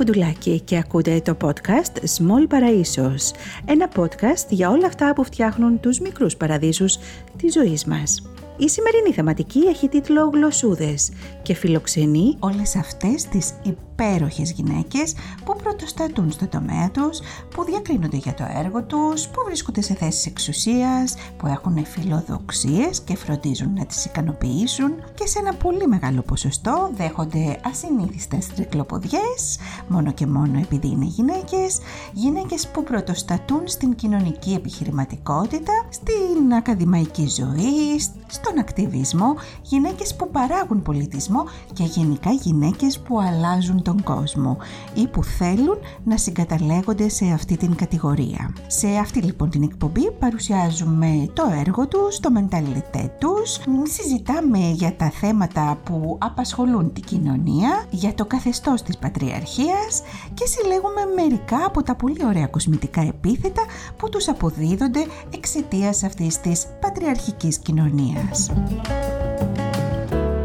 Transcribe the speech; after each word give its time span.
Φουντουλάκη 0.00 0.60
και 0.60 0.76
ακούτε 0.76 1.20
το 1.20 1.36
podcast 1.40 1.98
Small 2.16 2.54
Παραΐσος, 2.54 3.34
ένα 3.64 3.88
podcast 3.96 4.46
για 4.48 4.70
όλα 4.70 4.86
αυτά 4.86 5.12
που 5.12 5.24
φτιάχνουν 5.24 5.80
τους 5.80 6.00
μικρούς 6.00 6.36
παραδείσους 6.36 6.98
της 7.36 7.52
ζωής 7.52 7.84
μας. 7.84 8.22
Η 8.56 8.68
σημερινή 8.68 9.12
θεματική 9.12 9.58
έχει 9.58 9.88
τίτλο 9.88 10.30
«Γλωσσούδες» 10.32 11.10
και 11.42 11.54
φιλοξενεί 11.54 12.36
όλες 12.38 12.76
αυτές 12.76 13.24
τις 13.24 13.52
υπέροχες 14.00 14.50
γυναίκες 14.50 15.14
που 15.44 15.56
πρωτοστατούν 15.56 16.30
στο 16.30 16.46
τομέα 16.46 16.90
τους, 16.90 17.20
που 17.54 17.64
διακρίνονται 17.64 18.16
για 18.16 18.34
το 18.34 18.44
έργο 18.56 18.82
τους, 18.82 19.28
που 19.28 19.42
βρίσκονται 19.46 19.80
σε 19.80 19.94
θέσεις 19.94 20.26
εξουσίας, 20.26 21.14
που 21.36 21.46
έχουν 21.46 21.84
φιλοδοξίες 21.84 23.00
και 23.00 23.16
φροντίζουν 23.16 23.72
να 23.74 23.86
τις 23.86 24.04
ικανοποιήσουν 24.04 24.92
και 25.14 25.26
σε 25.26 25.38
ένα 25.38 25.54
πολύ 25.54 25.86
μεγάλο 25.86 26.22
ποσοστό 26.22 26.90
δέχονται 26.96 27.60
ασυνήθιστες 27.64 28.46
τρικλοποδιές, 28.46 29.58
μόνο 29.88 30.12
και 30.12 30.26
μόνο 30.26 30.58
επειδή 30.58 30.88
είναι 30.88 31.06
γυναίκες, 31.06 31.78
γυναίκες 32.12 32.68
που 32.68 32.84
πρωτοστατούν 32.84 33.62
στην 33.64 33.94
κοινωνική 33.94 34.52
επιχειρηματικότητα, 34.52 35.72
στην 35.88 36.52
ακαδημαϊκή 36.52 37.28
ζωή, 37.28 37.98
στον 38.26 38.58
ακτιβισμό, 38.58 39.34
γυναίκες 39.62 40.14
που 40.14 40.30
παράγουν 40.30 40.82
πολιτισμό 40.82 41.44
και 41.72 41.84
γενικά 41.84 42.30
γυναίκες 42.30 42.98
που 42.98 43.20
αλλάζουν 43.20 43.82
τον 43.90 44.02
κόσμο 44.02 44.56
ή 44.94 45.06
που 45.06 45.24
θέλουν 45.24 45.78
να 46.04 46.16
συγκαταλέγονται 46.16 47.08
σε 47.08 47.24
αυτή 47.24 47.56
την 47.56 47.74
κατηγορία. 47.74 48.54
Σε 48.66 48.88
αυτή 48.88 49.20
λοιπόν 49.20 49.50
την 49.50 49.62
εκπομπή 49.62 50.10
παρουσιάζουμε 50.10 51.28
το 51.32 51.42
έργο 51.58 51.88
τους, 51.88 52.20
το 52.20 52.30
μενταλιτέ 52.30 53.12
τους, 53.18 53.58
συζητάμε 53.82 54.58
για 54.58 54.96
τα 54.96 55.10
θέματα 55.10 55.78
που 55.84 56.18
απασχολούν 56.20 56.92
την 56.92 57.02
κοινωνία, 57.02 57.84
για 57.90 58.14
το 58.14 58.24
καθεστώς 58.24 58.82
της 58.82 58.98
πατριαρχίας 58.98 60.02
και 60.34 60.46
συλλέγουμε 60.46 61.00
μερικά 61.16 61.64
από 61.66 61.82
τα 61.82 61.94
πολύ 61.94 62.24
ωραία 62.26 62.46
κοσμητικά 62.46 63.00
επίθετα 63.00 63.62
που 63.96 64.08
τους 64.08 64.28
αποδίδονται 64.28 65.06
εξαιτίας 65.34 66.02
αυτής 66.02 66.40
της 66.40 66.66
πατριαρχικής 66.80 67.58
κοινωνίας. 67.58 68.50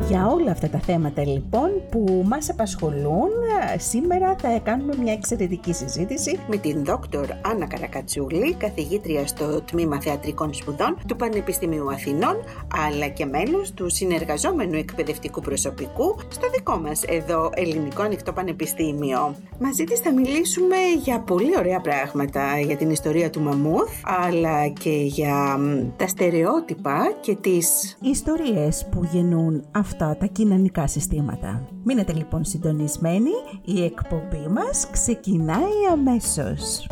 Για 0.08 0.28
όλα 0.28 0.52
αυτά 0.52 0.70
τα 0.70 0.80
θέματα 0.80 1.26
λοιπόν 1.28 1.70
που 1.90 2.24
μας 2.26 2.50
απασχολούν, 2.50 3.30
σήμερα 3.78 4.36
θα 4.42 4.60
κάνουμε 4.64 4.94
μια 5.02 5.14
εξαιρετική 5.14 5.74
συζήτηση 5.74 6.40
με 6.48 6.58
την 6.58 6.86
δόκτωρ 6.86 7.26
Άννα 7.42 7.68
Καρακατσούλη, 7.68 8.54
καθηγήτρια 8.54 9.28
στο 9.28 9.62
Τμήμα 9.62 10.02
Θεατρικών 10.02 10.54
Σπουδών 10.54 10.98
του 11.08 11.16
Πανεπιστημίου 11.16 11.92
Αθηνών, 11.92 12.36
αλλά 12.88 13.08
και 13.08 13.26
μέλος 13.26 13.74
του 13.74 13.90
συνεργαζόμενου 13.90 14.76
εκπαιδευτικού 14.76 15.42
προσωπικού 15.42 16.16
στο 16.30 16.50
δικό 16.50 16.78
μας 16.78 17.04
εδώ 17.04 17.50
Ελληνικό 17.54 18.02
Ανοιχτό 18.02 18.34
Πανεπιστήμιο. 18.34 19.36
Μαζί 19.60 19.84
της 19.84 20.00
θα 20.00 20.14
μιλήσουμε 20.14 20.76
για 21.04 21.20
πολύ 21.20 21.58
ωραία 21.58 21.80
πράγματα, 21.82 22.60
για 22.60 22.78
την 22.78 22.90
ιστορία 22.90 23.30
του 23.30 23.42
Μαμούθ, 23.42 23.92
αλλά 24.04 24.68
και 24.68 24.90
για 24.90 25.60
τα 25.98 26.08
στερεότυπα 26.08 27.14
και 27.22 27.36
τις 27.36 27.98
ιστορίες 28.02 28.88
που 28.92 29.08
γεννούν 29.12 29.66
αυτά 29.96 30.18
τα 30.18 30.26
κοινωνικά 30.26 30.88
συστήματα. 30.88 31.68
Μείνετε 31.84 32.14
λοιπόν 32.14 32.44
συντονισμένοι, 32.46 33.32
η 33.66 33.84
εκπομπή 33.84 34.48
μας 34.50 34.90
ξεκινάει 34.92 35.86
αμέσως. 35.92 36.88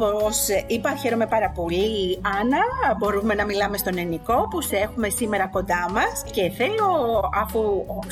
Όπως 0.00 0.48
είπα, 0.66 0.94
χαίρομαι 0.94 1.26
πάρα 1.26 1.50
πολύ, 1.50 2.18
Άννα. 2.40 2.58
Μπορούμε 2.98 3.34
να 3.34 3.44
μιλάμε 3.44 3.76
στον 3.76 3.98
Ενικό 3.98 4.48
που 4.50 4.60
σε 4.60 4.76
έχουμε 4.76 5.08
σήμερα 5.08 5.46
κοντά 5.46 5.90
μας 5.92 6.24
και 6.30 6.50
θέλω, 6.50 6.88
αφού 7.42 7.60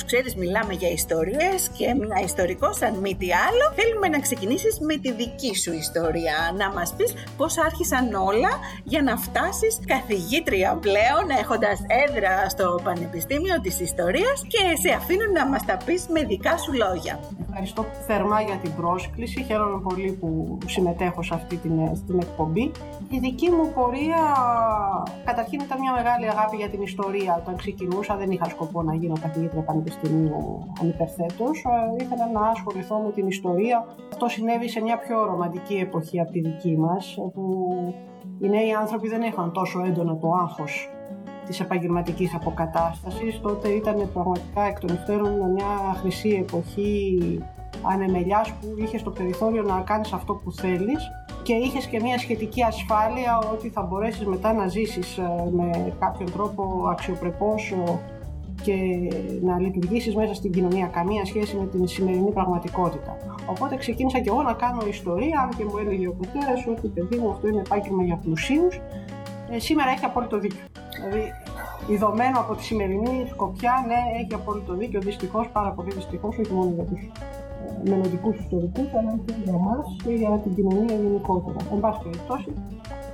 ξέρεις 0.05 0.35
μιλάμε 0.35 0.73
για 0.73 0.89
ιστορίες 0.89 1.69
και 1.77 1.93
μια 1.93 2.19
ιστορικό 2.23 2.73
σαν 2.73 2.93
μη 2.95 3.15
τι 3.15 3.27
άλλο, 3.47 3.65
θέλουμε 3.75 4.07
να 4.07 4.19
ξεκινήσεις 4.19 4.79
με 4.79 4.95
τη 4.95 5.11
δική 5.11 5.55
σου 5.55 5.73
ιστορία. 5.73 6.35
Να 6.57 6.71
μας 6.71 6.93
πεις 6.97 7.13
πώς 7.37 7.57
άρχισαν 7.57 8.13
όλα 8.13 8.51
για 8.83 9.01
να 9.01 9.17
φτάσεις 9.17 9.79
καθηγήτρια 9.85 10.77
πλέον, 10.81 11.25
έχοντας 11.39 11.79
έδρα 12.05 12.49
στο 12.49 12.79
Πανεπιστήμιο 12.83 13.61
της 13.61 13.79
Ιστορίας 13.79 14.37
και 14.47 14.63
σε 14.83 14.95
αφήνω 14.95 15.25
να 15.33 15.45
μας 15.47 15.65
τα 15.65 15.77
πεις 15.85 16.07
με 16.13 16.23
δικά 16.23 16.57
σου 16.57 16.73
λόγια. 16.73 17.19
Ευχαριστώ 17.49 17.85
θερμά 18.07 18.41
για 18.41 18.55
την 18.55 18.75
πρόσκληση. 18.75 19.43
Χαίρομαι 19.43 19.79
πολύ 19.81 20.11
που 20.19 20.57
συμμετέχω 20.65 21.23
σε 21.23 21.33
αυτή 21.33 21.55
την, 21.55 21.76
στην 21.95 22.19
εκπομπή. 22.19 22.71
Η 23.09 23.19
δική 23.19 23.49
μου 23.49 23.71
πορεία 23.75 24.21
καταρχήν 25.25 25.59
ήταν 25.59 25.79
μια 25.79 25.93
μεγάλη 25.93 26.29
αγάπη 26.29 26.55
για 26.55 26.69
την 26.69 26.81
ιστορία. 26.81 27.37
Όταν 27.41 27.55
ξεκινούσα 27.55 28.15
δεν 28.15 28.31
είχα 28.31 28.45
σκοπό 28.49 28.81
να 28.81 28.93
γίνω 28.95 29.15
καθηγήτρια 29.21 29.61
πανεπιστημίου 29.61 30.73
ανυπερθέτως. 30.81 31.65
Ε, 31.65 32.03
ήθελα 32.03 32.31
να 32.33 32.47
ασχοληθώ 32.47 32.97
με 32.99 33.11
την 33.11 33.27
ιστορία. 33.27 33.85
Αυτό 34.11 34.27
συνέβη 34.27 34.69
σε 34.69 34.81
μια 34.81 34.97
πιο 34.97 35.25
ρομαντική 35.25 35.75
εποχή 35.75 36.19
από 36.19 36.31
τη 36.31 36.39
δική 36.39 36.77
μας, 36.77 37.15
όπου 37.17 37.41
οι 38.39 38.49
νέοι 38.49 38.73
άνθρωποι 38.73 39.07
δεν 39.07 39.21
είχαν 39.21 39.51
τόσο 39.51 39.83
έντονο 39.85 40.15
το 40.15 40.31
άγχος 40.31 40.89
της 41.45 41.59
επαγγελματικής 41.59 42.35
αποκατάστασης. 42.35 43.39
Τότε 43.41 43.67
ήταν 43.67 44.09
πραγματικά 44.13 44.61
εκ 44.61 44.79
των 44.79 44.95
υστέρων 44.95 45.51
μια 45.51 45.93
χρυσή 45.99 46.45
εποχή 46.47 47.17
ανεμελιάς 47.81 48.51
που 48.51 48.67
είχε 48.77 48.97
το 48.97 49.09
περιθώριο 49.09 49.63
να 49.63 49.81
κάνεις 49.81 50.13
αυτό 50.13 50.33
που 50.33 50.51
θέλεις 50.51 51.09
και 51.47 51.53
είχες 51.53 51.85
και 51.85 51.99
μια 51.99 52.17
σχετική 52.17 52.63
ασφάλεια 52.63 53.37
ότι 53.53 53.69
θα 53.69 53.81
μπορέσεις 53.81 54.25
μετά 54.25 54.53
να 54.53 54.67
ζήσεις 54.67 55.17
ε, 55.17 55.49
με 55.51 55.93
κάποιον 55.99 56.31
τρόπο 56.31 56.87
αξιοπρεπώς 56.91 57.71
ε, 57.71 57.99
και 58.61 58.75
να 59.41 59.59
λειτουργήσεις 59.59 60.15
μέσα 60.15 60.33
στην 60.33 60.51
κοινωνία, 60.51 60.87
καμία 60.87 61.25
σχέση 61.25 61.55
με 61.55 61.65
την 61.65 61.87
σημερινή 61.87 62.31
πραγματικότητα. 62.31 63.17
Οπότε 63.45 63.75
ξεκίνησα 63.75 64.19
και 64.19 64.29
εγώ 64.29 64.41
να 64.41 64.53
κάνω 64.53 64.87
ιστορία, 64.87 65.39
αν 65.39 65.57
και 65.57 65.63
μου 65.63 65.77
έλεγε 65.77 66.07
ο 66.07 66.13
πατέρας 66.13 66.67
ότι 66.67 66.87
παιδί 66.87 67.17
μου 67.17 67.29
αυτό 67.29 67.47
είναι 67.47 67.59
επάγγελμα 67.59 68.03
για 68.03 68.15
πλουσίους. 68.15 68.79
Ε, 69.49 69.59
σήμερα 69.59 69.89
έχει 69.89 70.05
απόλυτο 70.05 70.39
δίκιο. 70.39 70.65
Δηλαδή, 70.95 71.31
ειδωμένο 71.87 72.39
από 72.39 72.55
τη 72.55 72.63
σημερινή 72.63 73.27
σκοπιά, 73.29 73.85
ναι, 73.87 74.19
έχει 74.19 74.33
απόλυτο 74.33 74.73
δίκιο. 74.73 74.99
Δυστυχώς, 75.01 75.49
πάρα 75.49 75.69
πολύ 75.69 75.91
δυστυχώς, 75.93 76.37
όχι 76.37 76.53
μόνο 76.53 76.71
για 76.75 76.83
τους 76.83 77.01
ε, 77.01 77.36
μελλοντικού 77.89 78.29
ιστορικού, 78.39 78.83
αλλά 78.97 79.13
και 79.25 79.33
για 79.43 79.53
εμά 79.61 79.77
και 80.03 80.11
για 80.21 80.29
την 80.43 80.55
κοινωνία 80.55 80.95
γενικότερα. 80.95 81.59
Εν 81.73 81.79
πάση 81.79 81.99
περιπτώσει, 82.03 82.51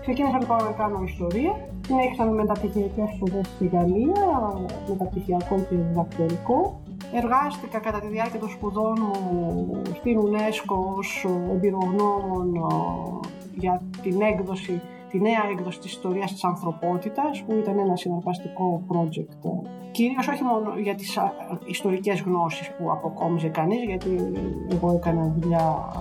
ξεκίνησα 0.01 0.38
λοιπόν 0.40 0.57
να 0.63 0.72
κάνω 0.81 0.97
ιστορία. 1.12 1.53
Συνέχισα 1.88 2.24
με 2.25 2.31
μεταπτυχιακές 2.31 3.09
σπουδές 3.16 3.47
στη 3.47 3.66
Γαλλία, 3.74 4.24
μεταπτυχιακό 4.88 5.56
και 5.68 5.75
διδακτορικό. 5.75 6.81
Εργάστηκα 7.13 7.79
κατά 7.79 8.00
τη 8.00 8.07
διάρκεια 8.07 8.40
των 8.40 8.50
σπουδών 8.50 8.97
μου 9.01 9.81
στην 9.94 10.19
UNESCO 10.25 10.75
ως 10.97 11.25
εμπειρογνώμων 11.53 12.56
ε, 12.56 13.28
για 13.56 13.81
την 14.01 14.22
έκδοση 14.22 14.81
τη 15.13 15.19
νέα 15.19 15.44
έκδοση 15.51 15.79
της 15.79 15.91
ιστορίας 15.91 16.31
της 16.31 16.44
ανθρωπότητας 16.44 17.44
που 17.44 17.53
ήταν 17.53 17.79
ένα 17.79 17.96
συναρπαστικό 17.96 18.84
project 18.90 19.50
κυρίως 19.91 20.28
όχι 20.28 20.44
μόνο 20.44 20.78
για 20.79 20.96
τις 20.96 21.19
ιστορικές 21.66 22.22
γνώσεις 22.22 22.72
που 22.72 22.91
αποκόμιζε 22.91 23.47
κανείς 23.47 23.84
γιατί 23.84 24.31
εγώ 24.72 24.91
έκανα 24.91 25.35
δουλειά 25.40 25.91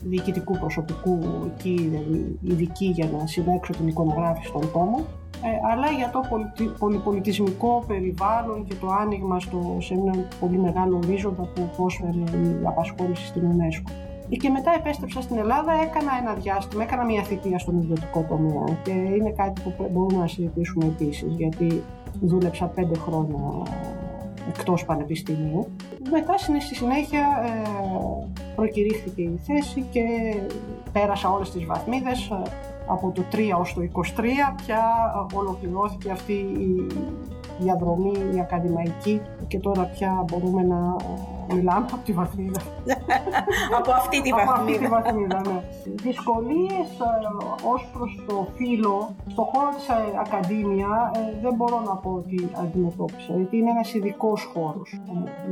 διοικητικού 0.00 0.58
προσωπικού 0.58 1.18
εκεί, 1.46 1.74
δηλαδή 1.90 2.38
ειδική 2.42 2.86
για 2.86 3.08
να 3.18 3.26
συντάξω 3.26 3.72
την 3.72 3.88
εικονογράφηση 3.88 4.52
των 4.52 4.72
τόμων 4.72 5.00
ε, 5.44 5.48
αλλά 5.72 5.90
για 5.90 6.10
το 6.10 6.20
πολυπολιτισμικό 6.78 7.84
περιβάλλον 7.86 8.64
και 8.64 8.74
το 8.74 8.86
άνοιγμα 9.00 9.40
στο, 9.40 9.76
σε 9.78 9.94
ένα 9.94 10.14
πολύ 10.40 10.58
μεγάλο 10.58 10.96
ορίζοντα 10.96 11.42
που 11.42 11.70
πρόσφερε 11.76 12.18
η 12.18 12.60
απασχόληση 12.64 13.26
στην 13.26 13.42
UNESCO. 13.42 14.07
Και 14.36 14.48
μετά 14.48 14.74
επέστρεψα 14.76 15.20
στην 15.20 15.38
Ελλάδα, 15.38 15.72
έκανα 15.72 16.12
ένα 16.20 16.34
διάστημα, 16.34 16.82
έκανα 16.82 17.04
μια 17.04 17.22
θητεία 17.22 17.58
στον 17.58 17.78
ιδιωτικό 17.78 18.24
τομέα 18.28 18.78
και 18.82 18.90
είναι 18.90 19.30
κάτι 19.30 19.60
που 19.60 19.88
μπορούμε 19.92 20.20
να 20.20 20.26
συζητήσουμε 20.26 20.84
επίσης, 20.84 21.34
γιατί 21.36 21.82
δούλεψα 22.20 22.66
πέντε 22.66 22.98
χρόνια 22.98 23.62
εκτός 24.48 24.84
πανεπιστημίου. 24.84 25.66
Μετά 26.10 26.38
στη 26.38 26.74
συνέχεια 26.74 27.20
ε, 27.44 27.68
προκηρύχθηκε 28.54 29.22
η 29.22 29.40
θέση 29.46 29.84
και 29.90 30.04
πέρασα 30.92 31.30
όλες 31.30 31.50
τις 31.50 31.64
βαθμίδες 31.64 32.30
ε, 32.30 32.42
από 32.86 33.12
το 33.14 33.22
3 33.32 33.36
ως 33.60 33.74
το 33.74 33.80
23 33.92 34.22
πια 34.56 34.82
ολοκληρώθηκε 35.34 36.10
αυτή 36.10 36.32
η 36.32 36.86
διαδρομή 37.58 38.12
η 38.34 38.40
ακαδημαϊκή 38.40 39.20
και 39.48 39.58
τώρα 39.58 39.82
πια 39.82 40.24
μπορούμε 40.26 40.62
να 40.62 40.96
μιλάμε 41.54 41.86
από 41.92 42.04
τη 42.04 42.12
βαθμίδα. 42.12 42.60
από 43.78 43.90
αυτή 43.92 44.22
τη 44.22 44.30
βαθμίδα. 44.30 44.52
από 44.52 44.60
αυτή 44.60 44.78
τη 44.78 44.86
βαθμίδα, 44.86 45.40
ναι. 45.46 45.62
Δυσκολίες 46.02 46.88
ε, 47.00 47.66
ως 47.72 47.88
προς 47.92 48.24
το 48.26 48.46
φύλλο, 48.54 49.14
στο 49.26 49.42
χώρο 49.52 49.68
της 49.74 49.88
ε, 49.88 49.94
Ακαδήμια 50.20 51.10
ε, 51.14 51.40
δεν 51.42 51.54
μπορώ 51.54 51.80
να 51.80 51.96
πω 51.96 52.10
ότι 52.10 52.50
αντιμετώπισα, 52.62 53.34
γιατί 53.34 53.56
είναι 53.56 53.70
ένας 53.70 53.94
ειδικός 53.94 54.50
χώρος. 54.54 55.00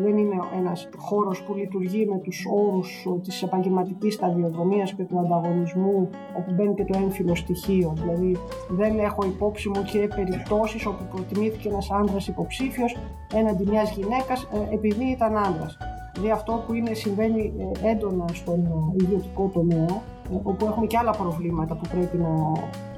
Δεν 0.02 0.16
είναι 0.16 0.38
ένας 0.56 0.88
χώρος 0.96 1.43
που 1.43 1.54
λειτουργεί 1.54 2.06
με 2.06 2.19
τους 2.19 2.46
όρους 2.50 3.06
της 3.22 3.42
επαγγελματικής 3.42 4.14
σταδιοδρομίας 4.14 4.94
και 4.94 5.02
του 5.02 5.19
ανταγωνισμού, 5.19 6.08
όπου 6.38 6.52
μπαίνει 6.54 6.75
και 6.75 6.84
το 6.84 6.99
έμφυλο 6.99 7.34
στοιχείο. 7.34 7.92
Δηλαδή 7.96 8.37
δεν 8.69 8.99
έχω 8.99 9.25
υπόψη 9.25 9.69
μου 9.69 9.82
και 9.82 10.08
περιπτώσεις 10.14 10.87
όπου 10.87 11.04
προτιμήθηκε 11.10 11.69
ένας 11.69 11.90
άντρας 11.90 12.28
υποψήφιος 12.28 12.96
έναντι 13.34 13.64
μιας 13.70 13.96
γυναίκας 13.96 14.49
επειδή 14.70 15.04
ήταν 15.04 15.37
άντρας. 15.37 15.76
Δηλαδή 16.16 16.30
αυτό 16.30 16.64
που 16.66 16.74
είναι, 16.74 16.94
συμβαίνει 16.94 17.52
ε, 17.82 17.90
έντονα 17.90 18.24
στον 18.32 18.64
ε, 18.64 19.04
ιδιωτικό 19.04 19.50
τομέα, 19.54 20.02
όπου 20.42 20.66
έχουμε 20.66 20.86
και 20.86 20.98
άλλα 20.98 21.10
προβλήματα 21.10 21.74
που 21.74 21.88
πρέπει 21.88 22.16
να 22.16 22.52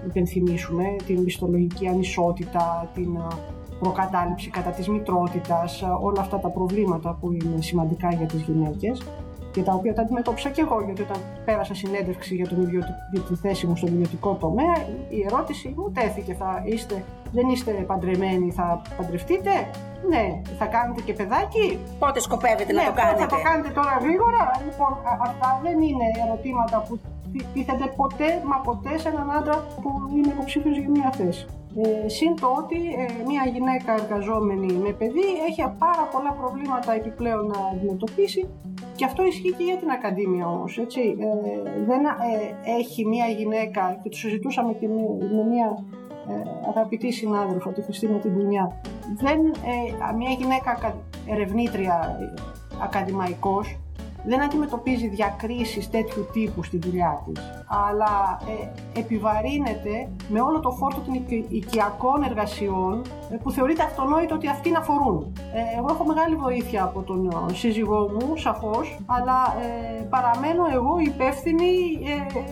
υπενθυμίσουμε, 0.07 0.85
την 1.07 1.21
μισθολογική 1.21 1.87
ανισότητα, 1.89 2.91
την 2.95 3.19
προκατάληψη 3.81 4.51
κατά 4.51 4.71
της 4.71 4.89
μητρότητας, 4.89 5.83
όλα 6.01 6.21
αυτά 6.21 6.39
τα 6.39 6.49
προβλήματα 6.49 7.17
που 7.21 7.33
είναι 7.33 7.61
σημαντικά 7.61 8.09
για 8.13 8.27
τις 8.27 8.41
γυναίκες 8.41 9.03
και 9.51 9.63
τα 9.63 9.73
οποία 9.75 9.95
τα 9.95 10.03
αντιμετώπισα 10.03 10.51
και 10.51 10.61
εγώ, 10.61 10.83
γιατί 10.85 11.03
όταν 11.03 11.17
πέρασα 11.45 11.75
συνέντευξη 11.75 12.35
για, 12.35 12.49
τον 12.49 12.61
ιδιωτικ... 12.63 12.95
για 13.13 13.21
τη 13.21 13.35
θέση 13.35 13.67
μου 13.67 13.77
στον 13.77 13.89
ιδιωτικό 13.89 14.37
τομέα, 14.41 14.75
η 15.09 15.23
ερώτηση 15.27 15.75
μου 15.77 15.91
τέθηκε, 15.91 16.35
θα 16.35 16.63
είστε, 16.65 17.05
δεν 17.33 17.49
είστε 17.49 17.73
παντρεμένοι, 17.73 18.51
θα 18.51 18.83
παντρευτείτε, 18.97 19.51
ναι, 20.13 20.25
θα 20.59 20.67
κάνετε 20.67 21.01
και 21.07 21.13
παιδάκι. 21.13 21.79
Πότε 21.99 22.21
σκοπεύετε 22.21 22.73
ναι, 22.73 22.83
να 22.83 22.89
το 22.89 22.95
κάνετε. 23.01 23.21
Θα 23.21 23.27
το 23.27 23.41
κάνετε 23.49 23.71
τώρα 23.79 23.95
γρήγορα. 24.05 24.43
Λοιπόν, 24.67 24.93
αυτά 25.27 25.61
δεν 25.63 25.77
είναι 25.89 26.07
ερωτήματα 26.25 26.77
που 26.87 27.01
τίθενται 27.53 27.87
ποτέ, 28.01 28.43
μα 28.45 28.57
ποτέ 28.57 28.99
σε 28.99 29.09
έναν 29.09 29.31
άντρα 29.31 29.57
που 29.83 29.91
είναι 30.17 30.29
υποψήφιος 30.35 30.77
για 30.79 30.89
μια 30.89 31.11
θέση. 31.19 31.47
Ε, 31.83 32.09
συν 32.09 32.37
το 32.41 32.47
ότι 32.61 32.77
ε, 32.77 33.05
μια 33.27 33.45
γυναίκα 33.55 33.93
εργαζόμενη 33.93 34.73
με 34.73 34.93
παιδί 34.93 35.27
έχει 35.49 35.63
πάρα 35.79 36.05
πολλά 36.13 36.33
προβλήματα 36.41 36.93
επιπλέον 36.93 37.47
να 37.47 37.59
αντιμετωπίσει 37.73 38.49
και 38.99 39.05
αυτό 39.05 39.25
ισχύει 39.25 39.55
και 39.59 39.65
για 39.65 39.77
την 39.77 39.91
Ακαδήμια 39.91 40.47
όμως, 40.49 40.79
έτσι. 40.79 41.01
Ε, 41.01 41.27
δεν 41.87 42.05
ε, 42.05 42.11
έχει 42.81 43.07
μια 43.07 43.27
γυναίκα, 43.27 43.99
και 44.03 44.09
το 44.09 44.17
συζητούσαμε 44.17 44.73
και 44.73 44.89
με, 44.89 45.03
με 45.37 45.43
μια 45.53 45.69
ε, 45.69 45.98
αγαπητή 46.69 47.13
συνάδελφο, 47.13 47.71
τη 47.71 47.83
Χριστίνα 47.83 48.19
Τιμπουνιά, 48.19 48.81
δεν, 49.17 49.41
ε, 49.47 50.15
μια 50.17 50.31
γυναίκα 50.31 50.97
ερευνήτρια 51.27 52.19
ακαδημαϊκός, 52.83 53.77
δεν 54.25 54.43
αντιμετωπίζει 54.43 55.09
διακρίσεις 55.09 55.91
τέτοιου 55.91 56.27
τύπου 56.33 56.63
στη 56.63 56.79
δουλειά 56.79 57.23
της, 57.27 57.43
αλλά 57.89 58.41
ε, 58.95 58.99
επιβαρύνεται 59.01 60.09
με 60.29 60.41
όλο 60.41 60.61
το 60.61 60.71
φόρτο 60.71 61.01
των 61.01 61.15
οικιακών 61.49 62.23
εργασιών 62.23 63.03
ε, 63.31 63.37
που 63.43 63.51
θεωρείται 63.51 63.83
αυτονόητο 63.83 64.35
ότι 64.35 64.49
αυτοί 64.49 64.71
να 64.71 64.81
φορούν. 64.81 65.33
Ε, 65.55 65.79
εγώ 65.79 65.87
έχω 65.91 66.05
μεγάλη 66.05 66.37
βοήθεια 66.37 66.83
από 66.83 67.01
τον 67.03 67.27
ε, 67.51 67.55
σύζυγό 67.55 68.11
μου, 68.15 68.37
σαφώς, 68.37 68.99
αλλά 69.07 69.39
ε, 69.63 70.03
παραμένω 70.03 70.63
εγώ 70.73 70.99
υπεύθυνη 70.99 71.73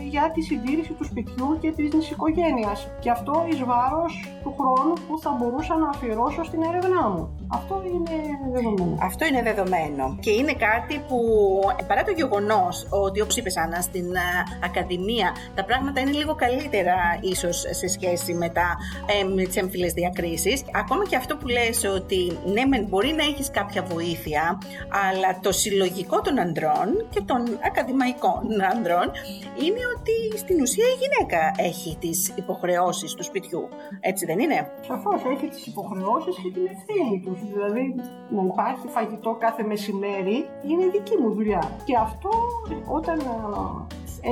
για 0.09 0.31
τη 0.35 0.41
συντήρηση 0.43 0.93
του 0.93 1.05
σπιτιού 1.05 1.59
και 1.61 1.71
της 1.71 2.11
οικογένειας. 2.11 2.89
Και 3.01 3.11
αυτό 3.11 3.45
εις 3.49 3.65
βάρος 3.65 4.25
του 4.43 4.55
χρόνου 4.59 4.93
που 5.09 5.19
θα 5.19 5.37
μπορούσα 5.39 5.77
να 5.77 5.89
αφιερώσω 5.89 6.45
στην 6.45 6.63
έρευνά 6.63 7.09
μου. 7.09 7.49
Αυτό 7.49 7.83
είναι 7.95 8.17
δεδομένο. 8.53 8.99
Αυτό 9.03 9.27
είναι 9.27 9.43
δεδομένο. 9.43 10.17
Και 10.21 10.31
είναι 10.31 10.53
κάτι 10.53 11.01
που 11.09 11.19
παρά 11.87 12.03
το 12.03 12.11
γεγονός 12.11 12.87
ότι 12.91 13.21
όπως 13.21 13.37
είπες 13.37 13.57
Άννα 13.57 13.81
στην 13.81 14.07
Ακαδημία 14.65 15.33
τα 15.55 15.65
πράγματα 15.65 16.01
είναι 16.01 16.11
λίγο 16.11 16.35
καλύτερα 16.35 16.97
ίσως 17.21 17.65
σε 17.71 17.89
σχέση 17.89 18.35
με, 18.35 18.49
τα, 18.49 18.77
ε, 19.21 19.25
με 19.25 19.43
τις 19.43 19.57
έμφυλες 19.57 19.93
διακρίσεις, 19.93 20.65
ακόμα 20.75 21.05
και 21.07 21.17
αυτό 21.17 21.37
που 21.37 21.49
λες 21.49 21.85
ότι 21.85 22.39
ναι, 22.45 22.65
μεν 22.65 22.85
μπορεί 22.89 23.13
να 23.13 23.25
έχεις 23.25 23.51
κάποια 23.51 23.83
βοήθεια, 23.83 24.59
αλλά 25.09 25.41
το 25.41 25.53
συλλογικό 25.53 26.21
των 26.21 26.39
ανδρών 26.39 26.89
και 27.11 27.21
των 27.21 27.41
ακαδημαϊκών 27.67 28.45
ανδρών 28.73 29.11
είναι 29.65 29.83
ότι 29.97 30.39
στην 30.39 30.61
ουσία 30.61 30.85
η 30.85 30.97
γυναίκα 31.03 31.41
έχει 31.57 31.97
τις 32.01 32.33
υποχρεώσεις 32.37 33.15
του 33.15 33.25
σπιτιού. 33.25 33.69
Έτσι 34.01 34.27
δεν 34.27 34.39
είναι; 34.39 34.71
Σαφώς 34.81 35.21
έχει 35.35 35.47
τις 35.49 35.67
υποχρεώσεις 35.67 36.35
και 36.43 36.51
την 36.55 36.65
ευθύνη 36.75 37.21
τους. 37.25 37.39
Δηλαδή 37.53 37.95
να 38.29 38.43
υπάρχει 38.53 38.87
φαγητό 38.89 39.37
κάθε 39.41 39.63
μεσημέρι 39.63 40.37
είναι 40.69 40.85
δική 40.93 41.17
μου 41.21 41.31
δουλειά. 41.35 41.46
Και 41.85 41.97
αυτό 41.97 42.31
όταν 42.87 43.19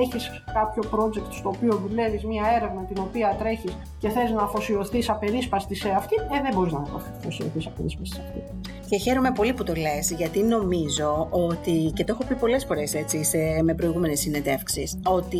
έχεις 0.02 0.42
κάποιο 0.52 0.82
project 0.94 1.30
στο 1.30 1.48
οποίο 1.48 1.76
δουλεύεις 1.86 2.24
μια 2.24 2.44
έρευνα 2.56 2.82
την 2.82 2.98
οποία 2.98 3.36
τρέχεις 3.38 3.76
και 3.98 4.08
θες 4.08 4.30
να 4.30 4.42
αφοσιωθείς 4.42 5.10
απερίσπαστη 5.10 5.74
σε 5.74 5.90
αυτή, 5.90 6.14
ε, 6.14 6.40
δεν 6.42 6.54
μπορείς 6.54 6.72
να 6.72 6.84
αφοσιωθείς 7.18 7.66
απερίσπαστη 7.66 8.14
σε 8.14 8.22
αυτή. 8.26 8.42
Και 8.88 8.98
χαίρομαι 8.98 9.32
πολύ 9.32 9.52
που 9.52 9.64
το 9.64 9.72
λες, 9.74 10.10
γιατί 10.10 10.42
νομίζω 10.42 11.28
ότι, 11.30 11.92
και 11.94 12.04
το 12.04 12.12
έχω 12.12 12.24
πει 12.28 12.34
πολλές 12.34 12.64
φορές 12.64 12.94
έτσι 12.94 13.24
σε, 13.24 13.38
με 13.62 13.74
προηγούμενες 13.74 14.20
συνεντεύξεις, 14.20 14.98
ότι 15.04 15.36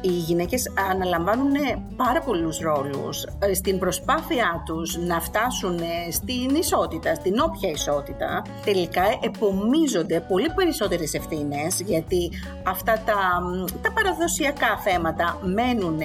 οι 0.00 0.10
γυναίκες 0.10 0.72
αναλαμβάνουν 0.90 1.52
πάρα 1.96 2.20
πολλούς 2.20 2.58
ρόλους 2.58 3.24
ε, 3.38 3.54
στην 3.54 3.78
προσπάθειά 3.78 4.62
τους 4.66 4.96
να 4.96 5.20
φτάσουν 5.20 5.78
στην 6.10 6.54
ισότητα, 6.54 7.14
στην 7.14 7.38
όποια 7.38 7.70
ισότητα. 7.70 8.42
Τελικά 8.64 9.02
επομίζονται 9.22 10.20
πολύ 10.20 10.50
περισσότερες 10.54 11.14
ευθύνες, 11.14 11.80
γιατί 11.80 12.30
αυτά 12.66 12.92
τα, 12.92 13.42
τα 13.82 13.92
παραδοσιακά 14.02 14.78
θέματα 14.78 15.38
μένουν 15.42 15.98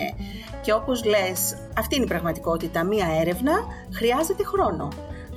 και 0.61 0.73
όπως 0.73 1.05
λες, 1.05 1.39
αυτή 1.77 1.95
είναι 1.95 2.03
η 2.03 2.07
πραγματικότητα. 2.07 2.83
Μία 2.83 3.07
έρευνα 3.21 3.53
χρειάζεται 3.93 4.43
χρόνο 4.43 4.87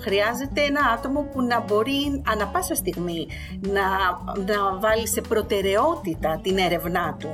χρειάζεται 0.07 0.61
ένα 0.71 0.83
άτομο 0.95 1.21
που 1.31 1.43
να 1.43 1.61
μπορεί 1.61 2.23
ανα 2.33 2.47
πάσα 2.47 2.75
στιγμή 2.75 3.27
να, 3.77 3.87
να 4.51 4.59
βάλει 4.85 5.09
σε 5.09 5.21
προτεραιότητα 5.21 6.41
την 6.43 6.57
έρευνά 6.59 7.17
του. 7.19 7.29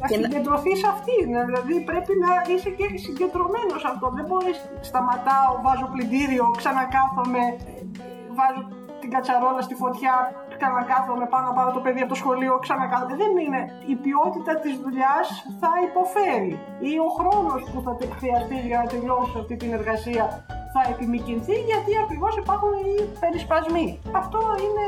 Να 0.00 0.06
και 0.08 0.14
συγκεντρωθεί 0.14 0.72
σε 0.76 0.86
αυτήν, 0.94 1.26
δηλαδή 1.48 1.74
πρέπει 1.90 2.12
να 2.24 2.30
είσαι 2.52 2.70
και 2.78 2.86
συγκεντρωμένος 3.04 3.80
σε 3.82 3.88
αυτό. 3.92 4.06
Δεν 4.18 4.24
μπορείς 4.28 4.58
σταματάω, 4.90 5.50
βάζω 5.64 5.86
πλυντήριο, 5.92 6.44
ξανακάθομαι, 6.60 7.42
βάζω 8.38 8.62
την 9.00 9.10
κατσαρόλα 9.10 9.60
στη 9.68 9.74
φωτιά, 9.82 10.14
ξανακάθομαι 10.58 11.26
πάνω 11.32 11.44
να 11.50 11.54
πάρω 11.58 11.70
το 11.76 11.80
παιδί 11.84 12.00
από 12.04 12.12
το 12.14 12.18
σχολείο, 12.22 12.52
ξανακάθομαι. 12.64 13.16
Δεν 13.22 13.32
είναι. 13.44 13.60
Η 13.92 13.94
ποιότητα 14.04 14.52
της 14.62 14.74
δουλειάς 14.84 15.26
θα 15.60 15.70
υποφέρει. 15.88 16.52
Ή 16.90 16.92
ο 17.06 17.08
χρόνος 17.18 17.60
που 17.70 17.78
θα 17.84 17.92
χρειαστεί 18.18 18.56
για 18.68 18.78
να 18.82 18.86
τελειώσω 18.92 19.36
αυτή 19.42 19.54
την 19.62 19.70
εργασία 19.78 20.24
θα 20.74 20.82
επιμηκυνθεί 20.92 21.56
γιατί 21.70 21.92
ακριβώς 22.04 22.32
υπάρχουν 22.42 22.72
οι 22.90 22.96
περισπασμοί. 23.20 23.86
Αυτό 24.20 24.40
είναι, 24.64 24.86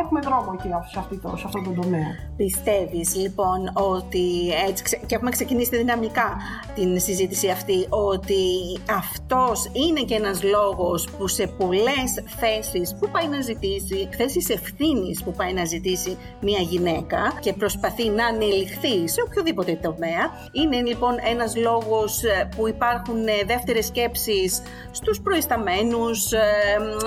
έχουμε 0.00 0.20
δρόμο 0.20 0.50
εκεί 0.58 0.68
σε, 0.92 0.98
αυτή 0.98 1.16
το, 1.16 1.34
σε 1.36 1.44
αυτό 1.46 1.62
το 1.62 1.80
τομέα. 1.80 2.06
Πιστεύεις 2.36 3.14
λοιπόν 3.16 3.70
ότι 3.72 4.26
έτσι 4.68 5.00
και 5.06 5.14
έχουμε 5.14 5.30
ξεκινήσει 5.30 5.76
δυναμικά 5.76 6.36
την 6.74 7.00
συζήτηση 7.00 7.48
αυτή 7.48 7.86
ότι 7.88 8.44
αυτός 8.90 9.70
είναι 9.72 10.00
και 10.00 10.14
ένας 10.14 10.42
λόγος 10.42 11.08
που 11.18 11.26
σε 11.26 11.46
πολλές 11.46 12.08
θέσεις 12.38 12.96
που 13.00 13.08
πάει 13.10 13.28
να 13.28 13.40
ζητήσει, 13.40 14.08
θέσεις 14.16 14.48
ευθύνης 14.48 15.22
που 15.22 15.32
πάει 15.32 15.52
να 15.52 15.64
ζητήσει 15.64 16.16
μια 16.40 16.60
γυναίκα 16.60 17.32
και 17.40 17.52
προσπαθεί 17.52 18.08
να 18.08 18.26
ανελιχθεί 18.26 19.08
σε 19.08 19.22
οποιοδήποτε 19.26 19.78
τομέα 19.82 20.30
είναι 20.52 20.80
λοιπόν 20.80 21.14
ένας 21.30 21.56
λόγος 21.56 22.22
που 22.56 22.68
υπάρχουν 22.68 23.24
δεύτερες 23.46 23.86
σκέψεις 23.86 24.62
στους 24.90 25.20
προϊσταμένους, 25.20 26.28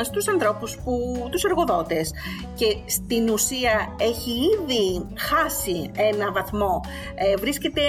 στους 0.01 0.27
ανθρώπους, 0.27 0.77
που, 0.83 1.27
τους 1.31 1.43
εργοδότες 1.43 2.11
και 2.55 2.77
στην 2.85 3.29
ουσία 3.29 3.95
έχει 3.99 4.31
ήδη 4.31 5.07
χάσει 5.15 5.91
ένα 5.95 6.31
βαθμό, 6.31 6.81
ε, 7.15 7.35
βρίσκεται 7.35 7.81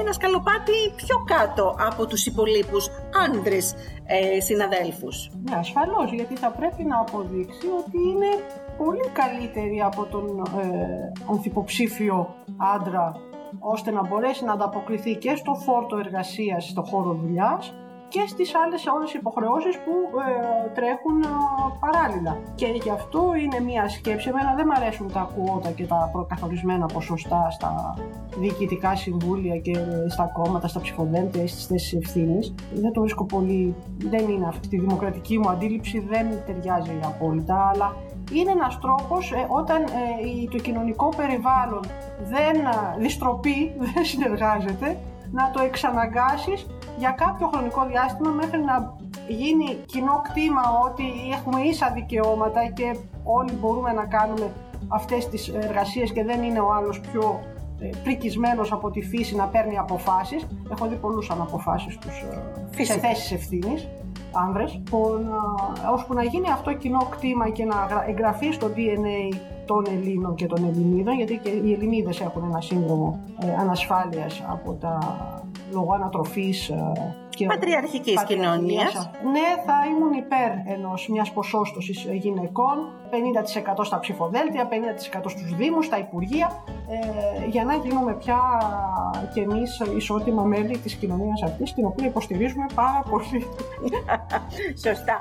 ένα 0.00 0.12
σκαλοπάτι 0.12 0.78
πιο 0.96 1.16
κάτω 1.24 1.76
από 1.78 2.06
τους 2.06 2.26
υπολείπους 2.26 2.88
άνδρες 3.26 3.74
ε, 4.06 4.40
συναδέλφους. 4.40 5.30
Ναι, 5.42 5.56
ασφαλώς, 5.56 6.12
γιατί 6.12 6.36
θα 6.36 6.50
πρέπει 6.50 6.84
να 6.84 7.00
αποδείξει 7.00 7.66
ότι 7.78 7.98
είναι 8.10 8.30
πολύ 8.78 9.08
καλύτερη 9.12 9.80
από 9.80 10.04
τον 10.04 10.42
ε, 10.60 11.12
ανθυποψήφιο 11.30 12.34
άντρα 12.74 13.12
ώστε 13.58 13.90
να 13.90 14.06
μπορέσει 14.06 14.44
να 14.44 14.52
ανταποκριθεί 14.52 15.14
και 15.16 15.34
στο 15.36 15.54
φόρτο 15.54 15.96
εργασίας 15.96 16.64
στο 16.64 16.82
χώρο 16.82 17.12
δουλειάς 17.12 17.74
και 18.12 18.22
στις 18.26 18.54
άλλες 18.54 18.86
όλες 18.86 19.12
υποχρεώσεις 19.12 19.74
που 19.84 19.92
ε, 20.26 20.68
τρέχουν 20.76 21.16
ε, 21.22 21.28
παράλληλα. 21.84 22.32
Και 22.54 22.66
γι' 22.82 22.90
αυτό 22.90 23.20
είναι 23.42 23.60
μια 23.60 23.88
σκέψη. 23.88 24.28
Εμένα 24.28 24.54
δεν 24.54 24.64
μου 24.68 24.76
αρέσουν 24.80 25.12
τα 25.12 25.30
κουότα 25.34 25.70
και 25.70 25.84
τα 25.84 26.08
προκαθορισμένα 26.12 26.86
ποσοστά 26.86 27.50
στα 27.50 27.94
διοικητικά 28.36 28.96
συμβούλια 28.96 29.56
και 29.56 29.74
στα 30.08 30.24
κόμματα, 30.38 30.68
στα 30.68 30.80
ψηφοδέλτια 30.80 31.42
ή 31.42 31.46
στις 31.46 31.66
θέσεις 31.66 31.92
ευθύνης. 31.92 32.54
Δεν 32.74 32.92
το 32.92 33.00
βρίσκω 33.00 33.24
πολύ, 33.24 33.74
δεν 33.98 34.28
είναι 34.28 34.46
αυτή 34.46 34.76
η 34.76 34.80
δημοκρατική 34.80 35.38
μου 35.38 35.48
αντίληψη, 35.48 36.00
δεν 36.00 36.26
ταιριάζει 36.46 36.98
απόλυτα, 37.04 37.70
αλλά 37.74 37.96
είναι 38.32 38.50
ένας 38.50 38.78
τρόπος 38.80 39.32
ε, 39.32 39.46
όταν 39.48 39.84
το 40.50 40.58
κοινωνικό 40.58 41.08
περιβάλλον 41.16 41.84
δεν 42.34 42.56
διστροπεί, 42.98 43.72
δεν 43.94 44.04
συνεργάζεται, 44.04 44.98
να 45.32 45.50
το 45.50 45.62
εξαναγκάσεις 45.62 46.66
για 47.02 47.10
κάποιο 47.10 47.46
χρονικό 47.52 47.86
διάστημα 47.86 48.30
μέχρι 48.30 48.60
να 48.70 48.96
γίνει 49.28 49.68
κοινό 49.86 50.20
κτήμα 50.26 50.62
ότι 50.86 51.04
έχουμε 51.36 51.60
ίσα 51.60 51.90
δικαιώματα 51.94 52.60
και 52.66 52.96
όλοι 53.24 53.52
μπορούμε 53.52 53.92
να 53.92 54.04
κάνουμε 54.06 54.46
αυτές 54.88 55.28
τις 55.28 55.48
εργασίες 55.48 56.12
και 56.12 56.24
δεν 56.24 56.42
είναι 56.42 56.60
ο 56.60 56.72
άλλος 56.72 57.00
πιο 57.00 57.40
ε, 57.80 57.90
πρικισμένος 58.02 58.72
από 58.72 58.90
τη 58.90 59.02
φύση 59.02 59.34
να 59.36 59.46
παίρνει 59.46 59.78
αποφάσεις. 59.78 60.46
Έχω 60.70 60.86
δει 60.86 60.94
πολλούς 60.94 61.30
αναποφάσεις 61.30 61.98
τους 61.98 62.24
ε, 62.78 62.84
σε 62.84 62.98
θέσεις 62.98 63.32
ευθύνης 63.32 63.88
άνδρες, 64.32 64.82
ώσπου 65.92 66.14
να 66.14 66.22
γίνει 66.22 66.50
αυτό 66.50 66.72
κοινό 66.72 67.06
κτήμα 67.10 67.48
και 67.48 67.64
να 67.64 68.04
εγγραφεί 68.08 68.52
στο 68.52 68.66
DNA 68.66 69.36
των 69.66 69.86
Ελλήνων 69.90 70.34
και 70.34 70.46
των 70.46 70.64
Ελληνίδων, 70.64 71.16
γιατί 71.16 71.40
και 71.42 71.48
οι 71.48 71.72
Ελληνίδες 71.72 72.20
έχουν 72.20 72.44
ένα 72.44 72.60
σύνδρομο 72.60 73.20
ε, 73.40 73.54
ανασφάλειας 73.60 74.42
από 74.48 74.72
τα 74.72 74.98
λόγω 75.72 75.92
ανατροφής 75.94 76.68
ε, 76.68 76.92
και 77.40 77.46
πατριαρχικής 77.46 78.24
κοινωνίας. 78.24 79.10
Ναι, 79.32 79.48
θα 79.66 79.76
ήμουν 79.90 80.12
υπέρ 80.12 80.50
ενός 80.74 81.08
μιας 81.08 81.32
ποσόστοσης 81.32 82.06
γυναικών, 82.12 82.76
50% 83.10 83.84
στα 83.84 83.98
ψηφοδέλτια, 83.98 84.68
50% 84.68 85.28
στους 85.28 85.54
δήμους, 85.54 85.86
στα 85.86 85.98
υπουργεία, 85.98 86.64
ε, 86.88 87.46
για 87.46 87.64
να 87.64 87.74
γίνουμε 87.74 88.14
πια 88.14 88.38
και 89.34 89.40
εμείς 89.40 89.82
ισότιμα 89.96 90.42
μέλη 90.42 90.78
της 90.78 90.94
κοινωνίας 90.94 91.42
αυτής, 91.42 91.74
την 91.74 91.84
οποία 91.84 92.06
υποστηρίζουμε 92.06 92.66
πάρα 92.74 93.02
πολύ. 93.10 93.46
Σωστά. 94.86 95.16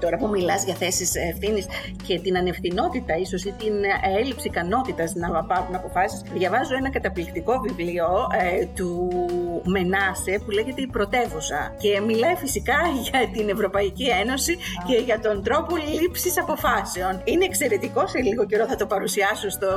Τώρα 0.00 0.16
που 0.16 0.28
μιλάς 0.28 0.64
για 0.64 0.74
θέσεις 0.74 1.14
ευθύνης 1.14 1.66
και 2.06 2.20
την 2.20 2.36
ανευθυνότητα 2.36 3.16
ίσως 3.16 3.44
ή 3.44 3.52
την 3.52 3.74
έλλειψη 4.18 4.48
ικανότητας 4.48 5.14
να 5.14 5.44
πάρουν 5.44 5.74
αποφάσεις, 5.74 6.22
διαβάζω 6.32 6.74
ένα 6.74 6.90
καταπληκτικό 6.90 7.58
βιβλίο 7.58 8.06
ε, 8.40 8.66
του 8.66 9.08
Μενάσε 9.66 10.40
που 10.44 10.50
λέγεται 10.50 10.80
«Η 10.80 10.86
πρωτεύουσα» 10.86 11.74
και 11.78 12.00
μιλάει 12.00 12.34
φυσικά 12.34 12.74
για 13.10 13.28
την 13.32 13.48
Ευρωπαϊκή 13.48 14.06
Ένωση 14.22 14.58
και 14.86 14.96
για 14.96 15.20
τον 15.20 15.42
τρόπο 15.42 15.76
λήψης 16.00 16.38
αποφάσεων. 16.38 17.20
Είναι 17.24 17.44
εξαιρετικό, 17.44 18.06
σε 18.06 18.18
λίγο 18.18 18.46
καιρό 18.46 18.66
θα 18.66 18.76
το 18.76 18.86
παρουσιάσω 18.86 19.50
στο, 19.50 19.70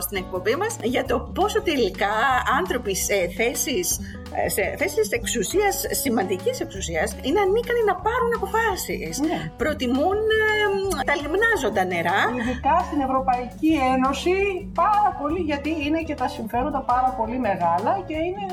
στην 0.00 0.16
εκπομπή 0.16 0.56
μας 0.56 0.76
για 0.82 1.04
το 1.04 1.30
πόσο 1.34 1.62
τελικά 1.62 2.12
άνθρωποι 2.58 2.96
σε 2.96 3.14
θέσεις 3.36 3.98
ε, 4.34 4.48
σε 4.48 4.62
θέσεις 4.78 5.10
εξουσίας, 5.10 5.84
σημαντικής 5.90 6.60
εξουσίας, 6.60 7.16
είναι 7.22 7.40
ανίκανοι 7.40 7.82
να 7.90 7.94
πάρουν 8.06 8.32
αποφάσεις. 8.36 9.20
Ναι. 9.20 9.40
Προτιμούν 9.56 10.18
ε, 10.40 11.04
τα 11.08 11.14
λιμνάζοντα 11.20 11.84
νερά. 11.92 12.20
Ειδικά 12.40 12.74
στην 12.86 13.00
Ευρωπαϊκή 13.00 13.72
Ένωση 13.94 14.34
πάρα 14.82 15.10
πολύ, 15.20 15.40
γιατί 15.50 15.70
είναι 15.84 16.00
και 16.08 16.14
τα 16.14 16.28
συμφέροντα 16.28 16.80
πάρα 16.92 17.10
πολύ 17.18 17.38
μεγάλα 17.38 17.92
και 18.08 18.16
είναι 18.28 18.46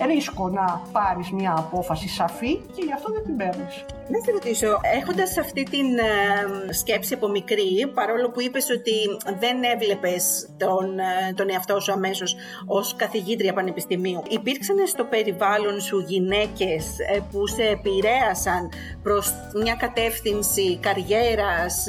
ρίσκο 0.00 0.48
να 0.48 0.82
πάρεις 0.92 1.30
μια 1.30 1.54
απόφαση 1.58 2.08
σαφή 2.08 2.56
και 2.56 2.82
γι' 2.84 2.92
αυτό 2.92 3.12
δεν 3.12 3.22
την 3.22 3.36
παίρνεις. 3.36 3.84
Να 4.08 4.18
σε 4.24 4.30
ρωτήσω, 4.32 4.66
έχοντας 4.98 5.38
αυτή 5.38 5.62
την 5.62 5.86
ε, 5.98 6.72
σκέψη 6.72 7.14
από 7.14 7.28
μικρή, 7.28 7.90
παρόλο 7.94 8.30
που 8.30 8.40
είπες 8.40 8.70
ότι 8.70 8.94
δεν 9.38 9.62
έβλεπες 9.62 10.48
τον, 10.56 10.98
ε, 10.98 11.32
τον 11.34 11.50
εαυτό 11.50 11.80
σου 11.80 11.92
αμέσως 11.92 12.36
ως 12.66 12.94
καθηγήτρια 12.96 13.52
πανεπιστημίου, 13.52 14.22
υπήρξαν 14.28 14.76
στο 14.86 15.04
περιβάλλον 15.04 15.80
σου 15.80 15.98
γυναίκες 15.98 16.98
ε, 16.98 17.18
που 17.30 17.46
σε 17.46 17.62
επηρέασαν 17.62 18.70
προς 19.02 19.32
μια 19.62 19.74
κατεύθυνση 19.74 20.78
καριέρας 20.78 21.86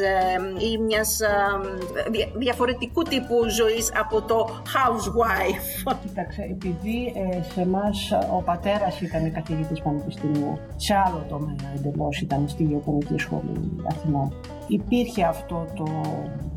ή 0.72 0.78
μιας 0.78 1.20
διαφορετικού 2.36 3.02
τύπου 3.02 3.50
ζωής 3.50 3.92
από 3.96 4.22
το 4.22 4.62
housewife; 4.64 5.94
Κοίταξε, 6.06 6.42
επειδή 6.52 7.14
σε 7.54 7.62
εμάς 7.62 7.93
ο 8.38 8.42
πατέρας 8.42 9.02
ήταν 9.02 9.32
καθηγητής 9.32 9.82
πανεπιστημίου, 9.82 10.58
σε 10.76 10.94
άλλο 10.94 11.26
τομέα 11.30 11.56
εντελώς 11.76 12.22
ήταν 12.22 12.48
στη 12.48 12.64
Γεωπονική 12.64 13.18
Σχολή 13.18 13.72
Αθηνών. 13.90 14.34
Υπήρχε 14.68 15.24
αυτό 15.24 15.66
το, 15.76 15.86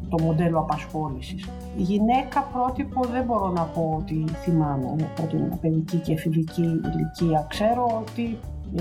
το 0.08 0.22
μοντέλο 0.22 0.58
απασχόλησης. 0.58 1.48
Η 1.76 1.82
γυναίκα 1.82 2.40
πρότυπο 2.52 3.04
δεν 3.04 3.24
μπορώ 3.24 3.48
να 3.48 3.62
πω 3.62 3.94
ότι 3.98 4.24
θυμάμαι 4.42 4.96
από 5.18 5.22
την 5.22 5.58
παιδική 5.60 5.96
και 5.96 6.12
εφηβική 6.12 6.62
ηλικία. 6.62 7.46
Ξέρω 7.48 7.86
ότι 8.00 8.38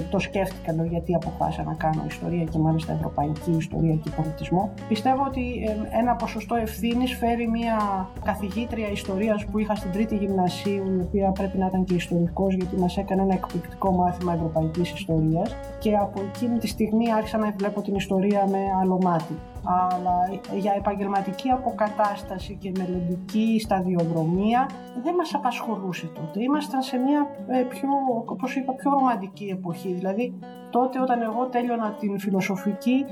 το 0.10 0.20
σκέφτηκα 0.20 0.86
γιατί 0.90 1.16
αποφάσισα 1.16 1.64
να 1.64 1.74
κάνω 1.74 2.04
ιστορία 2.08 2.44
και 2.44 2.58
μάλιστα 2.58 2.94
ευρωπαϊκή 2.94 3.52
ιστορία 3.52 3.96
και 3.96 4.10
πολιτισμό. 4.16 4.74
Πιστεύω 4.88 5.24
ότι 5.28 5.44
ένα 5.92 6.16
ποσοστό 6.16 6.56
ευθύνης 6.56 7.16
φέρει 7.16 7.48
μια 7.48 7.78
καθηγήτρια 8.24 8.92
ιστορίας 8.92 9.46
που 9.46 9.60
είχα 9.60 9.76
στην 9.76 9.92
τρίτη 9.92 10.16
γυμνασίου, 10.16 10.86
η 10.96 11.02
οποία 11.02 11.32
πρέπει 11.32 11.58
να 11.58 11.66
ήταν 11.66 11.84
και 11.84 11.94
ιστορικός 11.94 12.54
γιατί 12.54 12.76
μας 12.76 12.98
έκανε 12.98 13.22
ένα 13.22 13.34
εκπληκτικό 13.34 13.92
μάθημα 13.92 14.34
ευρωπαϊκής 14.34 14.92
ιστορίας 14.92 15.56
και 15.80 15.96
από 15.96 16.22
εκείνη 16.22 16.58
τη 16.58 16.68
στιγμή 16.68 17.14
άρχισα 17.14 17.38
να 17.38 17.54
βλέπω 17.58 17.82
την 17.82 17.96
ιστορία 17.96 18.48
με 18.50 18.60
άλλο 18.82 18.98
μάτι 19.02 19.36
αλλά 19.66 20.40
για 20.58 20.74
επαγγελματική 20.78 21.50
αποκατάσταση 21.50 22.58
και 22.62 22.72
μελλοντική 22.78 23.60
σταδιοδρομία 23.64 24.70
δεν 25.04 25.16
μας 25.16 25.34
απασχολούσε 25.34 26.06
τότε. 26.06 26.44
Ήμασταν 26.44 26.82
σε 26.82 26.98
μια 26.98 27.28
ε, 27.48 27.62
πιο, 27.62 27.90
όπως 28.26 28.56
είπα, 28.56 28.74
πιο 28.74 28.92
ρομαντική 28.92 29.46
εποχή. 29.46 29.94
Δηλαδή 29.94 30.34
τότε 30.70 31.02
όταν 31.02 31.22
εγώ 31.22 31.46
τέλειωνα 31.46 31.92
την 32.00 32.20
φιλοσοφική 32.20 33.06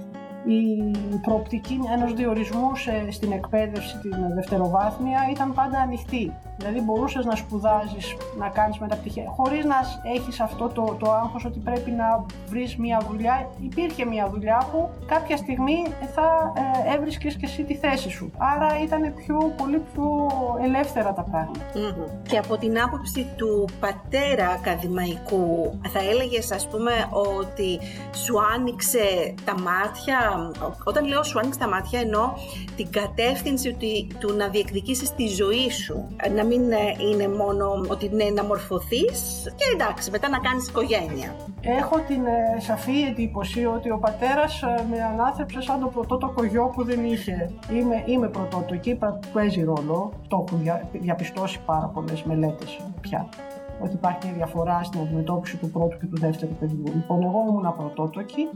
η 0.46 0.94
προοπτική 1.22 1.80
ενός 1.94 2.14
διορισμού 2.14 2.72
στην 3.10 3.32
εκπαίδευση 3.32 3.98
την 3.98 4.34
δευτεροβάθμια 4.36 5.20
ήταν 5.32 5.54
πάντα 5.54 5.80
ανοιχτή. 5.80 6.34
Δηλαδή 6.58 6.80
μπορούσες 6.82 7.26
να 7.26 7.36
σπουδάζεις, 7.36 8.16
να 8.38 8.50
κάνεις 8.50 8.78
μεταπτυχία, 8.78 9.34
χωρίς 9.36 9.66
να 9.66 9.76
έχεις 10.16 10.40
αυτό 10.40 10.68
το, 10.68 10.98
το 11.00 11.12
άγχος 11.12 11.46
ότι 11.46 11.60
πρέπει 11.60 11.92
να 11.92 12.26
βρεις 12.48 12.78
μια 12.78 13.02
δουλειά. 13.10 13.50
Υπήρχε 13.62 14.06
μια 14.06 14.30
δουλειά 14.30 14.68
που 14.72 14.90
κάποια 15.06 15.38
στιγμή 15.38 15.84
θα 16.16 16.54
ε, 16.88 16.96
έβρισκες 16.96 17.36
και 17.36 17.46
εσύ 17.46 17.64
τη 17.64 17.76
θέση 17.76 18.10
σου. 18.10 18.32
Άρα 18.38 18.82
ήταν 18.84 19.14
πιο, 19.14 19.54
πολύ 19.58 19.82
πιο 19.94 20.06
ελεύθερα 20.64 21.14
τα 21.14 21.22
πραγματα 21.22 21.62
Και 22.30 22.38
από 22.38 22.58
την 22.58 22.82
άποψη 22.82 23.28
του 23.36 23.70
πατέρα 23.80 24.48
ακαδημαϊκού, 24.50 25.80
θα 25.88 26.00
έλεγες 26.00 26.52
ας 26.52 26.68
πούμε 26.68 26.92
ότι 27.40 27.80
σου 28.16 28.34
άνοιξε 28.56 29.34
τα 29.46 29.56
μάτια, 29.60 30.52
όταν 30.84 31.06
λέω 31.06 31.24
σου 31.24 31.40
άνοιξε 31.40 31.60
τα 31.60 31.68
μάτια 31.68 32.00
εννοώ 32.00 32.34
την 32.76 32.90
κατεύθυνση 32.92 33.78
του 34.20 34.36
να 34.36 34.48
διεκδικήσεις 34.48 35.16
τη 35.16 35.28
ζωή 35.28 35.70
σου, 35.70 36.08
να 36.36 36.43
μην 36.44 36.72
ε, 36.72 36.78
είναι 37.10 37.28
μόνο 37.28 37.86
ότι 37.88 38.06
είναι 38.06 38.30
να 38.36 38.44
μορφωθείς 38.44 39.44
και 39.56 39.66
εντάξει, 39.74 40.12
μετά 40.12 40.30
να 40.30 40.40
κάνεις 40.40 40.68
οικογένεια. 40.68 41.36
Έχω 41.62 42.00
την 42.08 42.26
ε, 42.26 42.60
σαφή 42.60 43.02
εντύπωση 43.02 43.66
ότι 43.66 43.92
ο 43.92 43.98
πατέρας 43.98 44.62
ε, 44.62 44.86
με 44.90 45.04
ανάθεψε 45.04 45.62
σαν 45.62 45.80
το 45.80 45.88
πρωτότοκο 45.88 46.44
γιο 46.44 46.72
που 46.76 46.84
δεν 46.84 47.06
είχε. 47.06 47.52
Είμαι, 47.72 48.04
είμαι 48.06 48.28
πρωτότοκη, 48.28 49.00
παίζει 49.34 49.64
ρόλο, 49.64 50.14
το 50.28 50.46
έχουν 50.48 50.62
διαπιστώσει 50.92 51.60
πάρα 51.66 51.88
πολλές 51.94 52.24
μελέτες 52.24 52.80
πια 53.02 53.30
ότι 53.84 53.94
υπάρχει 53.94 54.32
διαφορά 54.36 54.84
στην 54.84 55.02
αντιμετώπιση 55.02 55.58
του 55.58 55.70
πρώτου 55.70 55.98
και 55.98 56.06
του 56.06 56.18
δεύτερου 56.20 56.52
παιδιού. 56.60 56.84
Λοιπόν, 56.96 57.24
εγώ 57.24 57.46
ήμουν 57.50 57.76
πρωτότοκη 57.78 58.50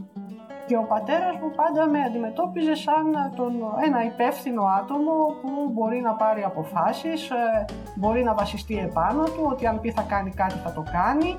και 0.68 0.76
ο 0.76 0.84
πατέρας 0.94 1.34
μου 1.40 1.50
πάντα 1.60 1.82
με 1.92 2.00
αντιμετώπιζε 2.08 2.74
σαν 2.74 3.06
τον, 3.36 3.52
ένα 3.86 4.04
υπεύθυνο 4.04 4.62
άτομο 4.80 5.14
που 5.40 5.50
μπορεί 5.72 6.00
να 6.00 6.12
πάρει 6.14 6.42
αποφάσεις, 6.42 7.30
ε, 7.30 7.64
μπορεί 7.96 8.22
να 8.22 8.34
βασιστεί 8.34 8.76
επάνω 8.78 9.22
του, 9.24 9.42
ότι 9.52 9.66
αν 9.66 9.80
πει 9.80 9.90
θα 9.90 10.02
κάνει 10.02 10.30
κάτι 10.30 10.54
θα 10.64 10.72
το 10.72 10.82
κάνει. 10.92 11.30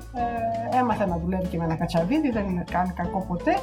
Ε, 0.72 0.78
έμαθε 0.78 1.06
να 1.06 1.16
δουλεύει 1.18 1.48
και 1.48 1.58
με 1.58 1.64
ένα 1.64 1.76
κατσαβίδι, 1.76 2.30
δεν 2.30 2.44
είναι 2.48 2.64
κάνει 2.70 2.90
κακό 2.90 3.24
ποτέ. 3.28 3.54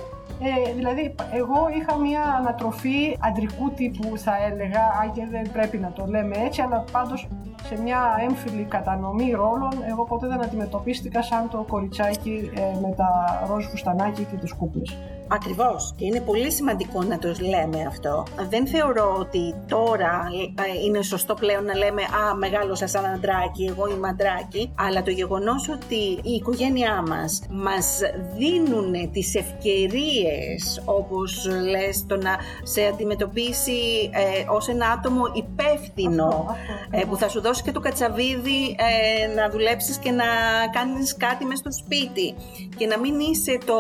Ε, 0.41 0.74
δηλαδή, 0.74 1.15
εγώ 1.33 1.59
είχα 1.77 1.97
μια 1.97 2.24
ανατροφή 2.39 3.17
αντρικού 3.19 3.71
τύπου, 3.71 4.17
θα 4.17 4.33
έλεγα, 4.50 4.81
αν 5.01 5.12
και 5.12 5.25
δεν 5.31 5.51
πρέπει 5.51 5.77
να 5.77 5.91
το 5.91 6.05
λέμε 6.05 6.36
έτσι, 6.45 6.62
αλλά 6.62 6.83
πάντως 6.91 7.27
σε 7.63 7.81
μια 7.81 8.00
έμφυλη 8.27 8.63
κατανομή 8.63 9.31
ρόλων, 9.31 9.74
εγώ 9.89 10.03
ποτέ 10.03 10.27
δεν 10.27 10.43
αντιμετωπίστηκα 10.43 11.21
σαν 11.21 11.50
το 11.50 11.65
κοριτσάκι 11.69 12.51
ε, 12.55 12.79
με 12.79 12.93
τα 12.95 13.09
ροζ 13.47 13.65
φουστανάκι 13.65 14.24
και 14.24 14.36
τις 14.36 14.53
κούπλες. 14.53 14.97
Ακριβώς. 15.27 15.93
Και 15.98 16.05
είναι 16.05 16.22
πολύ 16.22 16.51
σημαντικό 16.51 17.03
να 17.03 17.17
το 17.17 17.27
λέμε 17.39 17.86
αυτό. 17.88 18.24
Δεν 18.50 18.67
θεωρώ 18.67 19.15
ότι 19.19 19.55
τώρα 19.67 20.27
ε, 20.55 20.86
είναι 20.86 21.01
σωστό 21.01 21.34
πλέον 21.34 21.65
να 21.65 21.75
λέμε 21.75 22.01
«Α, 22.01 22.36
μεγάλωσα 22.36 22.88
σαν 22.88 23.05
αντράκι, 23.05 23.63
εγώ 23.63 23.88
είμαι 23.88 24.07
αντράκι», 24.07 24.72
αλλά 24.75 25.03
το 25.03 25.12
γεγονός 25.12 25.69
ότι 25.69 25.96
η 26.24 26.31
οικογένειά 26.31 27.03
μας 27.07 27.41
μας 27.50 28.00
δίνουν 28.38 29.12
τις 29.12 29.36
ευκαιρίες, 29.36 30.81
όπως 30.86 31.48
λες, 31.69 32.05
το 32.07 32.15
να 32.15 32.38
σε 32.63 32.81
αντιμετωπίσει 32.86 34.10
ε, 34.13 34.46
ως 34.50 34.67
ένα 34.67 34.88
άτομο 34.88 35.24
υπεύθυνο, 35.34 36.55
ε, 36.89 37.03
που 37.05 37.17
θα 37.17 37.29
σου 37.29 37.41
δώσει 37.41 37.63
και 37.63 37.72
το 37.72 37.79
κατσαβίδι 37.79 38.75
ε, 38.77 39.34
να 39.36 39.50
δουλέψεις 39.50 39.98
και 39.98 40.12
να 40.12 40.25
κάνεις 40.72 41.17
κάτι 41.17 41.46
μες 41.46 41.57
στο 41.57 41.72
σπίτι. 41.72 42.36
Και 42.77 42.86
να 42.86 43.00
μην 43.00 43.19
είσαι 43.19 43.57
το... 43.65 43.75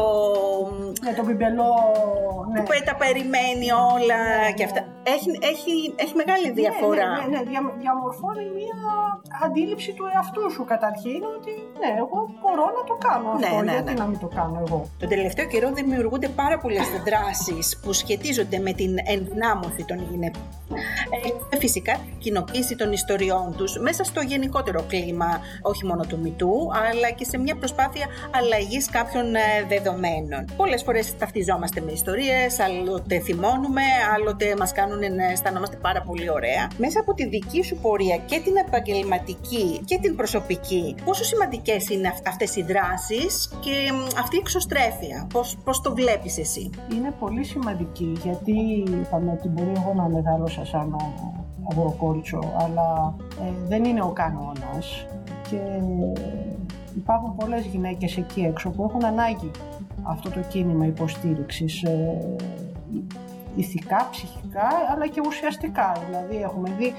Ναι, 1.03 1.13
το 1.13 1.23
μπιμπελό... 1.37 1.71
Ναι. 2.53 2.61
Που 2.67 2.71
τα 2.89 2.95
περιμένει 3.03 3.67
όλα 3.95 4.19
ναι, 4.43 4.51
και 4.57 4.63
αυτά. 4.69 4.81
έχει, 5.15 5.29
έχει, 5.51 5.73
έχει 6.03 6.13
μεγάλη 6.21 6.47
Ναι, 6.47 6.57
διαφορά. 6.61 7.07
Ναι, 7.09 7.21
ναι, 7.21 7.37
ναι, 7.37 7.41
δια- 7.49 7.75
διαμορφώνει 7.83 8.45
μια 8.59 8.77
αντίληψη 9.45 9.91
του 9.97 10.05
εαυτού 10.13 10.43
σου 10.55 10.63
καταρχήν 10.73 11.21
ότι 11.37 11.53
ναι, 11.81 11.89
εγώ 12.03 12.17
μπορώ 12.41 12.65
να 12.77 12.83
το 12.89 12.95
κάνω 13.07 13.27
αυτό, 13.35 13.55
Ναι, 13.55 13.61
ναι, 13.67 13.71
γιατί 13.77 13.93
ναι. 13.93 14.01
να 14.01 14.05
μην 14.11 14.19
το 14.23 14.29
κάνω 14.37 14.57
εγώ; 14.65 14.79
Τον 15.01 15.09
τελευταίο 15.13 15.45
καιρό 15.53 15.67
δημιουργούνται 15.79 16.29
πάρα 16.41 16.57
πολλές 16.63 16.87
δράσεις 17.07 17.65
που 17.81 17.91
σχετίζονται 18.01 18.57
με 18.67 18.71
την 18.79 18.91
ενδυνάμωση 19.15 19.81
των 19.89 19.97
γυναικών. 20.09 20.45
Ε, 21.15 21.29
και 21.49 21.57
φυσικά 21.65 21.93
την 21.93 22.17
κοινοποίηση 22.19 22.75
των 22.75 22.91
ιστοριών 22.91 23.53
τους 23.57 23.71
μέσα 23.79 24.03
στο 24.03 24.21
γενικότερο 24.21 24.81
κλίμα, 24.87 25.31
όχι 25.61 25.85
μόνο 25.85 26.03
του 26.09 26.19
μητού, 26.23 26.53
αλλά 26.89 27.09
και 27.17 27.25
σε 27.31 27.37
μια 27.37 27.55
προσπάθεια 27.55 28.05
αλλαγής 28.39 28.89
κάποιων 28.89 29.35
ε, 29.35 29.41
δεδομένων. 29.67 30.45
Πολλές 30.57 30.83
φορές 30.83 31.13
ταυτιζόμαστε 31.27 31.81
με 31.81 31.91
ιστορίες, 31.91 32.59
άλλοτε 32.59 33.19
θυμώνουμε, 33.19 33.81
άλλοτε 34.15 34.55
μας 34.59 34.71
κάνουν 34.71 34.99
να 35.15 35.25
αισθανόμαστε 35.31 35.77
πάρα 35.77 36.01
πολύ 36.01 36.29
ωραία. 36.29 36.63
Μέσα 36.77 36.99
από 36.99 37.13
τη 37.13 37.27
δική 37.27 37.63
σου 37.63 37.75
πορεία 37.81 38.17
και 38.17 38.39
την 38.43 38.55
επαγγελματική 38.67 39.81
και 39.85 39.97
την 40.01 40.15
προσωπική, 40.15 40.95
πόσο 41.05 41.23
σημαντικές 41.23 41.89
είναι 41.89 42.07
αυ- 42.07 42.27
αυτές 42.27 42.55
οι 42.55 42.63
δράσεις 42.63 43.49
και 43.59 43.75
μ, 43.93 44.19
αυτή 44.19 44.35
η 44.35 44.39
εξωστρέφεια, 44.39 45.27
πώς, 45.33 45.57
πώς 45.63 45.81
το 45.81 45.93
βλέπεις 45.93 46.37
εσύ; 46.37 46.69
Είναι 46.93 47.11
πολύ 47.19 47.43
σημαντική 47.43 48.17
γιατί 48.23 48.55
είπαμε 49.01 49.31
ότι 49.31 49.47
μπορεί 49.47 49.71
εγώ 49.75 49.93
να 49.95 50.07
μεγάλωσα 50.09 50.65
σαν 50.65 50.95
αγοροκόριτσο, 51.71 52.39
αλλά 52.63 53.15
ε, 53.41 53.67
δεν 53.67 53.83
είναι 53.83 54.01
ο 54.01 54.11
κανόνας 54.11 55.05
και 55.49 55.59
υπάρχουν 56.97 57.35
πολλές 57.35 57.65
γυναίκες 57.65 58.17
εκεί 58.17 58.41
έξω 58.41 58.69
που 58.69 58.83
έχουν 58.83 59.05
ανάγκη 59.05 59.51
αυτό 60.07 60.29
το 60.29 60.39
κίνημα 60.49 60.85
υποστήριξης 60.85 61.83
ε, 61.83 62.35
ηθικά, 63.55 64.07
ψυχικά 64.11 64.67
αλλά 64.93 65.07
και 65.07 65.21
ουσιαστικά. 65.27 65.91
Δηλαδή 66.09 66.41
έχουμε 66.43 66.69
δει 66.77 66.93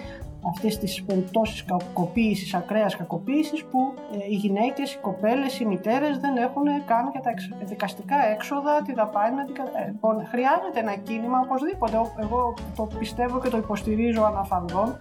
αυτές 0.55 0.79
τις 0.79 1.03
περιπτώσεις 1.05 1.65
κακοποίησης, 1.65 2.55
ακραίας 2.55 2.97
κακοποίησης 2.97 3.65
που 3.65 3.79
ε, 4.13 4.17
οι 4.31 4.35
γυναίκες, 4.35 4.95
οι 4.95 4.99
κοπέλες, 4.99 5.61
οι 5.61 5.65
μητέρες 5.65 6.19
δεν 6.19 6.37
έχουν 6.37 6.65
καν 6.87 7.11
και 7.13 7.21
τα 7.23 7.31
εξ- 7.31 7.51
δικαστικά 7.65 8.17
έξοδα, 8.33 8.83
τη 8.83 8.93
δαπάνη. 8.93 9.37
να 9.37 9.45
την 9.45 9.55
κα- 9.55 9.63
ε, 9.83 9.87
Λοιπόν, 9.87 10.27
χρειάζεται 10.27 10.79
ένα 10.81 10.97
κίνημα 10.97 11.41
οπωσδήποτε. 11.45 11.97
Ο- 11.97 12.13
Εγώ 12.21 12.55
το 12.77 12.89
πιστεύω 12.99 13.39
και 13.41 13.49
το 13.49 13.57
υποστηρίζω 13.57 14.23
αναφανδόν. 14.25 14.97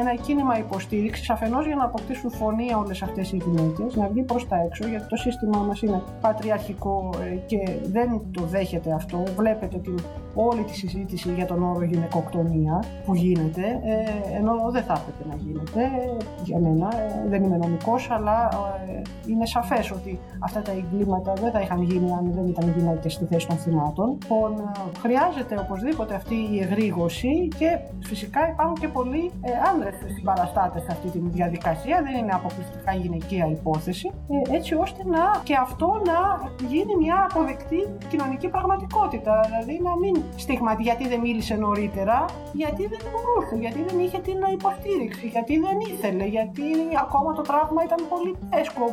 Ένα 0.00 0.14
κίνημα 0.14 0.58
υποστήριξης 0.58 1.30
αφενός 1.30 1.66
για 1.66 1.76
να 1.76 1.84
αποκτήσουν 1.84 2.30
φωνή 2.30 2.74
όλες 2.74 3.02
αυτές 3.02 3.32
οι 3.32 3.36
γυναίκες, 3.44 3.96
να 3.96 4.08
βγει 4.08 4.22
προς 4.22 4.48
τα 4.48 4.56
έξω, 4.56 4.88
γιατί 4.88 5.06
το 5.08 5.16
σύστημά 5.16 5.58
μας 5.58 5.82
είναι 5.82 6.02
πατριαρχικό 6.20 7.10
ε, 7.32 7.34
και 7.34 7.58
δεν 7.90 8.20
το 8.30 8.42
δέχεται 8.44 8.92
αυτό. 8.92 9.22
Βλέπετε 9.36 9.78
την, 9.78 9.98
όλη 10.34 10.62
τη 10.62 10.74
συζήτηση 10.74 11.32
για 11.32 11.46
τον 11.46 11.62
όρο 11.62 11.84
γυναικοκτονία 11.84 12.84
που 13.04 13.14
γίνεται, 13.14 13.60
ε, 13.60 14.36
ενώ 14.36 14.70
δεν 14.70 14.82
θα 14.82 14.92
έπρεπε 14.92 15.24
να 15.28 15.34
γίνεται 15.42 15.82
ε, 15.82 16.16
για 16.44 16.58
μένα. 16.58 16.88
ε, 16.96 17.28
δεν 17.28 17.42
είμαι 17.42 17.56
νομικός, 17.56 18.10
αλλά 18.10 18.48
ε, 18.88 19.02
είναι 19.30 19.46
σαφές 19.46 19.90
ότι 19.90 20.18
αυτά 20.38 20.62
τα 20.62 20.72
εγκλήματα 20.72 21.32
δεν 21.32 21.50
θα 21.50 21.60
είχαν 21.60 21.82
γίνει 21.82 22.12
αν 22.12 22.32
δεν 22.34 22.46
ήταν 22.46 22.74
γυναίκες 22.76 23.12
στη 23.12 23.24
θέση 23.24 23.46
των 23.46 23.56
θυμάτων. 23.56 24.18
Λοιπόν, 24.22 24.52
ε, 24.52 24.98
χρειάζεται 24.98 25.58
οπωσδήποτε 25.58 26.14
αυτή 26.14 26.34
η 26.34 26.60
εγρήγορση 26.60 27.48
και 27.58 27.78
φυσικά 28.00 28.48
υπάρχουν 28.48 28.74
και 28.74 28.88
πολλοί 28.88 29.30
ε, 29.42 29.50
άνδρες 29.82 30.14
συμπαραστάτες 30.14 30.82
σε 30.82 30.88
αυτή 30.90 31.08
τη 31.08 31.18
διαδικασία. 31.18 32.02
Δεν 32.02 32.14
είναι 32.20 32.32
αποκλειστικά 32.32 32.92
γυναικεία 32.94 33.46
υπόθεση, 33.46 34.12
ε, 34.28 34.56
έτσι 34.56 34.74
ώστε 34.74 35.02
να 35.04 35.40
και 35.42 35.54
αυτό 35.66 35.88
να 36.10 36.18
γίνει 36.66 36.96
μια 36.96 37.26
αποδεκτή 37.30 37.80
κοινωνική 38.08 38.48
πραγματικότητα. 38.48 39.34
Δηλαδή 39.48 39.80
να 39.88 39.96
μην 40.02 40.14
στιγματι 40.36 40.82
γιατί 40.82 41.08
δεν 41.08 41.20
μίλησε 41.20 41.54
νωρίτερα, 41.54 42.24
γιατί 42.52 42.82
δεν 42.92 43.00
μπορούσε, 43.10 43.54
γιατί 43.64 43.80
δεν 43.88 43.98
είχε 44.04 44.18
την 44.18 44.38
υποστήριξη, 44.52 45.26
γιατί 45.26 45.58
δεν 45.58 45.76
ήθελε, 45.90 46.24
γιατί 46.24 46.64
ακόμα 47.04 47.32
το 47.32 47.42
τραύμα 47.42 47.80
ήταν 47.88 48.00
πολύ 48.12 48.32
εύκολο. 48.50 48.88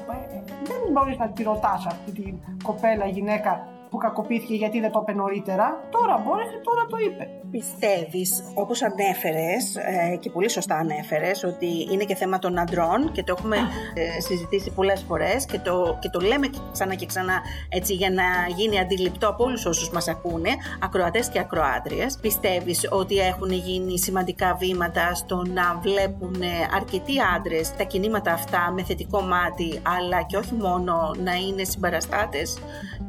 Δεν 0.70 0.82
μπορείς 0.92 1.18
να 1.18 1.28
τη 1.30 1.44
ρωτάς 1.44 1.86
αυτή 1.86 2.12
την 2.12 2.34
κοπέλα 2.64 3.06
γυναίκα 3.06 3.52
που 3.90 3.98
κακοποιήθηκε 3.98 4.56
γιατί 4.56 4.80
δεν 4.80 4.92
το 4.92 5.00
είπε 5.02 5.14
νωρίτερα. 5.14 5.68
Τώρα 5.90 6.24
μπόρεσε, 6.24 6.58
τώρα 6.64 6.86
το 6.86 6.98
είπε. 7.06 7.24
Πιστεύεις, 7.52 8.44
όπως 8.54 8.82
ανέφερες 8.82 9.76
ε, 9.76 10.16
και 10.16 10.30
πολύ 10.30 10.50
σωστά 10.50 10.76
ανέφερες, 10.76 11.44
ότι 11.44 11.88
είναι 11.92 12.04
και 12.04 12.16
θέμα 12.16 12.40
των 12.40 12.60
αντρών 12.60 13.12
και 13.12 13.24
το 13.24 13.36
έχουμε 13.38 13.58
ε, 13.94 14.22
συζητήσει 14.22 14.72
πολλές 14.72 15.04
φορές 15.08 15.46
και 15.46 15.60
το, 15.60 15.98
και 16.02 16.10
το 16.10 16.20
λέμε 16.20 16.48
και 16.48 16.60
ξανά 16.72 16.96
και 16.96 17.06
ξανά 17.06 17.42
έτσι 17.70 17.94
για 17.94 18.10
να 18.10 18.24
γίνει 18.56 18.80
αντιληπτό 18.80 19.28
από 19.30 19.44
όλους 19.44 19.66
όσους 19.66 19.90
μας 19.90 20.08
ακούνε, 20.08 20.50
ακροατές 20.80 21.30
και 21.30 21.40
ακροάτριες. 21.40 22.18
Πιστεύεις 22.22 22.88
ότι 22.90 23.18
έχουν 23.18 23.52
γίνει 23.52 24.00
σημαντικά 24.00 24.56
βήματα 24.56 25.14
στο 25.14 25.44
να 25.54 25.80
βλέπουν 25.82 26.42
ε, 26.42 26.48
αρκετοί 26.76 27.14
άντρες 27.36 27.76
τα 27.76 27.84
κινήματα 27.84 28.34
αυτά 28.34 28.72
με 28.76 28.84
θετικό 28.84 29.22
μάτι, 29.22 29.82
αλλά 30.00 30.22
και 30.22 30.38
όχι 30.38 30.54
μόνο 30.54 31.16
να 31.24 31.34
είναι 31.34 31.64
συμπαραστάτες 31.64 32.58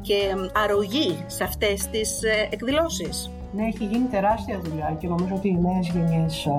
και 0.01 0.13
ε, 0.13 0.59
αρρωγοί 0.63 1.23
σε 1.27 1.43
αυτές 1.43 1.87
τις 1.87 2.23
ε, 2.23 2.47
εκδηλώσεις; 2.51 3.29
Ναι, 3.55 3.63
έχει 3.63 3.85
γίνει 3.85 4.05
τεράστια 4.05 4.59
δουλειά 4.59 4.95
και 4.99 5.07
νομίζω 5.07 5.35
ότι 5.35 5.47
οι 5.47 5.59
νέες 5.61 5.87
γενιές 5.87 6.47
α, 6.47 6.57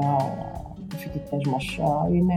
οι 0.92 0.96
φοιτητές 0.96 1.46
μας 1.52 1.78
είναι 2.12 2.36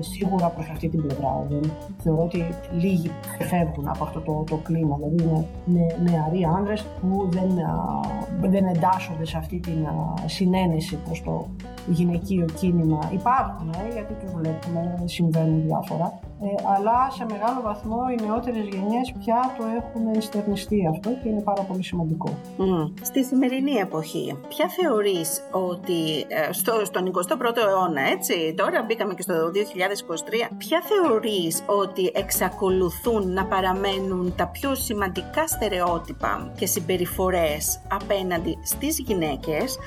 σίγουρα 0.00 0.48
προς 0.48 0.68
αυτή 0.70 0.88
την 0.88 1.02
πλευρά. 1.02 1.46
Δεν, 1.48 1.72
θεωρώ 1.98 2.22
ότι 2.22 2.46
λίγοι 2.72 3.10
φεύγουν 3.38 3.88
από 3.88 4.04
αυτό 4.04 4.20
το, 4.20 4.44
το 4.50 4.56
κλίμα. 4.56 4.96
Δηλαδή 4.96 5.22
είναι 5.22 5.46
νε, 5.64 6.10
νεαροί 6.10 6.44
άνδρες 6.56 6.86
που 7.00 7.28
δεν, 7.30 7.58
α, 7.58 8.00
δεν 8.40 8.64
εντάσσονται 8.64 9.24
σε 9.24 9.36
αυτή 9.36 9.58
την 9.58 9.86
α, 9.86 10.14
συνένεση 10.28 10.96
προς 11.04 11.22
το 11.22 11.48
γυναικείο 11.86 12.44
κίνημα. 12.44 12.98
Υπάρχουν, 13.12 13.68
ε, 13.68 13.92
γιατί 13.92 14.14
τους 14.14 14.30
βλέπουμε, 14.32 15.02
συμβαίνουν 15.04 15.62
διάφορα. 15.62 16.18
Ε, 16.44 16.54
αλλά 16.74 17.10
σε 17.10 17.24
μεγάλο 17.30 17.60
βαθμό 17.62 18.00
οι 18.12 18.24
νεότερες 18.24 18.64
γενιές 18.64 19.12
πια 19.18 19.54
το 19.58 19.64
έχουν 19.64 20.22
στερνιστεί 20.22 20.86
αυτό 20.86 21.10
και 21.10 21.28
είναι 21.28 21.40
πάρα 21.40 21.62
πολύ 21.62 21.84
σημαντικό. 21.84 22.28
Mm. 22.58 22.92
Στη 23.02 23.24
σημερινή 23.24 23.72
εποχή, 23.72 24.36
ποια 24.48 24.68
θεωρείς 24.68 25.42
ότι 25.50 26.00
ε, 26.28 26.52
στο, 26.52 26.72
στον 26.84 27.10
21ο 27.12 27.56
αιώνα, 27.68 28.00
έτσι, 28.00 28.54
τώρα 28.56 28.82
μπήκαμε 28.82 29.14
και 29.14 29.22
στο 29.22 29.34
2023, 29.34 30.54
ποια 30.58 30.82
θεωρείς 30.82 31.62
ότι 31.66 32.10
εξακολουθούν 32.14 33.32
να 33.32 33.44
παραμένουν 33.46 34.34
τα 34.36 34.46
πιο 34.46 34.74
σημαντικά 34.74 35.46
στερεότυπα 35.46 36.52
και 36.56 36.66
συμπεριφορές 36.66 37.80
απέναντι 37.88 38.58
στις 38.62 38.98
γυναίκες, 38.98 39.78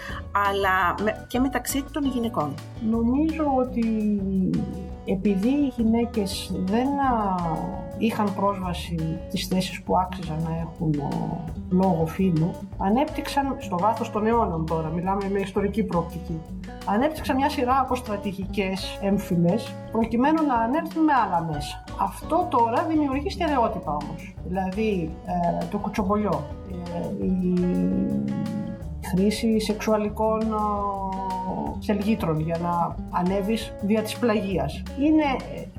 αλλά 0.50 0.96
και 1.28 1.39
μεταξύ 1.39 1.84
των 1.91 2.06
γυναικών; 2.06 2.54
Νομίζω 2.89 3.44
ότι 3.58 4.20
επειδή 5.06 5.48
οι 5.48 5.74
γυναίκες 5.78 6.52
δεν 6.65 6.88
είχαν 7.98 8.34
πρόσβαση 8.36 9.20
στις 9.28 9.48
θέσεις 9.48 9.82
που 9.84 9.98
άξιζαν 9.98 10.38
να 10.44 10.58
έχουν 10.58 11.02
λόγο 11.70 12.06
φίλου, 12.06 12.52
ανέπτυξαν 12.78 13.56
στο 13.60 13.78
βάθος 13.78 14.12
των 14.12 14.28
αιώνων 14.28 14.65
τώρα, 14.65 14.89
μιλάμε 14.89 15.30
με 15.30 15.39
ιστορική 15.39 15.84
προοπτική, 15.84 16.41
ανέπτυξαν 16.86 17.36
μια 17.36 17.50
σειρά 17.50 17.80
από 17.80 17.96
στρατηγικές 17.96 19.00
έμφυλες 19.02 19.74
προκειμένου 19.91 20.46
να 20.46 20.56
ανέλθουν 20.56 21.04
με 21.04 21.13
άλλα 21.13 21.48
μέσα. 21.54 21.84
Αυτό 22.00 22.48
τώρα 22.50 22.84
δημιουργεί 22.84 23.30
στερεότυπα 23.30 23.91
όμως, 23.91 24.36
δηλαδή 24.48 25.10
ε, 25.26 25.65
το 25.65 25.78
κουτσομπολιό, 25.78 26.44
ε, 26.72 27.26
η 27.26 27.54
χρήση 29.12 29.60
σεξουαλικών 29.60 30.41
σελγήτρων 31.80 32.39
για 32.39 32.58
να 32.62 32.96
ανέβεις 33.12 33.74
δια 33.82 34.02
της 34.02 34.20
πλαγίας. 34.20 34.84
Είναι 35.00 35.24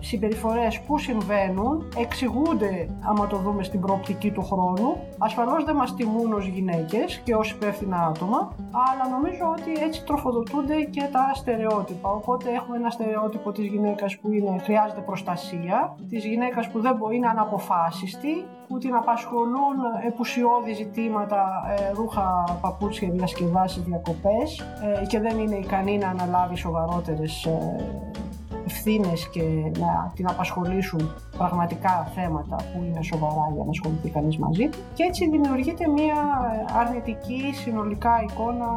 συμπεριφορές 0.01 0.81
που 0.81 0.99
συμβαίνουν, 0.99 1.93
εξηγούνται 1.99 2.89
άμα 3.01 3.27
το 3.27 3.37
δούμε 3.37 3.63
στην 3.63 3.81
προοπτική 3.81 4.31
του 4.31 4.43
χρόνου. 4.43 4.97
Ασφαλώς 5.19 5.65
δεν 5.65 5.77
μας 5.77 5.95
τιμούν 5.95 6.33
ως 6.33 6.47
γυναίκες 6.47 7.21
και 7.25 7.35
ως 7.35 7.51
υπεύθυνα 7.51 8.07
άτομα, 8.07 8.53
αλλά 8.73 9.09
νομίζω 9.11 9.55
ότι 9.59 9.85
έτσι 9.85 10.05
τροφοδοτούνται 10.05 10.83
και 10.83 11.09
τα 11.13 11.31
στερεότυπα. 11.35 12.11
Οπότε 12.11 12.51
έχουμε 12.51 12.77
ένα 12.77 12.91
στερεότυπο 12.91 13.53
της 13.53 13.67
γυναίκας 13.67 14.19
που 14.19 14.33
είναι, 14.33 14.59
χρειάζεται 14.59 15.01
προστασία, 15.01 15.97
της 16.09 16.25
γυναίκας 16.25 16.69
που 16.71 16.81
δεν 16.81 16.97
μπορεί, 16.97 17.17
είναι 17.17 17.29
αναποφάσιστη, 17.29 18.45
που 18.69 18.79
την 18.79 18.95
απασχολούν 18.95 19.77
επουσιώδη 20.07 20.73
ζητήματα, 20.73 21.43
ε, 21.79 21.93
ρούχα, 21.95 22.59
παπούτσια, 22.61 23.09
διασκεδάσεις, 23.17 23.83
διακοπές 23.83 24.61
ε, 25.01 25.07
και 25.07 25.21
δεν 25.21 25.39
είναι 25.39 25.57
ικανή 25.57 25.99
να 25.99 26.09
αναλάβει 26.09 26.57
σοβαρότερες 26.57 27.45
ε, 27.45 27.77
ευθύνες 28.67 29.29
και 29.29 29.43
να 29.79 30.13
την 30.15 30.29
απασχολήσουν 30.29 31.15
πραγματικά 31.39 32.11
θέματα 32.15 32.57
που 32.57 32.85
είναι 32.85 33.03
σοβαρά 33.03 33.51
για 33.55 33.65
να 33.65 33.71
ασχοληθεί 33.71 34.09
κανείς 34.09 34.37
μαζί 34.39 34.69
του. 34.69 34.79
Και 34.95 35.03
έτσι 35.03 35.31
δημιουργείται 35.31 35.89
μια 35.89 36.19
αρνητική 36.81 37.53
συνολικά 37.55 38.23
εικόνα 38.29 38.69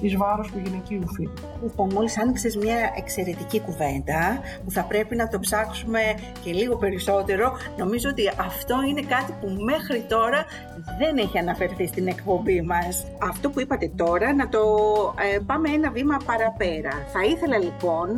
εις 0.00 0.16
βάρος 0.16 0.50
του 0.50 0.60
γυναικείου 0.64 1.02
φύλου. 1.14 1.32
Λοιπόν, 1.62 1.88
μόλις 1.92 2.18
άνοιξες 2.18 2.56
μια 2.56 2.92
εξαιρετική 2.96 3.60
κουβέντα 3.60 4.40
που 4.64 4.70
θα 4.70 4.82
πρέπει 4.82 5.16
να 5.16 5.28
το 5.28 5.38
ψάξουμε 5.38 6.00
και 6.44 6.52
λίγο 6.52 6.76
περισσότερο. 6.76 7.52
Νομίζω 7.76 8.08
ότι 8.10 8.28
αυτό 8.28 8.76
είναι 8.88 9.00
κάτι 9.00 9.32
που 9.40 9.46
μέχρι 9.64 10.04
τώρα 10.08 10.44
δεν 10.98 11.16
έχει 11.16 11.38
αναφερθεί 11.38 11.86
στην 11.86 12.06
εκπομπή 12.06 12.62
μας. 12.62 13.06
Αυτό 13.28 13.50
που 13.50 13.60
είπατε 13.60 13.90
τώρα 13.96 14.34
να 14.34 14.48
το 14.48 14.60
ε, 15.34 15.38
πάμε 15.46 15.68
ένα 15.68 15.90
βήμα 15.90 16.16
παραπέρα. 16.26 16.90
Θα 17.12 17.24
ήθελα 17.24 17.58
λοιπόν, 17.58 18.08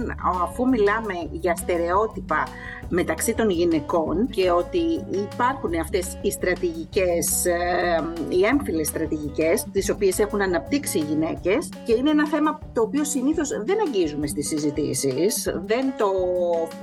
αφού 0.42 0.68
μιλάμε 0.68 1.14
για 1.31 1.57
στερεότυπα 1.57 2.46
μεταξύ 2.88 3.32
των 3.35 3.51
γυναικών 3.51 4.27
και 4.27 4.51
ότι 4.51 5.05
υπάρχουν 5.11 5.75
αυτές 5.75 6.18
οι 6.23 6.31
στρατηγικές, 6.31 7.45
ε, 7.47 8.12
οι 8.29 8.45
έμφυλες 8.45 8.87
στρατηγικές, 8.87 9.66
τις 9.73 9.90
οποίες 9.90 10.18
έχουν 10.18 10.42
αναπτύξει 10.42 10.99
οι 10.99 11.03
γυναίκες 11.03 11.68
και 11.85 11.92
είναι 11.92 12.11
ένα 12.11 12.27
θέμα 12.27 12.59
το 12.73 12.83
οποίο 12.83 13.05
συνήθως 13.05 13.49
δεν 13.64 13.77
αγγίζουμε 13.87 14.27
στις 14.27 14.49
συζητήσεις, 14.49 15.49
δεν 15.66 15.92
το, 15.97 16.11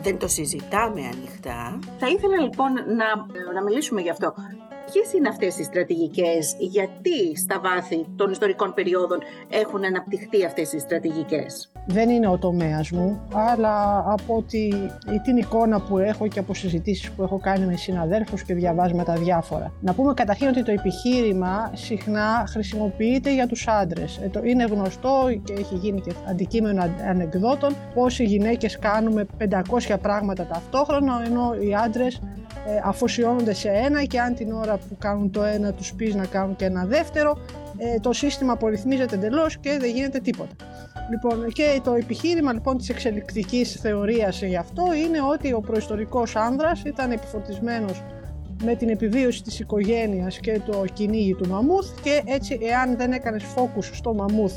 δεν 0.02 0.18
το 0.18 0.28
συζητάμε 0.28 1.02
ανοιχτά. 1.14 1.80
Θα 1.98 2.08
ήθελα 2.08 2.38
λοιπόν 2.42 2.74
να, 2.74 3.08
να 3.54 3.64
μιλήσουμε 3.64 4.02
γι' 4.02 4.10
αυτό. 4.10 4.34
Ποιες 4.92 5.14
είναι 5.14 5.28
αυτές 5.28 5.58
οι 5.58 5.64
στρατηγικές, 5.64 6.56
γιατί 6.60 7.38
στα 7.38 7.60
βάθη 7.60 8.06
των 8.16 8.32
ιστορικών 8.32 8.74
περιόδων 8.74 9.20
έχουν 9.50 9.86
αναπτυχθεί 9.86 10.46
αυτές 10.46 10.74
οι 10.74 10.80
στρατηγικές; 10.80 11.72
Δεν 11.88 12.10
είναι 12.10 12.28
ο 12.28 12.38
τομέας 12.38 12.92
μου, 12.92 13.28
αλλά 13.34 14.06
από 14.08 14.44
τη, 14.48 14.70
την 15.24 15.38
εικόνα 15.38 15.82
που 15.82 15.98
έχω 15.98 16.28
και 16.28 16.40
από 16.40 16.54
συζητήσεις 16.54 17.12
που 17.12 17.24
έχω 17.24 17.40
κάνει 17.40 17.66
με 17.66 17.76
συναδέλφους 17.76 18.44
και 18.44 18.54
διαβάσματα 18.54 19.14
διάφορα. 19.14 19.74
Να 19.82 19.94
πούμε 19.94 20.14
καταρχήν 20.14 20.48
ότι 20.48 20.64
το 20.64 20.72
επιχείρημα 20.72 21.72
συχνά 21.74 22.44
χρησιμοποιείται 22.48 23.34
για 23.34 23.48
τους 23.48 23.68
άντρες. 23.68 24.18
Ε, 24.18 24.30
είναι 24.44 24.64
γνωστό 24.64 25.28
και 25.44 25.54
έχει 25.54 25.76
γίνει 25.76 26.02
και 26.02 26.12
αντικείμενο 26.30 26.84
ανεκδότων 27.08 27.76
πως 27.94 28.20
οι 28.20 28.24
γυναίκες 28.24 28.80
κάνουμε 28.80 29.26
500 29.90 29.96
πράγματα 30.02 30.46
ταυτόχρονα 30.46 31.22
ενώ 31.26 31.54
οι 31.60 31.76
άντρες 31.76 32.16
ε, 32.16 32.39
αφοσιώνονται 32.84 33.54
σε 33.54 33.70
ένα 33.70 34.04
και 34.04 34.20
αν 34.20 34.36
την 34.36 34.52
ώρα 34.52 34.78
που 34.78 34.98
κάνουν 34.98 35.32
το 35.32 35.44
ένα 35.44 35.74
τους 35.74 35.94
πεις 35.94 36.16
να 36.16 36.26
κάνουν 36.26 36.56
και 36.56 36.66
ένα 36.66 36.86
δεύτερο 36.86 37.38
ε, 37.78 38.00
το 38.00 38.14
σύστημα 38.14 38.54
απορριθμίζεται 38.54 39.16
εντελώς 39.16 39.58
και 39.58 39.78
δεν 39.80 39.90
γίνεται 39.90 40.20
τίποτα. 40.20 40.56
Λοιπόν, 41.10 41.48
και 41.48 41.80
το 41.84 41.94
επιχείρημα 41.94 42.54
λοιπόν 42.54 42.78
της 42.78 42.90
εξελικτικής 42.90 43.72
θεωρίας 43.72 44.42
γι' 44.42 44.56
αυτό 44.56 44.84
είναι 44.94 45.22
ότι 45.32 45.54
ο 45.54 45.60
προϊστορικός 45.60 46.36
άνδρας 46.36 46.84
ήταν 46.84 47.12
επιφορτισμένος 47.12 48.04
με 48.64 48.76
την 48.76 48.90
επιβίωση 48.90 49.44
της 49.44 49.60
οικογένειας 49.60 50.40
και 50.40 50.62
το 50.66 50.84
κυνήγι 50.94 51.34
του 51.34 51.48
μαμούθ 51.48 52.02
και 52.02 52.22
έτσι 52.26 52.60
εάν 52.62 52.98
δεν 52.98 53.12
έκανες 53.12 53.44
φόκους 53.44 53.92
στο 53.94 54.14
μαμούθ 54.14 54.54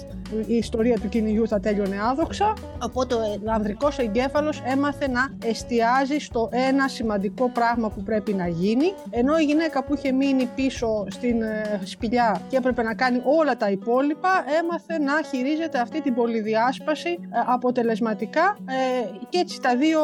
η 0.46 0.56
ιστορία 0.56 0.98
του 0.98 1.08
κυνηγιού 1.08 1.48
θα 1.48 1.60
τέλειωνε 1.60 1.96
άδοξα. 2.10 2.52
Οπότε 2.82 3.14
ο 3.14 3.50
ανδρικός 3.54 3.98
εγκέφαλος 3.98 4.62
έμαθε 4.64 5.08
να 5.08 5.34
εστιάζει 5.44 6.18
στο 6.18 6.48
ένα 6.52 6.88
σημαντικό 6.88 7.48
πράγμα 7.48 7.90
που 7.90 8.02
πρέπει 8.02 8.32
να 8.32 8.48
γίνει. 8.48 8.94
Ενώ 9.10 9.38
η 9.38 9.44
γυναίκα 9.44 9.84
που 9.84 9.94
είχε 9.94 10.12
μείνει 10.12 10.46
πίσω 10.54 11.04
στην 11.08 11.42
ε, 11.42 11.80
σπηλιά 11.84 12.40
και 12.48 12.56
έπρεπε 12.56 12.82
να 12.82 12.94
κάνει 12.94 13.20
όλα 13.24 13.56
τα 13.56 13.70
υπόλοιπα 13.70 14.44
έμαθε 14.60 14.98
να 14.98 15.12
χειρίζεται 15.30 15.78
αυτή 15.78 16.00
την 16.00 16.14
πολυδιάσπαση 16.14 17.08
ε, 17.08 17.38
αποτελεσματικά. 17.46 18.56
Ε, 18.66 19.06
και 19.28 19.38
έτσι 19.38 19.60
τα 19.60 19.76
δύο 19.76 20.00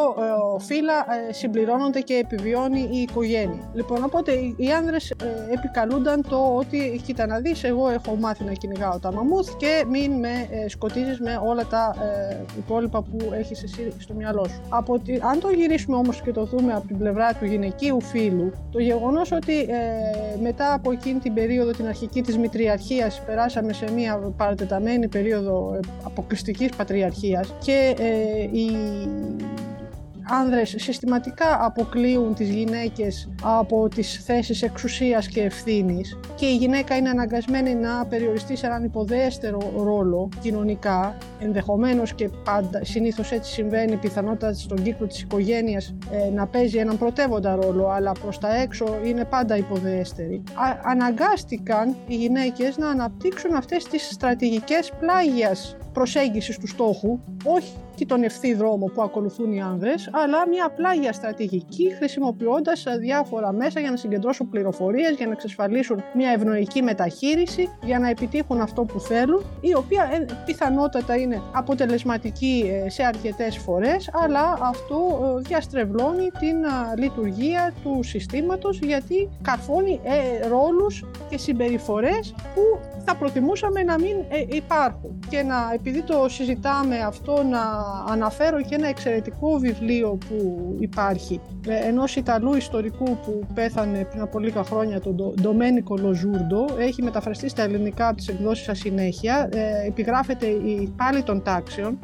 φύλλα 0.59 1.07
συμπληρώνονται 1.31 2.01
και 2.01 2.15
επιβιώνει 2.15 2.89
η 2.93 2.99
οικογένεια. 3.01 3.71
Λοιπόν, 3.75 4.05
οπότε 4.05 4.33
οι 4.57 4.73
άνδρες 4.79 5.11
ε, 5.11 5.17
επικαλούνταν 5.53 6.23
το 6.29 6.55
ότι 6.57 7.01
κοίτα 7.07 7.27
να 7.27 7.39
δεις, 7.39 7.65
εγώ 7.65 7.89
έχω 7.89 8.17
μάθει 8.17 8.45
να 8.45 8.53
κυνηγάω 8.53 8.99
τα 8.99 9.13
μαμούθ 9.13 9.57
και 9.57 9.85
μην 9.89 10.18
με 10.19 10.47
ε, 10.51 10.69
σκοτίζεις 10.69 11.21
με 11.21 11.41
όλα 11.45 11.67
τα 11.67 11.95
ε, 12.31 12.37
υπόλοιπα 12.59 13.03
που 13.03 13.17
έχεις 13.33 13.63
εσύ 13.63 13.93
στο 13.99 14.15
μυαλό 14.15 14.49
σου. 14.49 14.61
Από 14.69 15.01
αν 15.31 15.41
το 15.41 15.51
γυρίσουμε 15.51 15.97
όμως 15.97 16.21
και 16.21 16.33
το 16.33 16.45
δούμε 16.45 16.73
από 16.73 16.87
την 16.87 16.99
πλευρά 16.99 17.35
του 17.35 17.45
γυναικείου 17.45 18.01
φίλου, 18.01 18.53
το 18.71 18.79
γεγονός 18.79 19.33
ότι 19.33 19.61
ε, 19.61 20.41
μετά 20.43 20.73
από 20.73 20.93
εκείνη 20.93 21.19
την 21.19 21.35
περίοδο 21.35 21.71
την 21.71 21.87
αρχική 21.87 22.23
της 22.23 22.39
μητριαρχίας 22.39 23.23
περάσαμε 23.27 23.73
σε 23.73 23.93
μια 23.93 24.33
παρατεταμένη 24.37 25.09
περίοδο 25.09 25.75
ε, 25.75 25.81
αποκλειστικής 26.05 26.69
πατριαρχίας 26.77 27.55
και 27.59 27.95
ε, 27.99 28.59
η 28.59 28.71
άνδρες 30.29 30.75
συστηματικά 30.79 31.65
αποκλείουν 31.65 32.35
τις 32.35 32.49
γυναίκες 32.51 33.29
από 33.43 33.89
τις 33.89 34.23
θέσεις 34.25 34.63
εξουσίας 34.63 35.29
και 35.29 35.43
ευθύνης 35.43 36.19
και 36.35 36.47
η 36.47 36.57
γυναίκα 36.57 36.97
είναι 36.97 37.09
αναγκασμένη 37.09 37.75
να 37.75 38.07
περιοριστεί 38.07 38.57
σε 38.57 38.67
έναν 38.67 38.85
υποδέστερο 38.85 39.73
ρόλο 39.77 40.29
κοινωνικά, 40.41 41.17
ενδεχομένως 41.39 42.15
και 42.15 42.31
πάντα, 42.45 42.85
συνήθως 42.85 43.33
έτσι 43.33 43.53
συμβαίνει 43.53 43.97
πιθανότατα 43.97 44.55
στον 44.55 44.83
κύκλο 44.83 45.07
της 45.07 45.21
οικογένειας 45.21 45.95
ε, 46.11 46.31
να 46.31 46.47
παίζει 46.47 46.79
έναν 46.79 46.99
πρωτεύοντα 46.99 47.55
ρόλο, 47.55 47.89
αλλά 47.89 48.13
προς 48.13 48.39
τα 48.39 48.57
έξω 48.57 48.87
είναι 49.05 49.25
πάντα 49.25 49.57
υποδέστερη. 49.57 50.43
αναγκάστηκαν 50.83 51.97
οι 52.07 52.15
γυναίκες 52.15 52.77
να 52.77 52.89
αναπτύξουν 52.89 53.55
αυτές 53.55 53.85
τις 53.85 54.09
στρατηγικές 54.11 54.93
πλάγιας 55.01 55.77
προσέγγισης 55.99 56.59
του 56.59 56.67
στόχου, 56.67 57.19
όχι 57.45 57.73
και 57.99 58.07
τον 58.07 58.23
ευθύ 58.23 58.55
δρόμο 58.55 58.87
που 58.87 59.03
ακολουθούν 59.03 59.53
οι 59.53 59.61
άνδρες, 59.63 60.11
αλλά 60.13 60.49
μια 60.49 60.71
πλάγια 60.77 61.13
στρατηγική 61.13 61.95
χρησιμοποιώντας 61.95 62.85
διάφορα 62.99 63.53
μέσα 63.53 63.81
για 63.81 63.91
να 63.91 63.97
συγκεντρώσουν 63.97 64.49
πληροφορίες, 64.49 65.17
για 65.17 65.27
να 65.27 65.33
εξασφαλίσουν 65.33 66.03
μια 66.15 66.31
ευνοϊκή 66.31 66.83
μεταχείριση, 66.83 67.69
για 67.83 67.99
να 67.99 68.09
επιτύχουν 68.09 68.61
αυτό 68.61 68.85
που 68.85 69.01
θέλουν, 69.01 69.45
η 69.61 69.75
οποία 69.75 70.11
ε, 70.13 70.25
πιθανότατα 70.45 71.17
είναι 71.17 71.43
αποτελεσματική 71.53 72.83
ε, 72.85 72.91
σε 72.91 73.03
αρκετές 73.03 73.57
φορές, 73.57 74.11
αλλά 74.13 74.59
αυτό 74.61 74.99
ε, 75.39 75.41
διαστρεβλώνει 75.49 76.31
την 76.39 76.57
λειτουργία 76.99 77.73
του 77.83 78.03
συστήματος 78.03 78.79
γιατί 78.79 79.29
καρφώνει 79.43 80.01
ρόλους 80.49 81.05
και 81.31 81.39
συμπεριφορές 81.39 82.35
που 82.55 82.63
θα 83.05 83.17
προτιμούσαμε 83.17 83.83
να 83.83 83.99
μην 83.99 84.17
υπάρχουν. 84.49 85.19
Και 85.29 85.43
να, 85.43 85.57
επειδή 85.89 86.03
το 86.07 86.29
συζητάμε 86.29 86.99
αυτό, 86.99 87.43
να 87.43 87.61
αναφέρω 88.13 88.61
και 88.61 88.75
ένα 88.75 88.89
εξαιρετικό 88.89 89.59
βιβλίο 89.59 90.19
που 90.29 90.77
υπάρχει 90.79 91.41
ενός 91.87 92.17
Ιταλού 92.17 92.55
ιστορικού 92.55 93.05
που 93.05 93.47
πέθανε 93.55 94.05
πριν 94.05 94.23
από 94.23 94.39
λίγα 94.39 94.63
χρόνια, 94.65 95.01
τον 95.01 95.35
Ντομένικο 95.41 95.97
Λοζούρντο. 95.97 96.65
Έχει 96.79 97.03
μεταφραστεί 97.03 97.49
στα 97.49 97.63
ελληνικά 97.63 98.09
από 98.09 98.17
τις 98.17 98.29
εκδόσεις 98.29 98.65
σας 98.65 98.79
συνέχεια. 98.79 99.49
Ε, 99.53 99.87
επιγράφεται 99.87 100.47
η 100.47 100.93
πάλι 100.97 101.23
των 101.23 101.43
τάξεων 101.43 101.99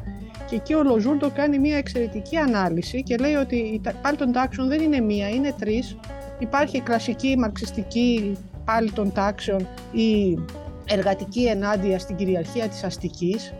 και 0.49 0.55
εκεί 0.55 0.73
ο 0.73 0.83
Λοζούρντο 0.83 1.29
κάνει 1.29 1.59
μια 1.59 1.77
εξαιρετική 1.77 2.37
ανάλυση 2.37 3.03
και 3.03 3.17
λέει 3.17 3.33
ότι 3.33 3.55
η 3.55 3.81
πάλι 4.01 4.17
των 4.17 4.31
τάξεων 4.31 4.67
δεν 4.67 4.81
είναι 4.81 4.99
μία, 4.99 5.29
είναι 5.29 5.53
τρεις. 5.59 5.97
Υπάρχει 6.39 6.77
η 6.77 6.81
κλασική 6.81 7.35
μαρξιστική 7.37 8.37
πάλι 8.65 8.91
των 8.91 9.11
τάξεων, 9.11 9.67
η 9.91 10.39
εργατική 10.85 11.45
ενάντια 11.45 11.99
στην 11.99 12.15
κυριαρχία 12.15 12.67
της 12.67 12.83
αστικής 12.83 13.53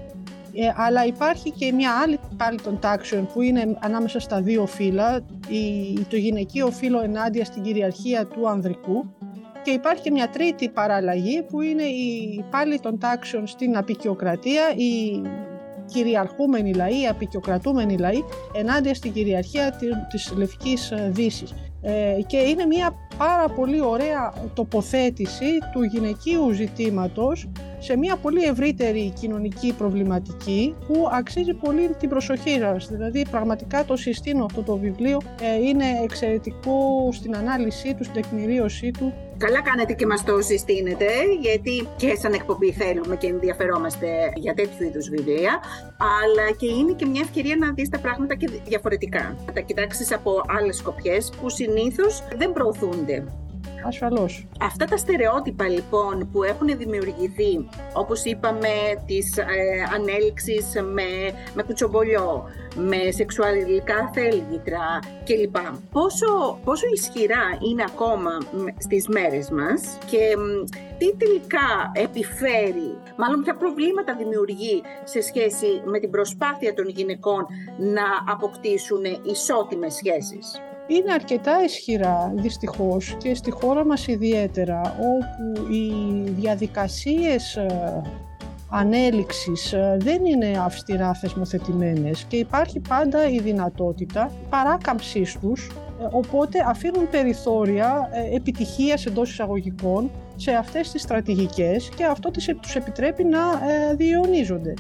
ε, 0.57 0.73
αλλά 0.75 1.05
υπάρχει 1.05 1.51
και 1.51 1.71
μια 1.71 1.91
άλλη 2.03 2.19
πάλι 2.37 2.61
των 2.61 2.79
τάξεων 2.79 3.27
που 3.33 3.41
είναι 3.41 3.77
ανάμεσα 3.79 4.19
στα 4.19 4.41
δύο 4.41 4.65
φύλλα, 4.65 5.21
η, 5.47 5.99
το 6.09 6.15
γυναικείο 6.15 6.71
φύλλο 6.71 7.01
ενάντια 7.01 7.45
στην 7.45 7.63
κυριαρχία 7.63 8.25
του 8.25 8.49
ανδρικού. 8.49 9.05
Και 9.63 9.71
υπάρχει 9.71 10.01
και 10.01 10.11
μια 10.11 10.29
τρίτη 10.29 10.69
παραλλαγή 10.69 11.43
που 11.43 11.61
είναι 11.61 11.83
η 11.83 12.43
πάλι 12.51 12.79
των 12.79 12.99
τάξεων 12.99 13.47
στην 13.47 13.77
απεικιοκρατία, 13.77 14.63
η 14.75 15.21
κυριαρχούμενη 15.85 16.73
λαοί, 16.73 17.01
η 17.01 17.07
απεικιοκρατούμενη 17.07 17.97
λαοί 17.97 18.23
ενάντια 18.53 18.93
στην 18.93 19.13
κυριαρχία 19.13 19.77
της 20.09 20.33
Λευκής 20.37 20.93
Δύσης. 21.09 21.53
Ε, 21.87 22.21
και 22.21 22.37
είναι 22.37 22.65
μια 22.65 22.95
πάρα 23.17 23.47
πολύ 23.49 23.81
ωραία 23.81 24.33
τοποθέτηση 24.53 25.45
του 25.73 25.83
γυναικείου 25.83 26.51
ζητήματος 26.51 27.47
σε 27.79 27.97
μια 27.97 28.15
πολύ 28.15 28.43
ευρύτερη 28.43 29.13
κοινωνική 29.19 29.73
προβληματική 29.77 30.75
που 30.87 31.07
αξίζει 31.11 31.53
πολύ 31.53 31.89
την 31.99 32.09
προσοχή 32.09 32.57
σας. 32.59 32.87
Δηλαδή 32.87 33.25
πραγματικά 33.31 33.85
το 33.85 33.95
συστήνω 33.95 34.45
αυτό 34.45 34.61
το 34.61 34.77
βιβλίο, 34.77 35.21
ε, 35.41 35.67
είναι 35.67 35.85
εξαιρετικό 36.03 37.09
στην 37.11 37.35
ανάλυση 37.35 37.93
του, 37.93 38.03
στην 38.03 38.21
τεκμηρίωσή 38.21 38.91
του. 38.91 39.13
Καλά 39.37 39.61
κάνετε 39.61 39.93
και 39.93 40.05
μας 40.05 40.23
το 40.23 40.41
συστήνετε, 40.41 41.05
γιατί 41.41 41.87
και 41.97 42.15
σαν 42.15 42.33
εκπομπή 42.33 42.71
θέλουμε 42.71 43.15
και 43.15 43.27
ενδιαφερόμαστε 43.27 44.07
για 44.35 44.53
τέτοιου 44.53 44.83
είδους 44.83 45.09
βιβλία, 45.09 45.59
αλλά 45.97 46.51
και 46.57 46.65
είναι 46.65 46.93
και 46.93 47.05
μια 47.05 47.21
ευκαιρία 47.23 47.55
να 47.55 47.73
δεις 47.73 47.89
τα 47.89 47.99
πράγματα 47.99 48.35
και 48.35 48.49
διαφορετικά. 48.65 49.35
Να 49.45 49.53
τα 49.53 49.59
κοιτάξεις 49.59 50.11
από 50.11 50.41
άλλες 50.47 50.77
σκοπιές 50.77 51.31
που 51.41 51.49
συνήθως 51.49 52.23
δεν 52.37 52.53
προωθούνται 52.53 53.23
ασφαλώς. 53.85 54.47
Αυτά 54.61 54.85
τα 54.85 54.97
στερεότυπα 54.97 55.67
λοιπόν 55.67 56.29
που 56.31 56.43
έχουν 56.43 56.77
δημιουργηθεί, 56.77 57.69
όπως 57.93 58.23
είπαμε, 58.23 58.67
της 59.05 59.37
ε, 59.37 59.43
ανέλυξης 59.93 60.65
με, 60.93 61.03
με 61.53 61.63
κουτσομπολιό, 61.63 62.43
με 62.75 63.11
σεξουαλικά 63.11 64.11
θέλγητρα 64.13 64.99
κλπ. 65.25 65.55
Πόσο, 65.91 66.59
πόσο 66.63 66.85
ισχυρά 66.93 67.57
είναι 67.69 67.83
ακόμα 67.87 68.31
στις 68.77 69.07
μέρες 69.07 69.49
μας 69.49 69.97
και 70.05 70.35
τι 70.97 71.15
τελικά 71.15 71.91
επιφέρει, 71.93 72.97
μάλλον 73.17 73.41
ποια 73.43 73.55
προβλήματα 73.55 74.15
δημιουργεί 74.15 74.81
σε 75.03 75.21
σχέση 75.21 75.81
με 75.85 75.99
την 75.99 76.09
προσπάθεια 76.09 76.73
των 76.73 76.87
γυναικών 76.87 77.45
να 77.77 78.33
αποκτήσουν 78.33 79.03
ισότιμες 79.23 79.93
σχέσεις; 79.93 80.61
Είναι 80.87 81.13
αρκετά 81.13 81.63
ισχυρά 81.63 82.33
δυστυχώς 82.35 83.15
και 83.17 83.35
στη 83.35 83.51
χώρα 83.51 83.85
μας 83.85 84.07
ιδιαίτερα 84.07 84.81
όπου 84.99 85.71
οι 85.71 85.91
διαδικασίες 86.29 87.55
ε, 87.55 88.01
ανέλυξης 88.69 89.73
ε, 89.73 89.97
δεν 89.99 90.25
είναι 90.25 90.61
αυστηρά 90.65 91.13
θεσμοθετημένες 91.13 92.25
και 92.27 92.37
υπάρχει 92.37 92.79
πάντα 92.79 93.29
η 93.29 93.39
δυνατότητα 93.39 94.31
παράκαμψής 94.49 95.37
τους 95.41 95.67
ε, 96.01 96.07
οπότε 96.11 96.59
αφήνουν 96.67 97.09
περιθώρια 97.09 98.09
επιτυχίας 98.33 99.05
εντός 99.05 99.31
εισαγωγικών 99.31 100.11
σε 100.35 100.51
αυτές 100.51 100.91
τις 100.91 101.01
στρατηγικές 101.01 101.89
και 101.95 102.05
αυτό 102.05 102.31
τους 102.61 102.75
επιτρέπει 102.75 103.23
να 103.23 103.39
διαιωνίζονται. 103.95 104.73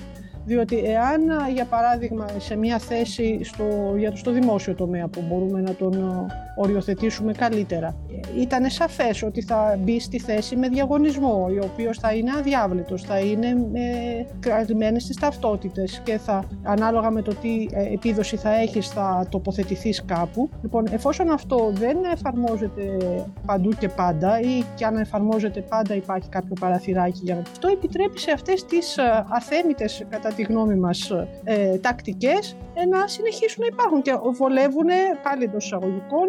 Διότι 0.45 0.77
εάν, 0.77 1.21
για 1.53 1.65
παράδειγμα, 1.65 2.25
σε 2.37 2.55
μια 2.55 2.77
θέση 2.77 3.39
στο, 3.43 3.93
για 3.97 4.15
στο 4.15 4.31
δημόσιο 4.31 4.75
τομέα 4.75 5.07
που 5.07 5.23
μπορούμε 5.27 5.61
να 5.61 5.73
τον 5.73 6.27
οριοθετήσουμε 6.55 7.33
καλύτερα, 7.33 7.95
ήταν 8.37 8.69
σαφές 8.69 9.23
ότι 9.23 9.41
θα 9.41 9.79
μπει 9.79 9.99
στη 9.99 10.19
θέση 10.19 10.55
με 10.55 10.67
διαγωνισμό, 10.67 11.47
ο 11.61 11.65
οποίος 11.65 11.97
θα 11.97 12.13
είναι 12.13 12.31
αδιάβλητος, 12.37 13.01
θα 13.01 13.19
είναι 13.19 13.47
ε, 13.73 14.25
κρατημένες 14.39 15.03
στις 15.03 15.15
ταυτότητες 15.15 16.01
και 16.03 16.17
θα, 16.17 16.43
ανάλογα 16.63 17.11
με 17.11 17.21
το 17.21 17.35
τι 17.35 17.67
ε, 17.71 17.93
επίδοση 17.93 18.35
θα 18.35 18.55
έχεις, 18.55 18.87
θα 18.87 19.27
τοποθετηθείς 19.29 20.05
κάπου. 20.05 20.49
Λοιπόν, 20.61 20.85
εφόσον 20.91 21.29
αυτό 21.29 21.71
δεν 21.73 21.97
εφαρμόζεται 22.13 22.97
παντού 23.45 23.69
και 23.69 23.89
πάντα 23.89 24.39
ή 24.39 24.63
και 24.75 24.85
αν 24.85 24.97
εφαρμόζεται 24.97 25.61
πάντα 25.61 25.95
υπάρχει 25.95 26.29
κάποιο 26.29 26.53
παραθυράκι 26.59 27.19
για 27.23 27.35
να... 27.35 27.41
Αυτό 27.41 27.67
επιτρέπει 27.67 28.19
σε 28.19 28.31
αυτές 28.31 28.65
τις 28.65 28.97
ε, 28.97 29.25
αθέμητες 29.29 30.05
κατά 30.09 30.33
τη 30.35 30.43
γνώμη 30.43 30.75
μας 30.75 31.11
ε, 31.43 31.77
τακτικές 31.77 32.55
ε, 32.73 32.85
να 32.85 33.07
συνεχίσουν 33.07 33.63
να 33.63 33.67
υπάρχουν 33.71 34.01
και 34.01 34.11
βολεύουν 34.37 34.89
πάλι 35.23 35.43
εντός 35.43 35.65
εισαγωγικών 35.65 36.27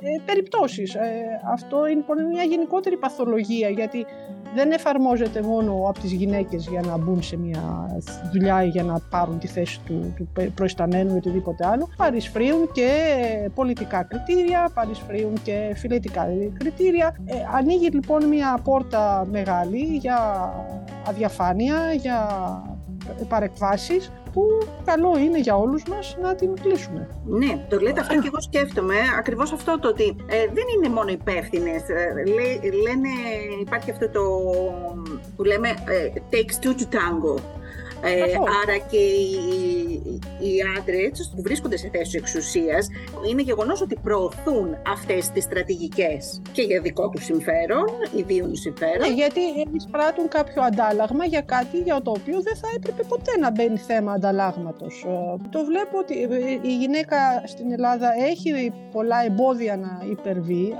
ε, 0.00 0.08
ε, 0.08 0.20
περιπτώσεις. 0.24 0.94
Ε, 0.94 1.40
αυτό 1.52 1.86
είναι 1.86 1.94
λοιπόν 1.94 2.24
μια 2.24 2.42
γενικότερη 2.42 2.96
παθολογία 2.96 3.68
γιατί 3.68 4.06
δεν 4.54 4.70
εφαρμόζεται 4.70 5.42
μόνο 5.42 5.72
από 5.88 6.00
τις 6.00 6.12
γυναίκες 6.12 6.66
για 6.66 6.80
να 6.80 6.96
μπουν 6.96 7.22
σε 7.22 7.36
μια 7.36 7.90
δουλειά 8.32 8.64
ή 8.64 8.68
για 8.68 8.82
να 8.82 9.00
πάρουν 9.10 9.38
τη 9.38 9.46
θέση 9.46 9.80
του, 9.86 10.14
του 10.16 10.52
προϊσταμένου 10.54 11.14
ή 11.14 11.16
οτιδήποτε 11.16 11.66
άλλο. 11.66 11.88
Παρισφρίουν 11.96 12.70
και 12.72 12.90
πολιτικά 13.54 14.02
κριτήρια, 14.02 14.70
παρισφρίουν 14.74 15.42
και 15.42 15.72
φιλετικά 15.76 16.26
κριτήρια. 16.58 17.16
Ε, 17.24 17.34
ανοίγει 17.54 17.88
λοιπόν 17.88 18.24
μια 18.24 18.60
πόρτα 18.64 19.26
μεγάλη 19.30 19.78
για 19.78 20.18
αδιαφάνεια, 21.08 21.92
για 21.92 22.26
παρεκβάσεις 23.28 24.12
που 24.32 24.42
καλό 24.84 25.18
είναι 25.18 25.38
για 25.38 25.56
όλους 25.56 25.82
μας 25.84 26.16
να 26.22 26.34
την 26.34 26.54
κλείσουμε. 26.62 27.08
Ναι, 27.26 27.66
το 27.68 27.78
λέτε 27.78 28.00
αυτό 28.00 28.14
και 28.20 28.26
εγώ 28.26 28.40
σκέφτομαι, 28.40 28.94
ακριβώς 29.18 29.52
αυτό 29.52 29.78
το 29.78 29.88
ότι 29.88 30.16
ε, 30.26 30.36
δεν 30.52 30.64
είναι 30.76 30.94
μόνο 30.94 31.10
υπεύθυνες. 31.10 31.82
Ε, 31.88 32.12
λένε, 32.82 33.08
υπάρχει 33.60 33.90
αυτό 33.90 34.08
το 34.10 34.20
που 35.36 35.44
λέμε 35.44 35.68
ε, 35.68 36.20
takes 36.30 36.64
two 36.64 36.70
to 36.70 36.84
tango. 36.96 37.40
Ε, 38.02 38.22
άρα 38.62 38.78
και 38.90 38.96
οι, 38.96 40.20
οι 40.38 40.52
άντρες 40.78 41.32
που 41.36 41.42
βρίσκονται 41.42 41.76
σε 41.76 41.88
θέσεις 41.92 42.14
εξουσίας 42.14 42.86
είναι 43.30 43.42
γεγονός 43.42 43.80
ότι 43.80 43.96
προωθούν 44.02 44.76
αυτές 44.86 45.30
τις 45.30 45.44
στρατηγικές 45.44 46.40
και 46.52 46.62
για 46.62 46.80
δικό 46.80 47.08
τους 47.08 47.24
συμφέρον, 47.24 47.84
ιδίων 48.16 48.56
συμφέρον. 48.56 49.08
Ναι, 49.08 49.14
γιατί 49.14 49.40
εισπράττουν 49.76 50.28
κάποιο 50.28 50.62
αντάλλαγμα 50.62 51.24
για 51.24 51.40
κάτι 51.40 51.78
για 51.78 52.02
το 52.02 52.10
οποίο 52.10 52.42
δεν 52.42 52.56
θα 52.56 52.68
έπρεπε 52.76 53.02
ποτέ 53.02 53.38
να 53.40 53.50
μπαίνει 53.50 53.78
θέμα 53.78 54.12
ανταλλάγματος. 54.12 55.04
Ε, 55.06 55.48
το 55.50 55.64
βλέπω 55.64 55.98
ότι 55.98 56.14
η 56.62 56.76
γυναίκα 56.76 57.16
στην 57.44 57.72
Ελλάδα 57.72 58.08
έχει 58.30 58.72
πολλά 58.92 59.24
εμπόδια 59.24 59.76
να 59.76 60.02
υπερβεί, 60.10 60.74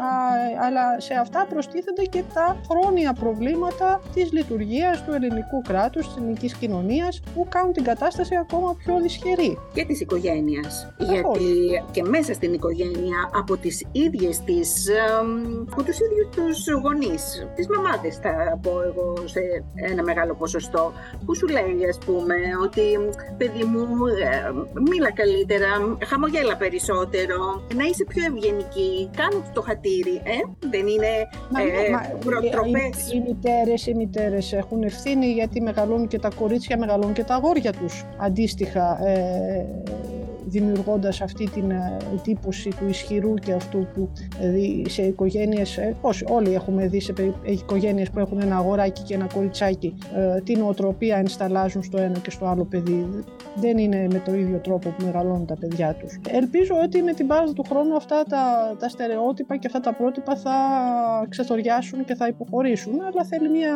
αλλά 0.66 1.00
σε 1.00 1.14
αυτά 1.14 1.46
προστίθενται 1.48 2.04
και 2.04 2.22
τα 2.35 2.57
χρόνια 2.70 3.12
προβλήματα 3.12 4.00
της 4.14 4.33
λειτουργίας 4.33 5.04
του 5.04 5.12
ελληνικού 5.12 5.62
κράτους, 5.68 6.07
της 6.07 6.16
ελληνικής 6.16 6.54
κοινωνίας 6.54 7.08
που 7.35 7.47
κάνουν 7.49 7.73
την 7.73 7.85
κατάσταση 7.85 8.35
ακόμα 8.37 8.75
πιο 8.79 9.01
δυσχερή. 9.01 9.59
Και 9.75 9.85
της 9.85 10.01
οικογένειας. 10.01 10.92
Γιατί 10.99 11.83
και 11.90 12.03
μέσα 12.03 12.35
στην 12.35 12.53
οικογένεια 12.53 13.31
από 13.33 13.57
τις 13.57 13.87
ίδιες 13.92 14.40
τις, 14.40 14.87
από 15.71 15.83
τους 15.83 15.99
ίδιους 16.01 16.29
τους 16.37 16.59
γονείς, 16.83 17.47
τις 17.55 17.66
μαμάδες 17.68 18.16
θα 18.16 18.59
πω 18.62 18.83
εγώ 18.83 19.14
σε 19.25 19.40
ένα 19.75 20.03
μεγάλο 20.03 20.35
ποσοστό, 20.35 20.92
που 21.25 21.37
σου 21.37 21.47
λέει 21.47 21.88
ας 21.88 21.99
πούμε 22.07 22.35
ότι 22.62 22.83
παιδί 23.37 23.64
μου 23.64 24.07
ε, 24.07 24.51
μίλα 24.90 25.12
καλύτερα, 25.12 25.97
χαμογέλα 26.07 26.57
περισσότερο, 26.57 27.62
να 27.75 27.85
είσαι 27.85 28.05
πιο 28.05 28.25
ευγενική, 28.25 29.11
κάνω 29.16 29.42
το 29.53 29.62
χατήρι, 29.62 30.16
ε; 30.25 30.38
δεν 30.71 30.87
είναι 30.87 31.12
μα, 31.51 31.61
ε, 31.61 31.90
μα, 31.90 32.01
προτροπές. 32.25 33.12
Οι, 33.12 33.16
οι, 33.16 33.21
μητέρες, 33.27 33.87
οι 33.87 33.94
μητέρες 33.94 34.53
έχουν 34.53 34.83
ευθύνη 34.83 35.27
γιατί 35.27 35.61
μεγαλώνουν 35.61 36.07
και 36.09 36.18
τα 36.18 36.31
κορίτσια 36.37 36.79
μεγαλώνουν 36.79 36.97
και 37.12 37.24
τα 37.24 37.34
αγόρια 37.34 37.72
τους. 37.72 38.04
Αντίστοιχα 38.16 39.06
ε, 39.06 39.66
δημιουργώντας 40.48 41.20
αυτή 41.20 41.50
την 41.50 41.70
ε, 41.70 41.96
εντύπωση 42.14 42.68
του 42.68 42.88
ισχυρού 42.88 43.34
και 43.34 43.52
αυτού 43.52 43.87
που 43.94 44.11
δηλαδή 44.38 44.84
σε 44.88 45.02
οικογένειες, 45.02 45.76
ε, 45.76 45.96
πώς 46.00 46.24
όλοι 46.28 46.54
έχουμε 46.54 46.87
δει 46.87 47.00
σε 47.00 47.14
οικογένειες 47.44 48.11
που 48.11 48.18
έχουν 48.18 48.40
ένα 48.40 48.56
αγοράκι 48.56 49.02
και 49.02 49.14
ένα 49.14 49.26
κοριτσάκι 49.34 49.94
ε, 50.16 50.40
την 50.40 50.62
οτροπία 50.62 51.16
ενσταλάζουν 51.16 51.82
στο 51.82 51.98
ένα 51.98 52.18
και 52.18 52.30
στο 52.30 52.46
άλλο 52.46 52.64
παιδί. 52.64 53.08
Δεν 53.54 53.78
είναι 53.78 54.06
με 54.12 54.22
το 54.24 54.34
ίδιο 54.34 54.58
τρόπο 54.58 54.88
που 54.88 55.04
μεγαλώνουν 55.04 55.46
τα 55.46 55.56
παιδιά 55.61 55.94
τους. 55.94 56.20
Ελπίζω 56.28 56.74
ότι 56.84 57.02
με 57.02 57.12
την 57.12 57.26
πάροδο 57.26 57.52
του 57.52 57.64
χρόνου 57.68 57.96
αυτά 57.96 58.22
τα, 58.22 58.74
τα 58.78 58.88
στερεότυπα 58.88 59.56
και 59.56 59.66
αυτά 59.66 59.80
τα 59.80 59.94
πρότυπα 59.94 60.37
θα 60.37 60.56
ξεθοριάσουν 61.28 62.04
και 62.04 62.14
θα 62.14 62.26
υποχωρήσουν, 62.26 63.00
αλλά 63.00 63.24
θέλει 63.24 63.48
μια 63.48 63.74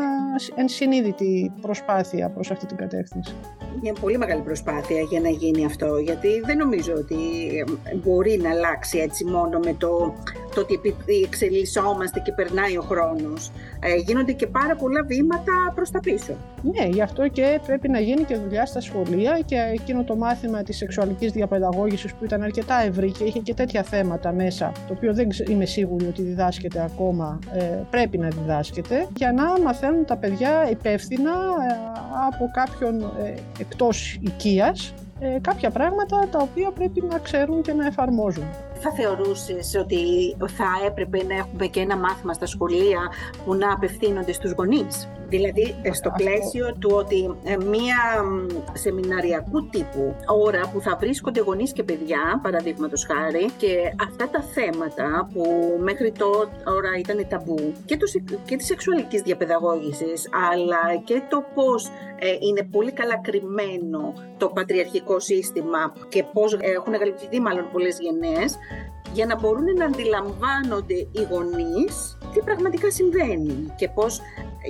ενσυνείδητη 0.55 1.53
προσπάθεια 1.61 2.31
προς 2.31 2.51
αυτή 2.51 2.67
την 2.67 2.77
κατεύθυνση. 2.77 3.35
Μια 3.83 3.93
πολύ 4.01 4.19
μεγάλη 4.19 4.43
προσπάθεια 4.43 5.01
για 5.01 5.21
να 5.21 5.29
γίνει 5.29 5.65
αυτό, 5.65 5.97
γιατί 5.97 6.41
δεν 6.45 6.62
νομίζω 6.63 6.93
ότι 6.93 7.17
μπορεί 8.03 8.41
να 8.43 8.51
αλλάξει 8.51 8.99
έτσι 8.99 9.25
μόνο 9.25 9.59
με 9.59 9.75
το, 9.79 10.15
το 10.55 10.61
ότι 10.61 10.75
επειδή 10.75 11.23
εξελισσόμαστε 11.25 12.21
και 12.21 12.33
περνάει 12.33 12.77
ο 12.77 12.83
χρόνος. 12.83 13.51
Ε, 13.81 13.95
γίνονται 13.95 14.33
και 14.33 14.47
πάρα 14.47 14.77
πολλά 14.77 15.03
βήματα 15.03 15.53
προς 15.75 15.91
τα 15.91 16.01
πίσω. 16.01 16.35
Ναι, 16.63 16.87
γι' 16.87 17.03
αυτό 17.03 17.29
και 17.29 17.61
πρέπει 17.67 17.89
να 17.89 18.01
γίνει 18.01 18.23
και 18.23 18.37
δουλειά 18.37 18.67
στα 18.67 18.81
σχολεία 18.81 19.41
και 19.45 19.57
εκείνο 19.73 20.05
το 20.05 20.17
μάθημα 20.17 20.63
της 20.63 20.77
σεξουαλικής 20.77 21.33
διαπαιδαγώγησης 21.33 22.15
που 22.15 22.25
ήταν 22.25 22.43
αρκετά 22.43 22.83
ευρύ 22.83 23.11
και 23.11 23.25
είχε 23.25 23.39
και 23.39 23.55
τέτοια 23.55 23.83
θέματα 23.83 24.33
μέσα, 24.33 24.73
το 24.89 24.95
οποίο 24.97 25.15
δεν 25.15 25.29
είμαι 25.49 25.65
σίγουρη 25.65 26.07
ότι 26.07 26.23
διδάσκεται 26.23 26.83
ακόμα, 26.83 27.39
ε, 27.53 27.79
πρέπει 27.91 28.19
να 28.19 28.29
διδάσκεται, 28.29 29.07
για 29.17 29.33
να 29.33 29.61
μαθαίνουν 29.61 30.05
τα 30.05 30.17
παιδιά 30.17 30.71
υπεύθυνα 30.71 31.31
ε, 31.31 31.75
από 32.33 32.51
κάποιον 32.53 33.01
ε, 33.03 33.35
εκτός 33.59 34.19
οικίας 34.21 34.95
ε, 34.99 35.02
κάποια 35.41 35.71
πράγματα 35.71 36.29
τα 36.31 36.39
οποία 36.39 36.71
πρέπει 36.71 37.03
να 37.11 37.19
ξέρουν 37.19 37.63
και 37.63 37.73
να 37.73 37.87
εφαρμόζουν. 37.87 38.45
Θα 38.85 38.93
θεωρούσες 38.93 39.75
ότι 39.81 40.03
θα 40.39 40.87
έπρεπε 40.87 41.23
να 41.23 41.35
έχουμε 41.35 41.67
και 41.67 41.81
ένα 41.81 41.97
μάθημα 41.97 42.33
στα 42.33 42.47
σχολεία 42.47 43.01
που 43.45 43.55
να 43.55 43.73
απευθύνονται 43.73 44.33
στους 44.33 44.53
γονείς; 44.53 45.09
Δηλαδή 45.33 45.75
στο 45.93 46.13
πλαίσιο 46.17 46.75
του 46.79 46.91
ότι 46.93 47.37
ε, 47.45 47.57
μία 47.57 48.01
σεμιναριακού 48.73 49.69
τύπου 49.69 50.17
ώρα 50.27 50.71
που 50.73 50.81
θα 50.81 50.97
βρίσκονται 51.01 51.41
γονείς 51.41 51.73
και 51.73 51.83
παιδιά, 51.83 52.41
παραδείγματος 52.43 53.07
χάρη, 53.07 53.51
και 53.57 53.93
αυτά 54.09 54.31
τα 54.31 54.43
θέματα 54.43 55.29
που 55.33 55.43
μέχρι 55.81 56.13
τώρα 56.13 56.91
ήταν 56.99 57.27
ταμπού 57.29 57.73
και, 57.85 57.97
το, 57.97 58.07
και 58.45 58.57
της 58.57 58.67
σεξουαλικής 58.67 59.23
διαπαιδαγώγησης, 59.23 60.29
αλλά 60.53 61.03
και 61.05 61.23
το 61.29 61.45
πώς 61.55 61.91
ε, 62.19 62.37
είναι 62.41 62.63
πολύ 62.71 62.93
καλά 62.93 63.19
κρυμμένο 63.19 64.13
το 64.39 64.49
πατριαρχικό 64.49 65.21
σύστημα 65.21 65.93
και 66.09 66.25
πώς 66.33 66.57
έχουν 66.61 66.93
εγκαλυπτηθεί 66.93 67.41
μάλλον 67.41 67.69
πολλές 67.73 67.99
γενναίες, 68.01 68.59
για 69.13 69.27
να 69.27 69.39
μπορούν 69.39 69.65
να 69.79 69.85
αντιλαμβάνονται 69.85 70.95
οι 70.95 71.23
γονείς 71.31 72.19
τι 72.33 72.41
πραγματικά 72.41 72.91
συμβαίνει 72.91 73.73
και 73.77 73.89
πώς 73.89 74.21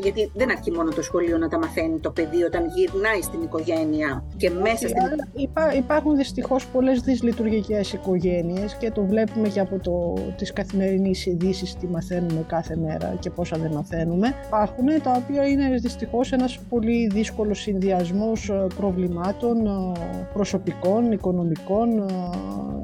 γιατί 0.03 0.31
δεν 0.35 0.51
αρκεί 0.51 0.71
μόνο 0.71 0.91
το 0.91 1.03
σχολείο 1.03 1.39
να 1.39 1.49
τα 1.49 1.59
μαθαίνει 1.59 1.99
το 1.99 2.11
παιδί 2.11 2.43
όταν 2.43 2.63
γυρνάει 2.75 3.23
στην 3.23 3.43
οικογένεια 3.43 4.25
και 4.37 4.51
μέσα 4.51 4.89
στην... 4.89 5.03
Υπά, 5.33 5.75
υπάρχουν 5.75 6.17
δυστυχώς 6.17 6.67
πολλές 6.67 7.01
δυσλειτουργικές 7.01 7.93
οικογένειες 7.93 8.75
και 8.75 8.91
το 8.91 9.05
βλέπουμε 9.05 9.49
και 9.49 9.61
από 9.61 9.79
το, 9.79 10.15
τις 10.37 10.53
καθημερινές 10.53 11.27
ειδήσει 11.27 11.77
τι 11.79 11.87
μαθαίνουμε 11.87 12.45
κάθε 12.47 12.77
μέρα 12.77 13.17
και 13.21 13.31
πόσα 13.31 13.57
δεν 13.59 13.73
μαθαίνουμε. 13.73 14.35
Υπάρχουν 14.47 14.87
τα 15.03 15.23
οποία 15.25 15.47
είναι 15.47 15.77
δυστυχώς 15.77 16.33
ένας 16.33 16.59
πολύ 16.69 17.07
δύσκολος 17.13 17.61
συνδυασμός 17.61 18.49
ε, 18.49 18.67
προβλημάτων 18.77 19.67
ε, 19.67 20.29
προσωπικών, 20.33 21.13
οικονομικών, 21.13 21.99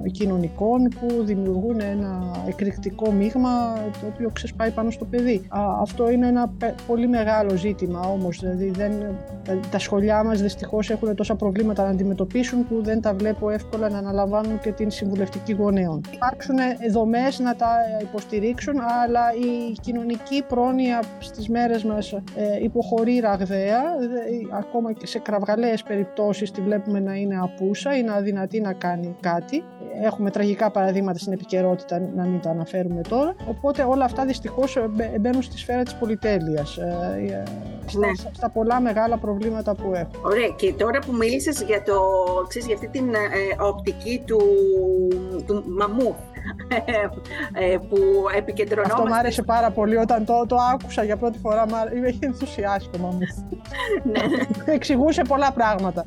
ε, 0.05 0.11
κοινωνικών 0.11 0.89
που 1.01 1.25
δημιουργούν 1.25 1.48
ένα 1.91 2.31
εκρηκτικό 2.47 3.13
μείγμα 3.13 3.75
το 4.01 4.07
οποίο 4.13 4.31
ξεσπάει 4.33 4.71
πάνω 4.71 4.91
στο 4.91 5.05
παιδί. 5.05 5.47
Αυτό 5.81 6.11
είναι 6.11 6.27
ένα 6.27 6.51
πολύ 6.87 7.09
μεγάλο 7.09 7.57
ζήτημα 7.57 8.01
όμως, 8.01 8.39
δηλαδή 8.41 8.71
δεν, 8.71 8.93
τα 9.71 9.79
σχολιά 9.79 10.25
μας 10.25 10.41
δυστυχώς 10.43 10.91
έχουν 10.91 11.15
τόσα 11.15 11.35
προβλήματα 11.35 11.83
να 11.83 11.91
αντιμετωπίσουν 11.91 12.69
που 12.69 12.83
δεν 12.83 13.01
τα 13.01 13.15
βλέπω 13.15 13.51
εύκολα 13.51 13.89
να 13.89 13.99
αναλαμβάνουν 13.99 14.61
και 14.61 14.73
την 14.73 14.91
συμβουλευτική 14.91 15.53
γονέων. 15.53 16.01
Υπάρξουν 16.15 16.57
δομές 16.93 17.39
να 17.39 17.57
τα 17.57 17.71
υποστηρίξουν, 18.03 18.75
αλλά 19.05 19.21
η 19.33 19.73
κοινωνική 19.81 20.43
πρόνοια 20.49 21.03
στις 21.19 21.49
μέρες 21.49 21.85
μας 21.85 22.13
ε, 22.13 22.23
υποχωρεί 22.63 23.19
ραγδαία, 23.19 23.81
ακόμα 24.59 24.93
και 24.93 25.07
σε 25.07 25.19
κραυγαλαίες 25.19 25.83
περιπτώσεις 25.83 26.51
τη 26.51 26.61
βλέπουμε 26.61 27.01
να 27.01 27.15
είναι 27.15 27.39
απούσα 27.41 27.97
ή 27.97 28.03
να 28.03 28.15
αδυνατεί 28.15 28.61
να 28.61 28.73
κάνει 28.73 29.17
κάτι. 29.21 29.65
Έχουμε 30.03 30.31
τραγικά 30.31 30.71
παραδείγματα 30.71 31.19
στην 31.19 31.33
επικαιρότητα, 31.39 32.11
να 32.15 32.25
μην 32.25 32.41
τα 32.41 32.51
αναφέρουμε 32.51 33.01
τώρα. 33.09 33.35
Οπότε 33.49 33.83
όλα 33.83 34.05
αυτά 34.05 34.25
δυστυχώς 34.25 34.77
μπαίνουν 35.21 35.43
στη 35.43 35.59
σφαίρα 35.59 35.83
της 35.83 35.95
πολυτέλειας. 35.95 36.77
Ε, 36.77 37.45
ναι. 37.99 38.09
στα, 38.33 38.51
πολλά 38.51 38.81
μεγάλα 38.81 39.17
προβλήματα 39.17 39.75
που 39.75 39.93
έχω. 39.95 40.11
Ωραία. 40.23 40.49
Και 40.57 40.73
τώρα 40.73 40.99
που 40.99 41.13
μίλησες 41.13 41.63
για, 41.63 41.83
το, 41.83 42.01
ξέρεις, 42.49 42.67
για 42.67 42.77
αυτή 42.77 42.89
την 42.89 43.15
ε, 43.15 43.63
οπτική 43.63 44.23
του, 44.27 44.41
του 45.47 45.65
μαμού 45.67 46.17
ε, 46.35 46.38
που 47.89 47.99
επικεντρωνόμαστε... 48.37 49.03
Αυτό 49.03 49.09
μου 49.09 49.19
άρεσε 49.19 49.43
πάρα 49.43 49.71
πολύ 49.71 49.97
όταν 49.97 50.25
το, 50.25 50.45
το 50.49 50.57
άκουσα 50.73 51.03
για 51.05 51.17
πρώτη 51.17 51.39
φορά. 51.39 51.67
Είμαι 51.95 52.19
ενθουσιάσει 52.21 52.89
το 52.93 52.99
μαμού. 52.99 53.19
ναι. 54.13 54.23
Εξηγούσε 54.73 55.23
πολλά 55.23 55.53
πράγματα. 55.53 56.07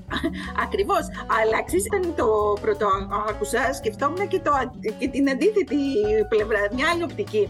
Ακριβώς. 0.66 1.04
Αλλά 1.40 1.64
ξέρεις, 1.66 1.86
όταν 1.92 2.16
το 2.16 2.28
πρώτο 2.62 2.88
άκουσα, 3.30 3.74
σκεφτόμουν 3.74 4.28
και, 4.28 4.40
το, 4.40 4.52
και 4.98 5.08
την 5.08 5.30
αντίθετη 5.30 5.82
πλευρά, 6.30 6.60
μια 6.76 6.86
άλλη 6.94 7.04
οπτική. 7.04 7.50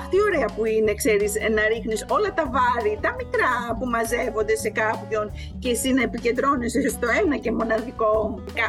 Αυτή 0.00 0.16
ωραία 0.28 0.48
που 0.56 0.64
είναι, 0.64 0.94
ξέρεις, 0.94 1.32
να 1.56 1.62
ρίχνεις 1.72 2.04
όλα 2.08 2.30
τα 2.38 2.44
βάρη, 2.54 2.98
τα 3.04 3.10
μικρά 3.20 3.52
που 3.78 3.86
μαζεύονται 3.94 4.56
σε 4.56 4.70
κάποιον 4.70 5.30
και 5.58 5.70
εσύ 5.70 5.92
να 5.92 6.02
επικεντρώνεσαι 6.02 6.88
στο 6.88 7.08
ένα 7.22 7.36
και 7.36 7.52
μοναδικό. 7.52 8.12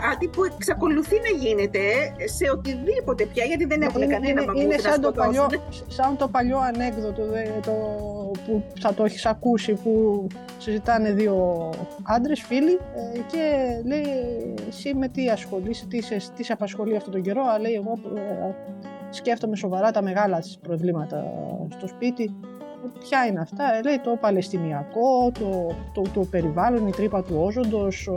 Κάτι 0.01 0.27
που 0.27 0.43
εξακολουθεί 0.43 1.17
να 1.27 1.31
γίνεται 1.43 1.83
σε 2.37 2.45
οτιδήποτε 2.55 3.23
πια, 3.25 3.43
γιατί 3.49 3.65
δεν 3.65 3.81
έχουν 3.81 4.01
είναι, 4.01 4.13
κανένα 4.13 4.41
είναι, 4.41 4.61
είναι 4.61 4.77
σαν, 4.77 5.01
το 5.01 5.11
παλιό, 5.11 5.49
σαν 5.87 6.17
το 6.17 6.27
παλιό 6.27 6.57
ανέκδοτο 6.57 7.23
το, 7.65 7.71
που 8.45 8.63
θα 8.79 8.93
το 8.93 9.03
έχεις 9.03 9.25
ακούσει 9.25 9.73
που 9.73 10.27
συζητάνε 10.57 11.11
δύο 11.11 11.69
άντρες 12.03 12.41
φίλοι 12.41 12.79
ε, 12.95 13.19
και 13.31 13.43
λέει 13.85 14.05
εσύ 14.67 14.93
με 14.93 15.07
τι 15.07 15.29
ασχολείσαι, 15.29 15.85
τι, 15.85 16.01
σε, 16.01 16.17
τι 16.35 16.43
σε 16.43 16.53
απασχολεί 16.53 16.95
αυτόν 16.95 17.11
τον 17.11 17.21
καιρό, 17.21 17.41
αλλά 17.41 17.59
λέει 17.59 17.73
εγώ 17.73 17.99
ε, 18.15 18.53
σκέφτομαι 19.09 19.55
σοβαρά 19.55 19.91
τα 19.91 20.01
μεγάλα 20.01 20.43
προβλήματα 20.61 21.23
στο 21.77 21.87
σπίτι 21.87 22.35
Ποια 22.99 23.25
είναι 23.25 23.39
αυτά, 23.39 23.75
ε, 23.75 23.81
λέει 23.81 23.99
το 24.03 24.17
παλαιστινιακό, 24.21 25.31
το, 25.39 25.75
το, 25.93 26.01
το 26.13 26.19
περιβάλλον, 26.19 26.87
η 26.87 26.91
τρύπα 26.91 27.23
του 27.23 27.35
όζοντος, 27.45 28.09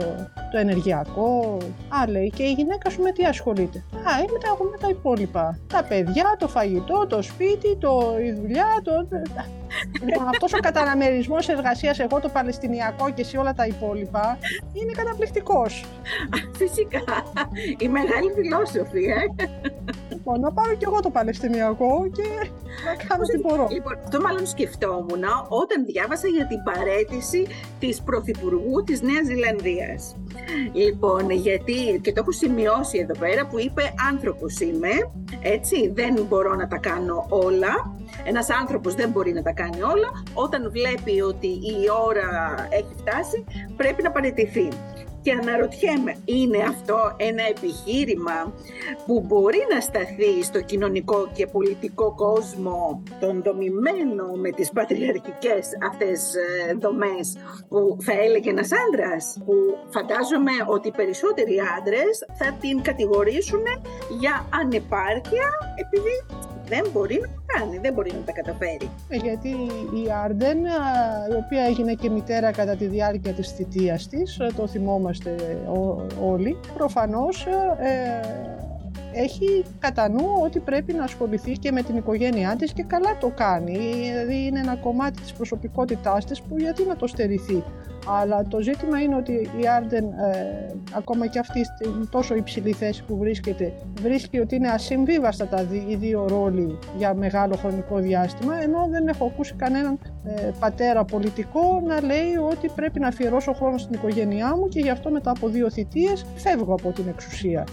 το 0.51 0.57
ενεργειακό. 0.57 1.57
Α, 2.01 2.09
λέει, 2.09 2.29
και 2.29 2.43
η 2.43 2.51
γυναίκα 2.51 2.89
σου 2.89 3.01
με 3.01 3.11
τι 3.11 3.25
ασχολείται; 3.25 3.77
Α, 3.77 4.19
είμαι 4.19 4.39
τα, 4.39 4.63
με 4.71 4.77
τα 4.77 4.89
υπόλοιπα. 4.89 5.59
Τα 5.67 5.83
παιδιά, 5.83 6.35
το 6.39 6.47
φαγητό, 6.47 7.07
το 7.07 7.21
σπίτι, 7.21 7.75
το, 7.75 8.15
η 8.23 8.31
δουλειά, 8.31 8.67
το... 8.83 8.91
Λοιπόν, 10.03 10.27
αυτός 10.27 10.53
ο 10.53 10.57
καταναμερισμός 10.57 11.47
εργασίας, 11.47 11.99
εγώ 11.99 12.19
το 12.19 12.29
Παλαιστινιακό 12.29 13.09
και 13.09 13.21
εσύ 13.21 13.37
όλα 13.37 13.53
τα 13.53 13.65
υπόλοιπα, 13.65 14.37
είναι 14.73 14.91
καταπληκτικός. 14.91 15.85
Φυσικά. 16.55 17.03
Η 17.77 17.87
μεγάλη 17.87 18.31
φιλόσοφη, 18.35 19.03
ε. 19.03 19.45
Λοιπόν, 20.25 20.39
να 20.39 20.51
πάρω 20.51 20.75
κι 20.75 20.85
εγώ 20.85 20.99
το 20.99 21.09
Παλαιστινιακό 21.09 22.09
και 22.11 22.23
να 22.85 22.93
κάνω 23.07 23.23
τι 23.23 23.39
μπορώ. 23.39 23.67
Λοιπόν, 23.71 23.93
αυτό 24.03 24.21
μάλλον 24.21 24.45
σκεφτόμουν 24.47 25.23
όταν 25.47 25.85
διάβασα 25.85 26.27
για 26.27 26.47
την 26.47 26.63
παρέτηση 26.63 27.47
της 27.79 28.01
Πρωθυπουργού 28.01 28.83
της 28.83 29.01
Νέας 29.01 29.25
Ζηλανδίας. 29.25 30.15
Λοιπόν, 30.73 31.29
γιατί, 31.29 31.99
και 32.01 32.11
το 32.13 32.19
έχω 32.21 32.31
σημειώσει 32.31 32.97
εδώ 32.97 33.19
πέρα, 33.19 33.47
που 33.47 33.59
είπε 33.59 33.93
άνθρωπος 34.11 34.59
είμαι, 34.59 34.93
έτσι, 35.41 35.91
δεν 35.95 36.25
μπορώ 36.29 36.55
να 36.55 36.67
τα 36.67 36.77
κάνω 36.77 37.25
όλα. 37.29 37.73
Ένας 38.25 38.49
άνθρωπος 38.49 38.95
δεν 38.95 39.09
μπορεί 39.09 39.33
να 39.33 39.41
τα 39.41 39.51
κάνει 39.51 39.81
όλα. 39.81 40.09
Όταν 40.33 40.71
βλέπει 40.71 41.21
ότι 41.21 41.47
η 41.47 41.75
ώρα 42.07 42.55
έχει 42.69 42.93
φτάσει, 42.97 43.43
πρέπει 43.75 44.03
να 44.03 44.11
παραιτηθεί. 44.11 44.67
Και 45.23 45.31
αναρωτιέμαι, 45.31 46.15
είναι 46.25 46.57
αυτό 46.57 47.15
ένα 47.17 47.43
επιχείρημα 47.47 48.53
που 49.05 49.23
μπορεί 49.27 49.61
να 49.73 49.79
σταθεί 49.81 50.43
στο 50.43 50.61
κοινωνικό 50.61 51.29
και 51.33 51.47
πολιτικό 51.47 52.13
κόσμο 52.15 53.03
τον 53.19 53.43
δομημένο 53.43 54.25
με 54.35 54.49
τις 54.49 54.69
πατριαρχικές 54.71 55.67
αυτές 55.89 56.33
ε, 56.35 56.73
δομές 56.73 57.37
που 57.69 57.97
θα 57.99 58.13
έλεγε 58.13 58.49
ένας 58.49 58.69
άντρας 58.87 59.37
που 59.45 59.53
φαντάζομαι 59.89 60.51
ότι 60.67 60.87
οι 60.87 60.93
περισσότεροι 60.95 61.55
άντρες 61.77 62.25
θα 62.33 62.57
την 62.61 62.81
κατηγορήσουν 62.81 63.63
για 64.19 64.47
ανεπάρκεια 64.61 65.47
επειδή 65.75 66.15
δεν 66.73 66.91
μπορεί 66.93 67.19
να 67.21 67.27
το 67.27 67.41
κάνει, 67.45 67.77
δεν 67.77 67.93
μπορεί 67.93 68.11
να 68.11 68.23
τα 68.25 68.31
καταφέρει. 68.31 68.89
Ε, 69.09 69.15
γιατί 69.15 69.49
η 70.03 70.11
Άρντεν, 70.23 70.57
η 71.31 71.35
οποία 71.45 71.63
έγινε 71.63 71.93
και 71.93 72.09
μητέρα 72.09 72.51
κατά 72.51 72.75
τη 72.75 72.85
διάρκεια 72.85 73.33
της 73.33 73.51
θητείας 73.51 74.07
της, 74.07 74.39
ε, 74.39 74.47
το 74.55 74.67
θυμόμαστε 74.67 75.35
όλοι, 76.21 76.57
προφανώς 76.73 77.45
ε, 77.79 78.19
έχει 79.13 79.65
κατά 79.79 80.09
νου 80.09 80.25
ότι 80.43 80.59
πρέπει 80.59 80.93
να 80.93 81.03
ασχοληθεί 81.03 81.51
και 81.51 81.71
με 81.71 81.81
την 81.81 81.95
οικογένειά 81.95 82.55
της 82.55 82.73
και 82.73 82.83
καλά 82.83 83.17
το 83.19 83.31
κάνει. 83.35 83.77
Δηλαδή 83.77 84.45
είναι 84.45 84.59
ένα 84.59 84.75
κομμάτι 84.75 85.21
της 85.21 85.33
προσωπικότητάς 85.33 86.25
της 86.25 86.41
που 86.41 86.57
γιατί 86.57 86.83
να 86.85 86.95
το 86.95 87.07
στερηθεί. 87.07 87.63
Αλλά 88.07 88.43
το 88.47 88.61
ζήτημα 88.61 89.01
είναι 89.01 89.15
ότι 89.15 89.31
η 89.31 89.67
Άρντεν, 89.67 90.03
ε, 90.03 90.75
ακόμα 90.91 91.27
και 91.27 91.39
αυτή 91.39 91.63
στην 91.63 92.09
τόσο 92.09 92.35
υψηλή 92.35 92.71
θέση 92.71 93.03
που 93.03 93.17
βρίσκεται, 93.17 93.73
βρίσκει 94.01 94.39
ότι 94.39 94.55
είναι 94.55 94.69
ασυμβίβαστα 94.69 95.47
τα 95.47 95.65
οι 95.89 95.95
δύο 95.95 96.27
ρόλοι 96.27 96.79
για 96.97 97.13
μεγάλο 97.13 97.55
χρονικό 97.55 97.97
διάστημα, 97.97 98.61
ενώ 98.61 98.87
δεν 98.89 99.07
έχω 99.07 99.25
ακούσει 99.25 99.53
κανέναν 99.53 99.99
ε, 100.23 100.51
πατέρα 100.59 101.03
πολιτικό 101.03 101.81
να 101.87 102.01
λέει 102.01 102.35
ότι 102.51 102.69
πρέπει 102.75 102.99
να 102.99 103.07
αφιερώσω 103.07 103.53
χρόνο 103.53 103.77
στην 103.77 103.93
οικογένειά 103.93 104.55
μου 104.55 104.67
και 104.67 104.79
γι' 104.79 104.89
αυτό 104.89 105.09
μετά 105.09 105.31
από 105.31 105.47
δύο 105.47 105.69
θητείες 105.69 106.25
φεύγω 106.35 106.73
από 106.73 106.91
την 106.91 107.07
εξουσία. 107.07 107.63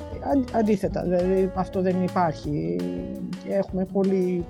Αντίθετα, 0.53 1.03
δηλαδή 1.03 1.51
αυτό 1.55 1.81
δεν 1.83 2.03
υπάρχει. 2.03 2.77
Έχουμε 3.49 3.85
πολύ 3.93 4.45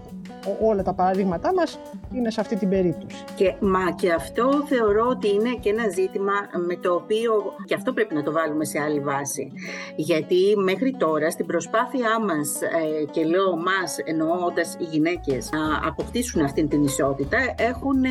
όλα 0.63 0.83
τα 0.83 0.93
παραδείγματά 0.95 1.55
μας 1.55 1.79
είναι 2.15 2.31
σε 2.31 2.41
αυτή 2.41 2.57
την 2.57 2.69
περίπτωση. 2.69 3.25
Και, 3.35 3.55
μα 3.61 3.93
και 3.93 4.13
αυτό 4.13 4.65
θεωρώ 4.67 5.07
ότι 5.07 5.29
είναι 5.29 5.55
και 5.61 5.71
ένα 5.71 5.89
ζήτημα 5.89 6.33
με 6.67 6.77
το 6.77 6.95
οποίο 6.95 7.55
και 7.65 7.75
αυτό 7.75 7.93
πρέπει 7.93 8.15
να 8.15 8.23
το 8.23 8.33
βάλουμε 8.33 8.65
σε 8.65 8.79
άλλη 8.81 9.01
βάση. 9.01 9.53
Γιατί 9.97 10.57
μέχρι 10.57 10.95
τώρα 10.99 11.31
στην 11.31 11.47
προσπάθειά 11.47 12.21
μας 12.21 12.63
ε, 12.63 13.05
και 13.11 13.25
λέω 13.25 13.57
μας 13.57 13.99
εννοώντας 14.05 14.77
οι 14.81 14.85
γυναίκες 14.85 15.51
να 15.53 15.89
αποκτήσουν 15.89 16.43
αυτή 16.43 16.67
την 16.67 16.85
ισότητα 16.85 17.39
έχουν 17.59 18.05
ε, 18.05 18.09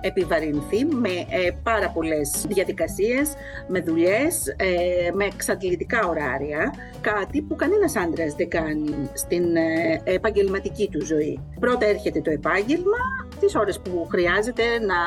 επιβαρυνθεί 0.00 0.84
με 0.84 1.08
ε, 1.08 1.50
πάρα 1.62 1.88
πολλές 1.90 2.44
διαδικασίες, 2.48 3.32
με 3.68 3.80
δουλειές, 3.80 4.46
ε, 4.56 5.10
με 5.12 5.24
εξαντλητικά 5.24 6.08
ωράρια, 6.08 6.74
κάτι 7.00 7.42
που 7.42 7.56
κανένας 7.56 7.96
άντρας 7.96 8.34
δεν 8.34 8.48
κάνει 8.48 9.10
στην 9.12 9.56
ε, 9.56 10.00
επαγγελματική 10.04 10.88
του 10.88 11.04
ζωή 11.04 11.40
πρώτα 11.68 11.86
έρχεται 11.86 12.20
το 12.20 12.30
επάγγελμα, 12.30 13.00
τις 13.40 13.54
ώρες 13.54 13.80
που 13.80 14.06
χρειάζεται 14.10 14.62
να, 14.78 15.00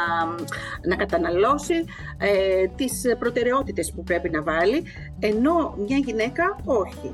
να 0.88 0.96
καταναλώσει, 0.96 1.86
ε, 2.18 2.66
τις 2.76 3.02
προτεραιότητες 3.20 3.92
που 3.92 4.04
πρέπει 4.04 4.30
να 4.30 4.42
βάλει, 4.42 4.84
ενώ 5.20 5.76
μια 5.88 5.98
γυναίκα 5.98 6.56
όχι. 6.66 7.12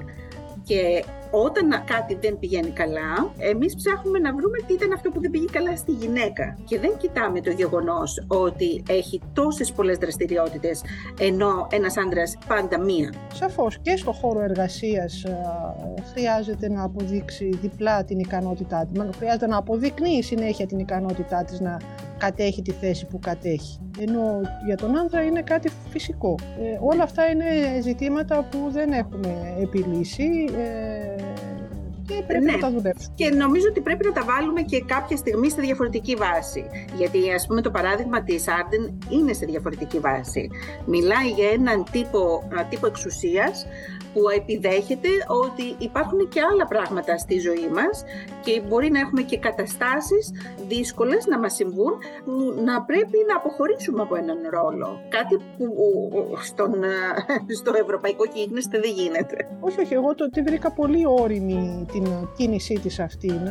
Και 0.64 1.04
όταν 1.32 1.70
κάτι 1.86 2.18
δεν 2.22 2.40
πηγαίνει 2.40 2.70
καλά, 2.70 3.32
εμείς 3.38 3.76
ψάχνουμε 3.76 4.20
να 4.20 4.34
βρούμε 4.34 4.58
τι 4.68 4.74
ήταν 4.74 4.94
αυτό 4.94 5.10
που 5.10 5.22
δεν 5.22 5.32
πήγε 5.32 5.46
καλά 5.52 5.76
στη 5.76 5.92
γυναίκα. 5.92 6.58
Και 6.66 6.80
δεν 6.80 6.98
κοιτάμε 6.98 7.42
το 7.42 7.52
γεγονός 7.52 8.26
ότι 8.28 8.84
έχει 8.90 9.22
τόσες 9.34 9.72
πολλές 9.72 9.98
δραστηριότητες, 9.98 10.82
ενώ 11.20 11.68
ένας 11.72 11.98
άντρας 11.98 12.38
πάντα 12.48 12.80
μία. 12.80 13.14
Σαφώς 13.34 13.80
και 13.82 13.96
στο 13.98 14.12
χώρο 14.12 14.40
εργασίας 14.42 15.24
χρειάζεται 16.14 16.70
να 16.70 16.84
αποδείξει 16.84 17.50
διπλά 17.62 18.04
την 18.04 18.20
ικανότητά 18.20 18.86
της. 18.86 19.02
Χρειάζεται 19.18 19.48
να 19.48 19.58
αποδεικνύει 19.58 20.24
συνέχεια 20.24 20.66
την 20.66 20.80
ικανότητά 20.80 21.44
της 21.44 21.60
να 21.60 21.78
κατέχει 22.18 22.62
τη 22.62 22.72
θέση 22.72 23.06
που 23.06 23.20
κατέχει. 23.20 23.80
Ενώ 24.00 24.42
για 24.66 24.76
τον 24.76 24.98
άνδρα 24.98 25.22
είναι 25.22 25.42
κάτι 25.42 25.70
φυσικό. 25.90 26.36
Ε, 26.60 26.78
όλα 26.82 27.04
αυτά 27.04 27.30
είναι 27.30 27.46
ζητήματα 27.82 28.48
που 28.52 28.58
δεν 28.72 28.92
έχουμε 28.92 29.56
επιλύσει. 29.62 30.30
Ε, 30.58 31.17
και 32.08 32.24
πρέπει 32.28 32.44
ναι. 32.44 32.52
να 32.52 32.58
τα 32.58 32.72
δουλέψουμε. 32.72 33.14
Και 33.16 33.30
νομίζω 33.30 33.66
ότι 33.70 33.82
πρέπει 33.82 34.06
να 34.06 34.12
τα 34.12 34.24
βάλουμε 34.24 34.62
και 34.62 34.84
κάποια 34.86 35.18
στιγμή 35.18 35.50
σε 35.50 35.62
διαφορετική 35.62 36.16
βάση. 36.16 36.66
Γιατί, 36.98 37.32
ας 37.32 37.46
πούμε, 37.48 37.62
το 37.62 37.72
παράδειγμα 37.72 38.24
της 38.24 38.48
Άρντεν 38.48 39.00
είναι 39.10 39.34
σε 39.34 39.46
διαφορετική 39.46 40.00
βάση. 40.00 40.50
Μιλάει 40.86 41.30
για 41.30 41.50
έναν 41.50 41.84
τύπο, 41.92 42.50
τύπο 42.70 42.88
εξουσίας 42.88 43.66
που 44.14 44.22
επιδέχεται 44.40 45.10
ότι 45.44 45.76
υπάρχουν 45.78 46.30
και 46.30 46.42
άλλα 46.52 46.66
πράγματα 46.68 47.18
στη 47.18 47.40
ζωή 47.40 47.68
μας 47.74 48.04
και 48.44 48.62
μπορεί 48.68 48.90
να 48.92 49.00
έχουμε 49.00 49.22
και 49.22 49.38
καταστάσεις 49.38 50.32
δύσκολες 50.68 51.26
να 51.26 51.40
μας 51.40 51.54
συμβούν 51.54 51.94
που 52.26 52.34
να 52.66 52.82
πρέπει 52.82 53.18
να 53.30 53.36
αποχωρήσουμε 53.36 54.02
από 54.02 54.16
έναν 54.16 54.38
ρόλο. 54.50 55.00
Κάτι 55.10 55.36
που 55.58 55.66
στον, 56.44 56.72
στο 57.60 57.72
ευρωπαϊκό 57.84 58.26
κίνηση 58.26 58.70
δεν 58.70 58.92
γίνεται. 58.96 59.36
Όχι, 59.60 59.80
όχι. 59.82 59.94
Εγώ 59.94 60.16
το 60.16 60.30
βρήκα 60.44 60.72
πολύ 60.72 61.04
όρημη 61.06 61.86
την 61.92 62.06
κίνησή 62.38 62.74
της 62.74 63.00
αυτή. 63.00 63.42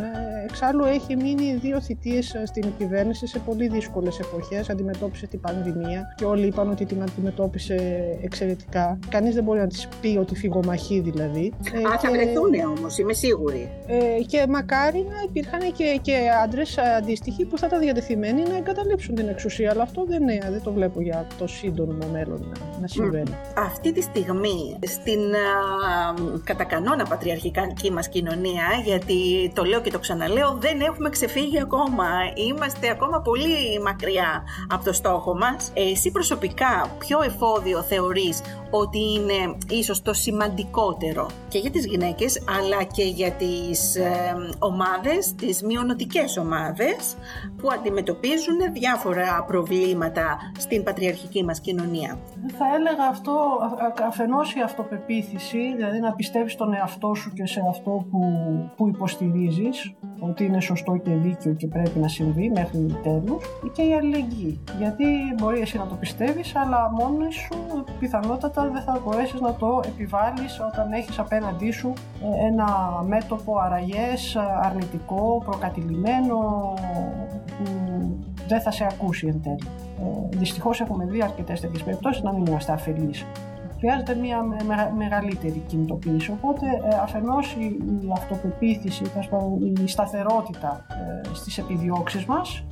Εξάλλου 0.49 0.85
έχει 0.85 1.17
μείνει 1.17 1.55
δύο 1.55 1.81
θητείες 1.81 2.37
στην 2.45 2.73
κυβέρνηση 2.79 3.27
σε 3.27 3.39
πολύ 3.39 3.69
δύσκολες 3.69 4.19
εποχές. 4.19 4.71
Αντιμετώπισε 4.71 5.27
την 5.27 5.41
πανδημία 5.41 6.15
και 6.17 6.25
όλοι 6.25 6.47
είπαν 6.47 6.71
ότι 6.71 6.85
την 6.85 7.03
αντιμετώπισε 7.03 7.75
εξαιρετικά. 8.23 8.99
Κανείς 9.09 9.35
δεν 9.35 9.45
μπορεί 9.45 9.59
να 9.59 9.67
της 9.67 9.89
πει 10.01 10.17
ότι 10.21 10.35
φυγομαχεί 10.57 11.01
δηλαδή. 11.01 11.53
Α, 11.91 11.95
ε, 11.95 11.99
θα 11.99 12.11
βρεθούν 12.11 12.77
όμως, 12.77 12.99
είμαι 12.99 13.13
σίγουρη. 13.13 13.71
Ε, 13.87 14.23
και 14.27 14.47
μακάρι 14.49 15.07
να 15.11 15.23
υπήρχαν 15.29 15.61
και, 15.73 15.99
και 16.03 16.17
άντρες 16.45 16.79
αντίστοιχοι 16.79 17.45
που 17.45 17.59
θα 17.59 17.67
ήταν 17.67 17.81
διατεθειμένοι 17.81 18.43
να 18.43 18.57
εγκαταλείψουν 18.57 19.15
την 19.15 19.29
εξουσία. 19.29 19.71
Αλλά 19.71 19.83
αυτό 19.83 20.05
δεν, 20.05 20.23
είναι, 20.23 20.49
δεν 20.51 20.63
το 20.63 20.73
βλέπω 20.73 21.01
για 21.01 21.27
το 21.39 21.47
σύντομο 21.47 21.93
μέλλον 22.13 22.41
να, 22.41 22.81
να 22.81 22.87
συμβαίνει. 22.87 23.35
Αυτή 23.57 23.93
τη 23.93 24.03
στιγμή 24.03 24.79
στην 24.87 25.21
α, 25.21 26.15
κατά 26.45 26.65
κανόνα 26.65 27.05
πατριαρχική 27.05 27.93
μας 27.93 28.09
κοινωνία, 28.09 28.67
γιατί 28.85 29.51
το 29.55 29.65
λέω 29.65 29.81
και 29.81 29.91
το 29.91 29.99
ξαναλέω, 29.99 30.57
δεν 30.61 30.81
έχουμε 30.81 31.09
ξεφύγει 31.09 31.61
ακόμα. 31.61 32.09
Είμαστε 32.49 32.91
ακόμα 32.91 33.21
πολύ 33.21 33.81
μακριά 33.85 34.43
από 34.69 34.85
το 34.85 34.93
στόχο 34.93 35.35
μας. 35.35 35.71
Εσύ 35.75 36.11
προσωπικά 36.11 36.97
ποιο 36.99 37.23
εφόδιο 37.23 37.83
θεωρείς 37.83 38.41
ότι 38.71 38.99
είναι 38.99 39.57
ίσως 39.69 40.03
το 40.03 40.13
σημαντικότερο 40.37 41.27
και 41.49 41.59
για 41.59 41.71
τις 41.71 41.87
γυναίκες 41.87 42.43
αλλά 42.59 42.83
και 42.83 43.03
για 43.03 43.31
τις 43.31 43.97
ε, 43.97 44.35
ομάδες, 44.59 45.35
τις 45.35 45.63
μειονοτικές 45.63 46.37
ομάδες 46.37 47.17
που 47.57 47.69
αντιμετωπίζουν 47.73 48.57
διάφορα 48.73 49.45
προβλήματα 49.47 50.39
στην 50.59 50.83
πατριαρχική 50.83 51.45
μας 51.45 51.61
κοινωνία. 51.61 52.19
Θα 52.59 52.67
έλεγα 52.75 53.05
αυτό, 53.11 53.33
αφενός 54.07 54.55
η 54.55 54.61
αυτοπεποίθηση, 54.61 55.75
δηλαδή 55.77 55.99
να 56.01 56.13
πιστεύεις 56.13 56.53
στον 56.53 56.75
εαυτό 56.75 57.15
σου 57.15 57.33
και 57.33 57.47
σε 57.47 57.63
αυτό 57.69 58.07
που, 58.11 58.21
που 58.77 58.89
υποστηρίζεις, 58.89 59.95
ότι 60.19 60.45
είναι 60.45 60.61
σωστό 60.61 60.97
και 60.97 61.15
δίκαιο 61.15 61.55
και 61.55 61.67
πρέπει 61.67 61.99
να 61.99 62.09
συμβεί 62.09 62.51
μέχρι 62.55 62.97
τέλους 63.03 63.45
και 63.73 63.83
η 63.83 63.95
αλληλεγγύη. 63.95 64.61
Γιατί 64.79 65.05
μπορεί 65.37 65.61
εσύ 65.61 65.79
να 65.79 65.87
το 65.87 65.95
πιστεύεις, 65.95 66.57
αλλά 66.57 66.91
μόνοι 66.91 67.33
σου 67.33 67.85
πιθανότατα 67.99 68.71
δεν 68.73 68.83
θα 68.83 69.01
μπορέσεις 69.05 69.41
να 69.41 69.55
το 69.55 69.81
επιβάλλεις 69.87 70.61
όταν 70.73 70.93
έχεις 70.93 71.19
απέναντί 71.19 71.71
σου 71.71 71.93
ε, 72.23 72.47
ένα 72.47 72.67
μέτωπο 73.07 73.59
αραγές, 73.59 74.37
αρνητικό, 74.63 75.43
προκατηλημένο 75.45 76.39
που 77.59 77.65
δεν 78.49 78.61
θα 78.61 78.71
σε 78.71 78.87
ακούσει 78.91 79.27
εν 79.27 79.43
τέλει. 79.43 79.69
Ε, 80.01 80.37
Δυστυχώς 80.37 80.81
έχουμε 80.81 81.05
δει 81.05 81.23
αρκετές 81.23 81.61
τέτοιες 81.61 81.83
περιπτώσεις 81.83 82.23
να 82.23 82.33
μην 82.33 82.47
είμαστε 82.47 82.73
αφελείς. 82.73 83.27
Χρειάζεται 83.79 84.15
μια 84.15 84.45
μεγαλύτερη 84.97 85.63
κινητοποίηση. 85.67 86.31
Οπότε, 86.31 86.67
ε, 86.67 86.97
αφενός 87.03 87.53
η, 87.53 87.77
αυτοπεποίθηση, 88.13 89.05
η 89.85 89.89
σταθερότητα 89.89 90.87
ε, 90.91 91.35
στις 91.35 91.59
επιδιώξεις 91.59 92.25
μας 92.25 92.65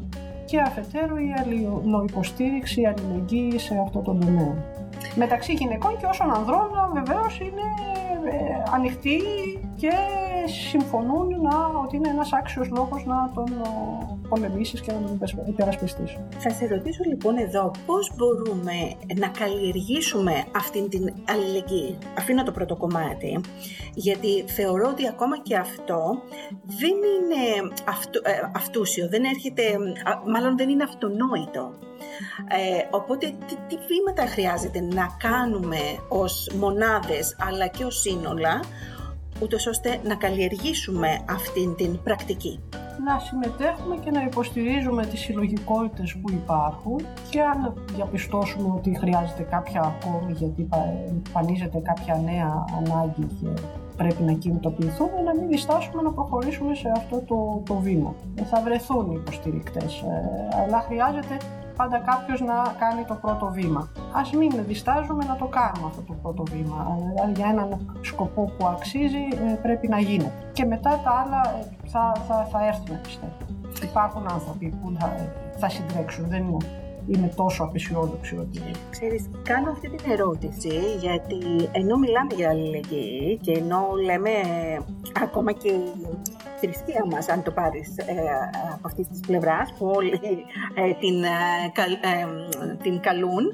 και 0.45 0.61
αφετέρου 0.61 1.17
η 1.17 1.35
αλληλοϊποστήριξη, 1.39 2.81
η 2.81 2.87
αλληλεγγύη 2.87 3.59
σε 3.59 3.75
αυτό 3.85 4.01
το 4.01 4.13
τομέα. 4.13 4.55
Μεταξύ 5.17 5.53
γυναικών 5.53 5.97
και 5.97 6.07
όσων 6.07 6.35
ανδρών 6.35 6.69
βεβαίως 6.93 7.41
είναι 7.41 7.67
ε, 8.31 8.63
ανοιχτοί 8.75 9.21
και 9.77 9.91
συμφωνούν 10.69 11.29
να, 11.43 11.81
ότι 11.85 11.97
είναι 11.97 12.09
ένας 12.09 12.33
άξιος 12.33 12.69
λόγος 12.69 13.05
να 13.05 13.31
τον 13.35 13.47
πολεμήσεις 14.35 14.81
και 14.81 14.93
να 14.93 14.99
τον 15.01 15.19
υπερασπιστείς. 15.47 16.19
Θα 16.39 16.51
σε 16.51 16.67
ρωτήσω 16.67 17.03
λοιπόν 17.07 17.37
εδώ 17.37 17.71
πώς 17.87 18.13
μπορούμε 18.17 18.77
να 19.17 19.29
καλλιεργήσουμε 19.29 20.45
αυτήν 20.57 20.89
την 20.89 21.13
αλληλεγγύη; 21.29 21.99
Αφήνω 22.19 22.43
το 22.43 22.53
πρώτο 22.53 22.77
κομμάτι, 22.77 23.41
γιατί 23.95 24.45
θεωρώ 24.47 24.89
ότι 24.89 25.09
ακόμα 25.09 25.43
και 25.43 25.57
αυτό 25.57 26.23
δεν 26.65 26.97
είναι 27.15 27.73
αυτού, 27.89 28.21
ε, 28.25 28.31
αυτούσιο, 28.55 29.09
δεν 29.09 29.25
έρχεται, 29.25 29.63
μάλλον 30.33 30.57
δεν 30.57 30.69
είναι 30.69 30.83
αυτονόητο. 30.83 31.73
Ε, 32.49 32.97
οπότε 32.97 33.27
τι, 33.47 33.55
τι 33.69 33.77
βήματα 33.87 34.27
χρειάζεται 34.27 34.81
να 34.81 35.17
κάνουμε 35.19 35.79
ως 36.09 36.51
μονάδες 36.59 37.37
αλλά 37.49 37.67
και 37.67 37.85
ως 37.85 38.01
σύνολα 38.01 38.61
ούτως 39.41 39.67
ώστε 39.67 40.01
να 40.05 40.15
καλλιεργήσουμε 40.15 41.25
αυτήν 41.29 41.75
την 41.75 42.03
πρακτική; 42.03 42.61
Να 43.05 43.19
συμμετέχουμε 43.19 43.97
και 43.97 44.11
να 44.11 44.23
υποστηρίζουμε 44.23 45.07
τις 45.07 45.21
συλλογικότητες 45.21 46.17
που 46.17 46.31
υπάρχουν 46.31 47.01
και 47.31 47.41
αν 47.43 47.75
διαπιστώσουμε 47.95 48.69
ότι 48.77 48.99
χρειάζεται 48.99 49.43
κάποια 49.43 49.81
ακόμη 49.81 50.33
γιατί 50.33 50.69
εμφανίζεται 51.09 51.79
κάποια 51.79 52.17
νέα 52.25 52.65
ανάγκη 52.79 53.27
και 53.41 53.49
πρέπει 53.97 54.23
να 54.23 54.33
κινητοποιηθούμε, 54.33 55.21
να 55.25 55.35
μην 55.35 55.49
διστάσουμε 55.49 56.03
να 56.03 56.13
προχωρήσουμε 56.13 56.75
σε 56.75 56.93
αυτό 56.97 57.21
το, 57.21 57.63
το 57.67 57.75
βήμα. 57.75 58.15
Θα 58.51 58.61
βρεθούν 58.61 59.11
οι 59.11 59.17
υποστηρικτές, 59.21 60.01
ε, 60.01 60.63
αλλά 60.63 60.81
χρειάζεται 60.81 61.37
πάντα 61.77 61.99
κάποιος 61.99 62.41
να 62.41 62.55
κάνει 62.79 63.05
το 63.05 63.15
πρώτο 63.15 63.47
βήμα. 63.53 63.89
Ας 64.13 64.31
μην 64.33 64.51
διστάζουμε 64.67 65.25
να 65.25 65.37
το 65.37 65.47
κάνουμε 65.47 65.87
αυτό 65.87 66.01
το 66.01 66.13
πρώτο 66.23 66.43
βήμα. 66.53 66.99
Δηλαδή 67.15 67.33
για 67.37 67.49
έναν 67.49 67.99
σκοπό 68.01 68.53
που 68.57 68.67
αξίζει 68.67 69.25
ε, 69.51 69.55
πρέπει 69.63 69.89
να 69.89 69.99
γίνεται. 69.99 70.33
Και 70.53 70.65
μετά 70.65 71.01
τα 71.05 71.11
άλλα 71.11 71.41
ε, 71.61 71.89
θα, 71.89 72.13
θα, 72.29 72.49
θα 72.51 72.67
έρθουν 72.67 73.01
πιστεύω. 73.01 73.33
Υπάρχουν 73.83 74.27
άνθρωποι 74.29 74.69
που 74.83 74.93
θα, 74.99 75.17
θα 75.57 75.69
συντρέξουν, 75.69 76.29
δεν 76.29 76.43
είναι 76.43 76.57
είμαι 77.07 77.33
τόσο 77.37 77.63
απεσιόδοξη 77.63 78.37
ότι... 78.37 78.61
Ξέρεις, 78.91 79.31
κάνω 79.43 79.71
αυτή 79.71 79.89
την 79.89 80.11
ερώτηση 80.11 80.81
γιατί 81.01 81.69
ενώ 81.73 81.97
μιλάμε 81.97 82.35
για 82.35 82.49
αλληλεγγύη 82.49 83.39
και 83.43 83.53
ενώ 83.53 83.89
λέμε 84.05 84.31
ακόμα 85.23 85.53
και 85.53 85.73
θρησκεία 86.61 87.07
μας, 87.11 87.29
αν 87.29 87.43
το 87.43 87.51
πάρεις 87.51 87.99
ε, 87.99 88.15
από 88.73 88.87
αυτής 88.87 89.09
της 89.09 89.21
πλευράς, 89.21 89.73
που 89.79 89.87
όλοι 89.95 90.21
ε, 90.75 90.93
την, 91.01 91.25
ε, 91.25 91.29
την 92.83 93.01
καλούν 93.01 93.45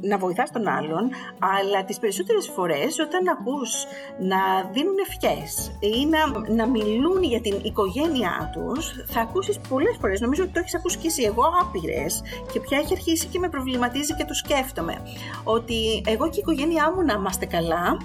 να 0.00 0.18
βοηθάς 0.18 0.50
τον 0.50 0.68
άλλον, 0.68 1.10
αλλά 1.56 1.84
τις 1.84 1.98
περισσότερες 1.98 2.48
φορές 2.54 2.98
όταν 2.98 3.28
ακούς 3.28 3.84
να 4.18 4.40
δίνουν 4.72 4.94
ευχές 5.06 5.72
ή 5.80 6.06
να, 6.06 6.54
να 6.54 6.66
μιλούν 6.66 7.22
για 7.22 7.40
την 7.40 7.56
οικογένειά 7.62 8.50
τους, 8.52 8.92
θα 9.06 9.20
ακούσεις 9.20 9.58
πολλές 9.68 9.96
φορές, 10.00 10.20
νομίζω 10.20 10.42
ότι 10.42 10.52
το 10.52 10.58
έχεις 10.58 10.74
ακούσει 10.74 10.98
και 10.98 11.06
εσύ, 11.06 11.22
εγώ 11.22 11.42
άπειρες 11.62 12.22
και 12.52 12.60
πια 12.60 12.78
έχει 12.86 12.94
αρχίσει 12.94 13.26
και 13.26 13.38
με 13.38 13.48
προβληματίζει 13.48 14.14
και 14.14 14.24
το 14.24 14.34
σκέφτομαι, 14.34 15.02
ότι 15.44 16.02
εγώ 16.06 16.28
και 16.28 16.38
η 16.38 16.42
οικογένειά 16.42 16.92
μου 16.92 17.02
να 17.02 17.12
είμαστε 17.12 17.46
καλά 17.46 17.96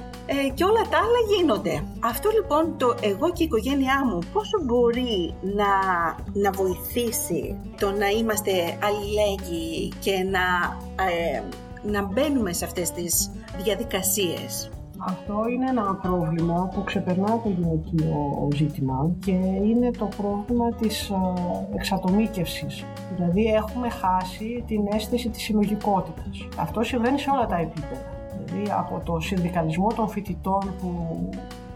και 0.54 0.64
όλα 0.64 0.82
τα 0.82 0.98
άλλα 0.98 1.22
γίνονται. 1.36 1.84
Αυτό 2.00 2.30
λοιπόν 2.30 2.78
το 2.78 2.96
εγώ 3.02 3.32
και 3.32 3.44
η 3.44 3.46
οικογένειά 3.46 4.06
μου 4.06 4.20
πόσο 4.34 4.58
μπορεί 4.64 5.36
να, 5.42 5.72
να 6.34 6.52
βοηθήσει 6.52 7.60
το 7.80 7.92
να 7.92 8.08
είμαστε 8.08 8.52
αλληλέγγυοι 8.84 9.92
και 10.00 10.28
να, 10.36 10.46
ε, 11.06 11.42
να 11.84 12.02
μπαίνουμε 12.02 12.54
σε 12.54 12.66
αυτές 12.66 12.92
τις 12.92 13.32
διαδικασίες; 13.64 14.70
Αυτό 15.06 15.44
είναι 15.54 15.70
ένα 15.70 15.96
πρόβλημα 16.02 16.70
που 16.74 16.84
ξεπερνά 16.84 17.42
το 17.44 17.50
γυναικείο 17.50 18.48
ζήτημα 18.56 19.12
και 19.20 19.32
είναι 19.64 19.92
το 19.92 20.10
πρόβλημα 20.18 20.72
της 20.74 21.10
ε, 21.10 21.16
εξατομίκευσης. 21.76 22.86
Δηλαδή 23.16 23.46
έχουμε 23.46 23.90
χάσει 23.90 24.64
την 24.68 24.82
αίσθηση 24.92 25.30
της 25.30 25.42
συλλογικότητας. 25.42 26.48
Αυτό 26.60 26.84
συμβαίνει 26.84 27.20
σε 27.20 27.30
όλα 27.30 27.46
τα 27.46 27.58
επίπεδα. 27.58 28.06
Δηλαδή 28.46 28.72
από 28.72 29.02
το 29.06 29.20
συνδικαλισμό 29.20 29.88
των 29.96 30.10
φοιτητών 30.10 30.74
που 30.82 31.20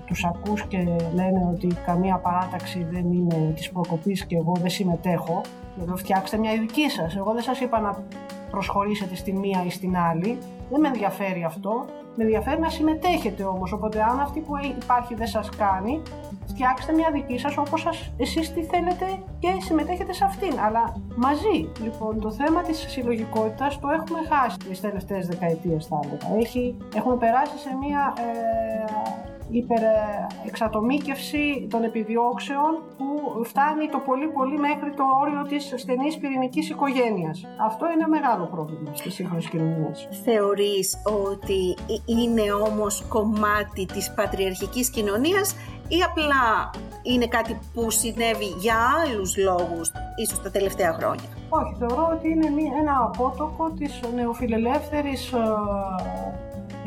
τους 0.05 0.25
ακούς 0.25 0.65
και 0.67 0.77
λένε 1.13 1.49
ότι 1.53 1.67
καμία 1.85 2.17
παράταξη 2.17 2.87
δεν 2.91 3.11
είναι 3.13 3.51
της 3.55 3.71
προκοπής 3.71 4.25
και 4.25 4.35
εγώ 4.35 4.53
δεν 4.59 4.69
συμμετέχω, 4.69 5.41
εδώ 5.81 5.95
φτιάξτε 5.95 6.37
μια 6.37 6.51
δική 6.59 6.89
σας. 6.89 7.15
Εγώ 7.15 7.33
δεν 7.33 7.43
σας 7.43 7.59
είπα 7.59 7.79
να 7.79 8.03
προσχωρήσετε 8.51 9.15
στη 9.15 9.33
μία 9.33 9.63
ή 9.65 9.69
στην 9.69 9.97
άλλη. 9.97 10.37
Δεν 10.69 10.79
με 10.79 10.87
ενδιαφέρει 10.87 11.43
αυτό. 11.43 11.85
Με 12.15 12.23
ενδιαφέρει 12.23 12.59
να 12.61 12.69
συμμετέχετε 12.69 13.43
όμως. 13.43 13.71
Οπότε 13.71 14.03
αν 14.03 14.19
αυτή 14.19 14.39
που 14.39 14.53
υπάρχει 14.81 15.15
δεν 15.15 15.27
σας 15.27 15.49
κάνει, 15.49 16.01
φτιάξτε 16.47 16.93
μια 16.93 17.09
δική 17.11 17.37
σας 17.37 17.57
όπως 17.57 17.81
σας, 17.81 18.11
εσείς 18.17 18.53
τι 18.53 18.63
θέλετε 18.63 19.05
και 19.39 19.47
συμμετέχετε 19.59 20.13
σε 20.13 20.25
αυτήν. 20.25 20.59
Αλλά 20.59 21.01
μαζί. 21.15 21.71
Λοιπόν, 21.83 22.19
το 22.19 22.31
θέμα 22.31 22.61
της 22.61 22.85
συλλογικότητας 22.87 23.79
το 23.79 23.87
έχουμε 23.89 24.19
χάσει 24.29 24.57
τις 24.57 24.81
τελευταίες 24.81 25.27
δεκαετίες 25.27 25.85
θα 25.85 25.99
έλεγα. 26.03 26.39
Έχει, 26.39 26.77
έχουμε 26.95 27.15
περάσει 27.15 27.57
σε 27.57 27.69
μια 27.81 28.13
ε, 28.17 29.34
υπερεξατομίκευση 29.49 31.67
των 31.69 31.83
επιδιώξεων 31.83 32.83
που 32.97 33.43
φτάνει 33.43 33.89
το 33.91 33.97
πολύ 33.97 34.27
πολύ 34.27 34.57
μέχρι 34.57 34.93
το 34.93 35.03
όριο 35.21 35.41
της 35.41 35.73
στενής 35.77 36.17
πυρηνικής 36.17 36.69
οικογένειας. 36.69 37.45
Αυτό 37.65 37.85
είναι 37.91 38.07
μεγάλο 38.07 38.45
πρόβλημα 38.45 38.91
στις 38.93 39.13
σύγχρονες 39.13 39.49
κοινωνίες. 39.49 40.07
Θεωρείς 40.23 41.01
ότι 41.27 41.75
είναι 42.05 42.51
όμως 42.51 43.05
κομμάτι 43.07 43.85
της 43.85 44.13
πατριαρχικής 44.13 44.89
κοινωνίας 44.89 45.55
ή 45.87 45.97
απλά 46.09 46.69
είναι 47.03 47.27
κάτι 47.27 47.59
που 47.73 47.91
συνέβη 47.91 48.45
για 48.45 48.75
άλλους 49.01 49.37
λόγους, 49.37 49.91
ίσως 50.15 50.41
τα 50.41 50.51
τελευταία 50.51 50.93
χρόνια; 50.93 51.29
Όχι, 51.49 51.75
θεωρώ 51.79 52.09
ότι 52.13 52.29
είναι 52.29 52.47
ένα 52.79 53.11
απότοκο 53.13 53.69
της 53.69 53.99
νεοφιλελεύθερης 54.15 55.31
ε, 55.31 55.37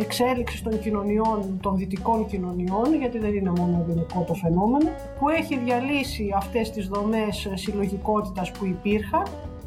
εξέλιξη 0.01 0.63
των 0.63 0.81
κοινωνιών, 0.81 1.59
των 1.63 1.77
δυτικών 1.77 2.27
κοινωνιών, 2.27 2.95
γιατί 2.99 3.19
δεν 3.19 3.35
είναι 3.35 3.51
μόνο 3.51 3.85
ελληνικό 3.85 4.25
το 4.27 4.35
φαινόμενο, 4.35 4.91
που 5.19 5.29
έχει 5.29 5.59
διαλύσει 5.59 6.33
αυτές 6.37 6.71
τις 6.71 6.89
δομές 6.89 7.51
συλλογικότητας 7.55 8.51
που 8.51 8.65
υπήρχαν 8.65 9.23
ε, 9.23 9.58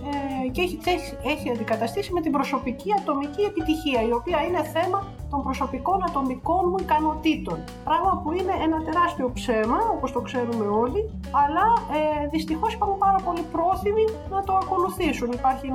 και 0.51 0.61
έχει, 0.61 0.79
έχει 1.23 1.49
αντικαταστήσει 1.49 2.13
με 2.13 2.21
την 2.21 2.31
προσωπική 2.31 2.89
ατομική 2.99 3.41
επιτυχία, 3.41 4.01
η 4.01 4.11
οποία 4.11 4.41
είναι 4.47 4.63
θέμα 4.63 4.99
των 5.29 5.43
προσωπικών 5.43 6.03
ατομικών 6.07 6.63
μου 6.69 6.75
ικανοτήτων. 6.79 7.57
Πράγμα 7.83 8.21
που 8.23 8.31
είναι 8.31 8.53
ένα 8.65 8.83
τεράστιο 8.83 9.31
ψέμα, 9.33 9.77
όπως 9.95 10.11
το 10.11 10.21
ξέρουμε 10.21 10.65
όλοι, 10.65 11.01
αλλά 11.31 11.65
ε, 11.97 12.27
δυστυχώς 12.27 12.73
υπάρχουν 12.73 12.97
πάρα 12.97 13.19
πολύ 13.25 13.43
πρόθυμοι 13.51 14.05
να 14.29 14.43
το 14.43 14.53
ακολουθήσουν. 14.61 15.31
Υπάρχει, 15.31 15.67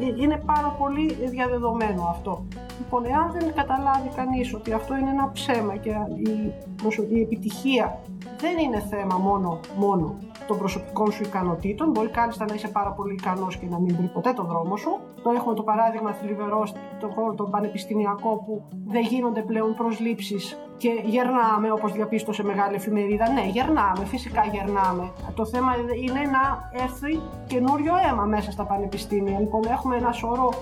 ε, 0.00 0.22
είναι 0.22 0.36
πάρα 0.52 0.68
πολύ 0.80 1.12
διαδεδομένο 1.12 2.02
αυτό. 2.14 2.44
Λοιπόν, 2.78 3.04
εάν 3.04 3.32
δεν 3.32 3.54
καταλάβει 3.54 4.08
κανείς 4.16 4.54
ότι 4.54 4.72
αυτό 4.72 4.96
είναι 4.96 5.10
ένα 5.10 5.30
ψέμα 5.32 5.76
και 5.76 5.90
η, 6.30 6.52
η 7.16 7.20
επιτυχία 7.20 7.98
δεν 8.38 8.58
είναι 8.58 8.80
θέμα 8.90 9.16
μόνο, 9.18 9.60
μόνο 9.76 10.14
των 10.46 10.58
προσωπικών 10.58 11.12
σου 11.12 11.22
ικανοτήτων. 11.22 11.90
Μπορεί 11.90 12.08
κάλλιστα 12.08 12.44
να 12.48 12.54
είσαι 12.54 12.68
πάρα 12.68 12.90
πολύ 12.90 13.14
ικανός 13.14 13.56
και 13.56 13.66
να 13.70 13.78
μην 13.78 13.96
βρει 13.96 14.06
ποτέ 14.06 14.32
τον 14.32 14.46
δρόμο 14.46 14.76
σου. 14.76 14.98
Το 15.22 15.30
έχουμε 15.30 15.54
το 15.54 15.62
παράδειγμα 15.62 16.12
θλιβερό 16.12 16.66
στον 16.66 17.10
χώρο 17.14 17.34
τον 17.34 17.50
πανεπιστημιακό 17.50 18.42
που 18.46 18.62
δεν 18.86 19.02
γίνονται 19.02 19.42
πλέον 19.42 19.74
προσλήψεις 19.74 20.58
και 20.76 20.90
γερνάμε, 21.04 21.70
όπως 21.72 21.92
διαπίστωσε 21.92 22.44
μεγάλη 22.44 22.74
εφημερίδα. 22.74 23.32
Ναι, 23.32 23.46
γερνάμε, 23.46 24.04
φυσικά 24.04 24.44
γερνάμε. 24.52 25.10
Το 25.34 25.46
θέμα 25.46 25.72
είναι 25.76 26.20
να 26.20 26.70
έρθει 26.82 27.20
καινούριο 27.46 27.92
αίμα 28.08 28.24
μέσα 28.24 28.50
στα 28.50 28.64
πανεπιστήμια. 28.64 29.38
Λοιπόν, 29.38 29.62
έχουμε 29.70 29.96
ένα 29.96 30.12
σωρό 30.12 30.52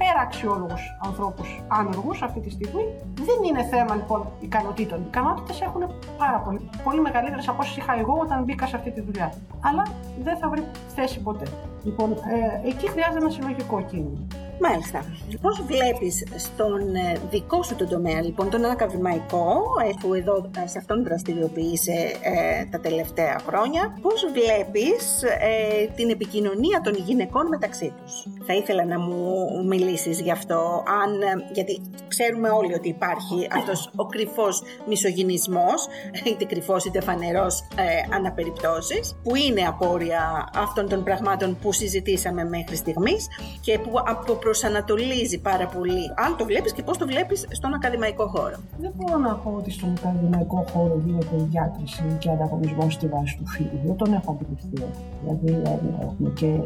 υπεραξιόλογου 0.00 0.78
ανθρώπους 1.04 1.62
άνεργους 1.68 2.22
αυτή 2.22 2.40
τη 2.40 2.50
στιγμή. 2.50 2.84
Δεν 3.14 3.38
είναι 3.48 3.62
θέμα 3.64 3.94
λοιπόν 3.94 4.26
ικανοτήτων. 4.40 4.98
Οι 4.98 5.04
ικανότητες 5.06 5.60
έχουν 5.60 5.82
πάρα 6.18 6.38
πολύ, 6.38 6.70
πολύ 6.84 7.00
μεγαλύτερες 7.00 7.48
από 7.48 7.58
όσες 7.62 7.76
είχα 7.76 7.98
εγώ 7.98 8.18
όταν 8.22 8.44
μπήκα 8.44 8.66
σε 8.66 8.76
αυτή 8.76 8.90
τη 8.90 9.00
δουλειά. 9.00 9.32
Αλλά 9.60 9.82
δεν 10.22 10.36
θα 10.36 10.48
βρει 10.48 10.62
θέση 10.94 11.20
ποτέ. 11.20 11.46
Λοιπόν, 11.82 12.12
ε, 12.12 12.68
εκεί 12.68 12.88
χρειάζεται 12.88 13.18
ένα 13.18 13.30
συλλογικό 13.30 13.84
κίνημα. 13.90 14.26
Μάλιστα. 14.62 15.04
Πώς 15.40 15.62
βλέπεις 15.66 16.24
στον 16.36 16.94
ε, 16.94 17.20
δικό 17.30 17.62
σου 17.62 17.76
τον 17.76 17.88
τομέα, 17.88 18.22
λοιπόν, 18.22 18.50
τον 18.50 18.64
ακαδημαϊκό, 18.64 19.62
ε, 19.88 19.90
που 20.00 20.14
εδώ 20.14 20.50
ε, 20.64 20.68
σε 20.68 20.78
αυτόν 20.78 21.04
δραστηριοποιείσαι 21.04 21.92
ε, 22.22 22.64
τα 22.70 22.80
τελευταία 22.80 23.40
χρόνια, 23.46 23.98
πώς 24.02 24.26
βλέπεις 24.32 25.22
ε, 25.22 25.86
την 25.96 26.10
επικοινωνία 26.10 26.80
των 26.80 26.94
γυναικών 26.94 27.46
μεταξύ 27.46 27.92
τους; 28.02 28.26
Θα 28.46 28.54
ήθελα 28.54 28.84
να 28.84 28.98
μου 28.98 29.24
μιλήσεις 29.66 30.20
γι' 30.20 30.30
αυτό, 30.30 30.82
αν, 31.02 31.42
γιατί 31.52 31.80
ξέρουμε 32.08 32.48
όλοι 32.48 32.74
ότι 32.74 32.88
υπάρχει 32.88 33.48
αυτός 33.52 33.90
ο 33.96 34.06
κρυφός 34.06 34.62
μισογυνισμός, 34.86 35.86
είτε 36.24 36.44
κρυφός 36.44 36.84
είτε 36.84 37.00
φανερός 37.00 37.60
ε, 37.60 38.16
αναπεριπτώσεις, 38.16 39.16
που 39.22 39.36
είναι 39.36 39.62
απόρρια 39.62 40.50
αυτών 40.54 40.88
των 40.88 41.04
πραγμάτων 41.04 41.58
που 41.62 41.69
συζητήσαμε 41.72 42.44
μέχρι 42.44 42.76
στιγμής 42.76 43.28
και 43.60 43.78
που 43.78 43.90
από 44.06 44.32
προσανατολίζει 44.32 45.38
πάρα 45.40 45.66
πολύ. 45.66 46.12
Αν 46.16 46.36
το 46.36 46.44
βλέπεις 46.44 46.72
και 46.72 46.82
πώς 46.82 46.98
το 46.98 47.06
βλέπεις 47.06 47.46
στον 47.50 47.74
ακαδημαϊκό 47.74 48.26
χώρο. 48.26 48.56
Δεν 48.78 48.92
μπορώ 48.96 49.18
να 49.18 49.34
πω 49.34 49.54
ότι 49.58 49.70
στον 49.70 49.92
ακαδημαϊκό 49.98 50.64
χώρο 50.72 51.02
γίνεται 51.04 51.36
διάκριση 51.36 52.16
και 52.18 52.30
ανταγωνισμός 52.30 52.94
στη 52.94 53.06
βάση 53.06 53.36
του 53.36 53.46
φίλου. 53.46 53.80
Δεν 53.84 53.96
τον 53.96 54.12
έχω 54.12 54.30
αντιληφθεί. 54.30 54.92
Δηλαδή 55.22 55.62
έχουμε 56.00 56.30
και 56.34 56.60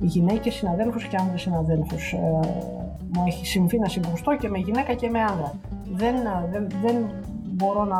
γυναίκες 0.00 0.54
συναδέλφους 0.54 1.04
και 1.04 1.16
άνδρες 1.20 1.40
συναδέλφους. 1.40 2.12
Ε, 2.12 2.18
μου 3.12 3.24
έχει 3.26 3.46
συμβεί 3.46 3.78
να 3.78 3.88
συγκρουστώ 3.88 4.36
και 4.36 4.48
με 4.48 4.58
γυναίκα 4.58 4.94
και 4.94 5.08
με 5.08 5.20
άνδρα. 5.20 5.52
Δεν, 5.92 6.14
δεν, 6.52 6.68
δεν 6.82 7.10
μπορώ 7.42 7.84
να 7.84 7.98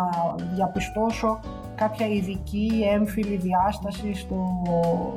διαπιστώσω 0.54 1.40
κάποια 1.78 2.06
ειδική 2.06 2.70
έμφυλη 2.94 3.36
διάσταση 3.36 4.14
στο, 4.14 4.62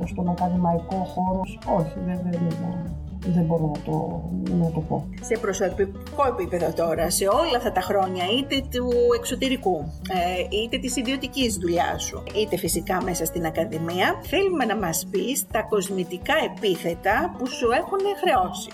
στον 0.05 0.29
ακαδημαϊκό 0.29 0.95
χώρος. 0.95 1.59
Όχι, 1.77 1.99
δεν, 2.05 2.19
δεν, 2.23 2.31
δεν, 2.31 3.00
δεν 3.25 3.43
μπορώ 3.43 3.71
να 3.75 3.81
το, 3.81 4.23
να 4.55 4.71
το 4.71 4.79
πω. 4.79 5.09
Σε 5.21 5.37
προσωπικό 5.41 6.27
επίπεδο 6.27 6.73
τώρα, 6.73 7.09
σε 7.09 7.25
όλα 7.27 7.57
αυτά 7.57 7.71
τα 7.71 7.81
χρόνια, 7.81 8.23
είτε 8.37 8.61
του 8.71 8.89
εξωτερικού, 9.17 9.77
ε, 10.09 10.57
είτε 10.63 10.77
της 10.77 10.95
ιδιωτικής 10.95 11.55
δουλειάς 11.55 12.03
σου, 12.03 12.23
είτε 12.35 12.57
φυσικά 12.57 13.03
μέσα 13.03 13.25
στην 13.25 13.45
Ακαδημία, 13.45 14.21
θέλουμε 14.21 14.65
να 14.65 14.75
μας 14.77 15.07
πεις 15.11 15.45
τα 15.51 15.61
κοσμητικά 15.61 16.33
επίθετα 16.45 17.35
που 17.37 17.47
σου 17.47 17.67
έχουν 17.71 17.99
χρεώσει. 18.21 18.69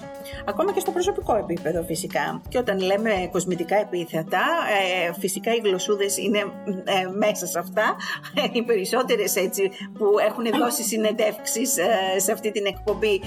Ακόμα 0.45 0.73
και 0.73 0.79
στο 0.79 0.91
προσωπικό 0.91 1.35
επίπεδο 1.35 1.83
φυσικά. 1.83 2.41
Και 2.49 2.57
όταν 2.57 2.79
λέμε 2.79 3.11
κοσμητικά 3.31 3.75
επίθετα, 3.75 4.41
ε, 5.07 5.13
φυσικά 5.19 5.51
οι 5.53 5.61
γλωσσούδες 5.63 6.17
είναι 6.17 6.37
ε, 6.83 7.07
μέσα 7.17 7.45
σε 7.45 7.59
αυτά. 7.59 7.95
Οι 8.53 8.63
περισσότερες 8.63 9.35
έτσι 9.35 9.71
που 9.97 10.05
έχουν 10.27 10.59
δώσει 10.59 10.83
συνεντεύξεις 10.83 11.75
σε 12.17 12.31
αυτή 12.31 12.51
την 12.51 12.65
εκπομπή, 12.65 13.21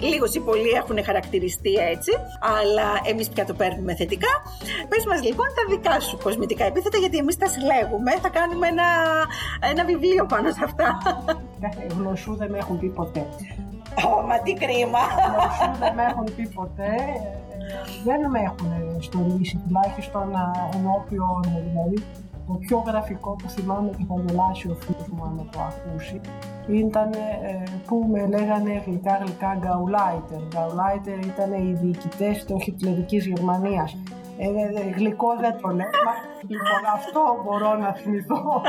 λίγο 0.00 0.26
πολλοί 0.44 0.68
έχουν 0.68 1.04
χαρακτηριστεί 1.04 1.72
έτσι, 1.72 2.12
αλλά 2.58 2.88
εμείς 3.10 3.28
πια 3.28 3.44
το 3.44 3.54
παίρνουμε 3.54 3.94
θετικά. 3.94 4.32
Πες 4.88 5.04
μας 5.06 5.22
λοιπόν 5.22 5.46
τα 5.56 5.62
δικά 5.74 6.00
σου 6.00 6.18
κοσμητικά 6.22 6.64
επίθετα, 6.64 6.98
γιατί 6.98 7.16
εμείς 7.16 7.36
τα 7.36 7.48
συλλέγουμε, 7.48 8.10
θα 8.22 8.28
κάνουμε 8.28 8.66
ένα, 8.68 8.88
ένα 9.70 9.84
βιβλίο 9.84 10.26
πάνω 10.26 10.50
σε 10.50 10.60
αυτά. 10.64 10.88
Γλωσσού 11.96 12.36
δεν 12.36 12.50
με 12.50 12.58
έχουν 12.58 12.78
πει 12.78 12.88
ποτέ. 12.88 13.26
Ω, 14.08 14.22
μα 14.28 14.38
τι 14.38 14.52
κρίμα. 14.54 15.02
Γλωσσού 15.32 15.78
δεν 15.80 15.94
με 15.94 16.04
έχουν 16.10 16.26
πει 16.36 16.48
ποτέ. 16.48 16.92
Δεν 18.04 18.30
με 18.30 18.40
έχουν 18.40 18.70
στολίσει 19.00 19.56
τουλάχιστον 19.66 20.28
ενώπιον, 20.74 21.40
δηλαδή 21.66 22.02
το 22.46 22.52
πιο 22.52 22.78
γραφικό 22.86 23.36
που 23.42 23.48
θυμάμαι 23.48 23.90
και 23.90 24.04
θα 24.08 24.14
γελάσει 24.26 24.68
ο 24.68 24.74
φίλος 24.74 25.08
μου 25.08 25.24
αν 25.24 25.48
το 25.52 25.60
ακούσει 25.60 26.20
ήταν 26.68 27.12
ε, 27.12 27.62
που 27.86 28.06
με 28.10 28.26
λέγανε 28.26 28.82
γλυκά 28.86 29.16
γλυκά 29.22 29.54
γκαουλάιτερ. 29.58 30.40
Γκαουλάιτερ 30.48 31.18
ήταν 31.18 31.52
οι 31.52 31.72
διοικητές 31.80 32.44
τη 32.44 32.62
χιτλερικής 32.62 33.26
Γερμανίας. 33.26 33.96
Ε, 34.38 34.46
ε, 34.46 34.90
γλυκό 34.96 35.36
δεν 35.40 35.60
το 35.60 35.68
λέω. 35.68 35.86
λοιπόν, 36.48 36.82
αυτό 36.94 37.20
μπορώ 37.44 37.74
να 37.74 37.92
θυμηθώ. 37.92 38.42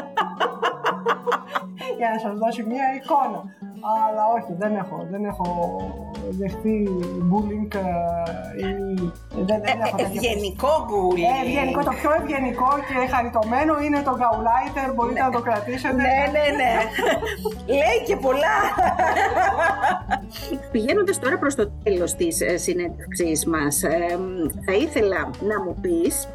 Για 1.98 2.10
να 2.14 2.20
σας 2.20 2.38
δώσει 2.38 2.64
μια 2.64 2.86
εικόνα. 2.96 3.44
Αλλά 3.82 4.24
όχι, 4.38 4.54
δεν 4.58 4.76
έχω, 4.76 5.08
δεν 5.12 5.26
έχω 5.26 5.48
δεχτεί 6.30 6.90
bullying 7.32 7.76
ε, 7.76 8.68
ή 8.68 9.44
δεν, 9.48 9.62
δεν 9.62 9.80
έχω 9.86 9.96
Ευγενικό 9.98 10.74
bullying. 10.90 11.28
Ε, 11.44 11.46
ευγενικό, 11.46 11.84
το 11.84 11.94
πιο 12.00 12.12
ευγενικό 12.20 12.70
και 12.88 13.14
χαριτωμένο 13.14 13.74
είναι 13.86 14.02
το 14.02 14.14
Gauleiter, 14.22 14.94
μπορείτε 14.96 15.22
να 15.22 15.30
το 15.30 15.42
κρατήσετε. 15.42 15.94
Ναι, 15.94 16.18
ναι, 16.36 16.46
ναι. 16.60 16.74
Λέει 17.80 17.98
και 18.06 18.16
πολλά. 18.16 18.58
Πηγαίνοντας 20.72 21.20
τώρα 21.20 21.38
προς 21.38 21.56
το 21.56 21.72
τέλος 21.84 22.14
της 22.14 22.42
ε, 22.42 22.58
συνέντευξής 22.58 23.46
μας, 23.46 23.82
θα 24.66 24.74
ήθελα 24.74 25.30
να 25.50 25.64
μου 25.64 25.76
πεις 25.82 26.28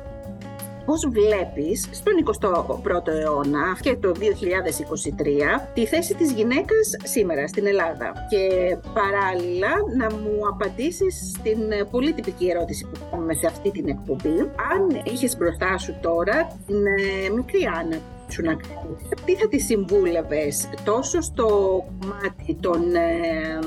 πώς 0.85 1.09
βλέπεις 1.09 1.89
στον 1.91 2.12
21ο 2.24 3.09
αιώνα 3.09 3.76
και 3.81 3.97
το 3.97 4.12
2023 4.18 5.68
τη 5.74 5.87
θέση 5.87 6.14
της 6.14 6.33
γυναίκας 6.33 6.97
σήμερα 7.03 7.47
στην 7.47 7.66
Ελλάδα; 7.66 8.12
Και 8.31 8.76
παράλληλα 8.95 9.72
να 9.97 10.14
μου 10.14 10.49
απαντήσεις 10.49 11.35
στην 11.39 11.59
πολύ 11.91 12.12
τυπική 12.12 12.47
ερώτηση 12.47 12.85
που 12.85 13.01
κάνουμε 13.11 13.35
σε 13.35 13.47
αυτή 13.47 13.70
την 13.70 13.89
εκπομπή. 13.89 14.39
Αν 14.72 15.03
είχες 15.05 15.37
μπροστά 15.37 15.78
σου 15.78 15.99
τώρα 16.01 16.47
την 16.66 16.87
ε, 16.87 17.31
μικρή 17.35 17.70
Άννα 17.81 17.99
σου 18.31 18.43
να 18.43 18.57
Τι 19.24 19.35
θα 19.35 19.49
τη 19.49 19.59
συμβούλευες 19.59 20.68
τόσο 20.85 21.20
στο 21.20 21.47
κομμάτι 22.01 22.55
των 22.61 22.95
ε, 22.95 23.59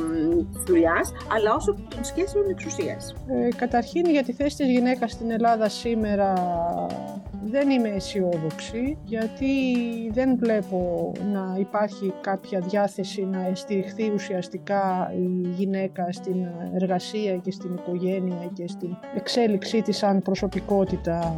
δουλειάς, 0.66 1.11
αλλά 1.36 1.55
όσο 1.55 1.74
και 1.74 1.82
των 1.89 2.03
σχέσεων 2.03 2.49
εξουσίας; 2.49 3.16
Ε, 3.28 3.47
καταρχήν 3.55 4.05
για 4.09 4.24
τη 4.24 4.34
θέση 4.34 4.57
της 4.57 4.68
γυναίκας 4.68 5.11
στην 5.11 5.32
Ελλάδα 5.32 5.70
σήμερα 5.70 6.34
δεν 7.45 7.70
είμαι 7.70 7.89
αισιόδοξη 7.89 8.97
γιατί 9.05 9.45
δεν 10.11 10.38
βλέπω 10.38 11.11
να 11.34 11.55
υπάρχει 11.59 12.14
κάποια 12.22 12.59
διάθεση 12.59 13.26
να 13.26 13.51
στηριχθεί 13.53 14.11
ουσιαστικά 14.14 15.11
η 15.16 15.49
γυναίκα 15.49 16.11
στην 16.11 16.47
εργασία 16.74 17.36
και 17.36 17.51
στην 17.51 17.74
οικογένεια 17.74 18.49
και 18.53 18.68
στην 18.68 18.97
εξέλιξή 19.16 19.82
της 19.82 19.97
σαν 19.97 20.22
προσωπικότητα 20.22 21.36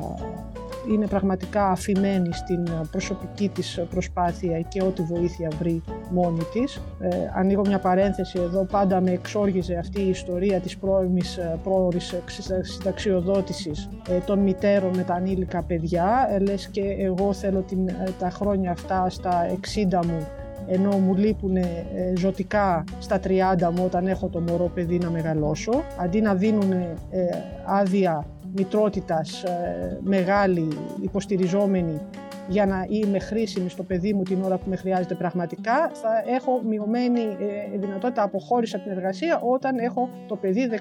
είναι 0.92 1.08
πραγματικά 1.08 1.68
αφημένη 1.68 2.34
στην 2.34 2.68
προσωπική 2.92 3.50
της 3.50 3.80
προσπάθεια 3.90 4.60
και 4.60 4.84
ό,τι 4.84 5.02
βοήθεια 5.02 5.52
βρει 5.60 5.84
μόνη 6.12 6.44
της. 6.54 6.82
Ε, 7.00 7.10
ανοίγω 7.36 7.62
μια 7.68 7.80
παρένθεση 7.80 8.40
εδώ, 8.40 8.66
πάντα 8.66 9.02
με 9.02 9.12
εξόργιζε 9.12 9.76
αυτή 9.76 10.02
η 10.02 10.10
ιστορία 10.10 10.60
της 10.60 10.78
πρώιμης, 10.78 11.38
ε, 11.38 11.60
πρόορης 11.64 12.16
συνταξιοδότησης 12.62 13.90
ε, 14.10 14.18
των 14.18 14.40
μητέρων 14.40 14.96
με 14.96 15.04
τα 15.04 15.14
ανήλικα 15.14 15.64
παιδιά. 15.64 16.28
Ε, 16.32 16.40
λες 16.40 16.68
και 16.68 16.82
εγώ 16.82 17.34
θέλω 17.34 17.62
την, 17.62 17.88
ε, 17.88 18.14
τα 18.20 18.30
χρόνια 18.30 18.72
αυτά 18.72 19.10
στα 19.10 19.46
60 19.50 20.06
μου 20.06 20.28
ενώ 20.68 20.98
μου 20.98 21.16
λείπουν 21.16 21.58
ζωτικά 22.18 22.84
στα 23.00 23.20
30 23.20 23.72
μου 23.76 23.84
όταν 23.86 24.08
έχω 24.08 24.28
το 24.28 24.40
μωρό 24.40 24.72
παιδί 24.74 24.98
να 24.98 25.10
μεγαλώσω. 25.10 25.72
Αντί 26.00 26.22
να 26.22 26.36
δίνουν 26.36 26.74
άδεια 27.66 28.26
μητρότητας 28.56 29.44
ε, 29.44 30.00
μεγάλη, 30.04 30.68
υποστηριζόμενη 31.02 32.02
για 32.48 32.66
να 32.66 32.86
είμαι 32.90 33.20
χρήσιμη 33.20 33.70
στο 33.70 33.84
παιδί 33.84 34.14
μου 34.14 34.24
την 34.24 34.44
ώρα 34.44 34.58
που 34.58 34.70
με 34.70 34.76
χρειάζεται 34.76 35.16
πραγματικά, 35.16 35.92
θα 35.94 36.24
έχω 36.36 36.62
μειωμένη 36.68 37.20
ε, 37.22 37.78
δυνατότητα 37.78 38.24
αποχώρησης 38.24 38.76
από 38.76 38.84
την 38.84 38.92
εργασία 38.92 39.40
όταν 39.40 39.78
έχω 39.78 40.10
το 40.28 40.36
παιδί 40.36 40.70
17 40.74 40.80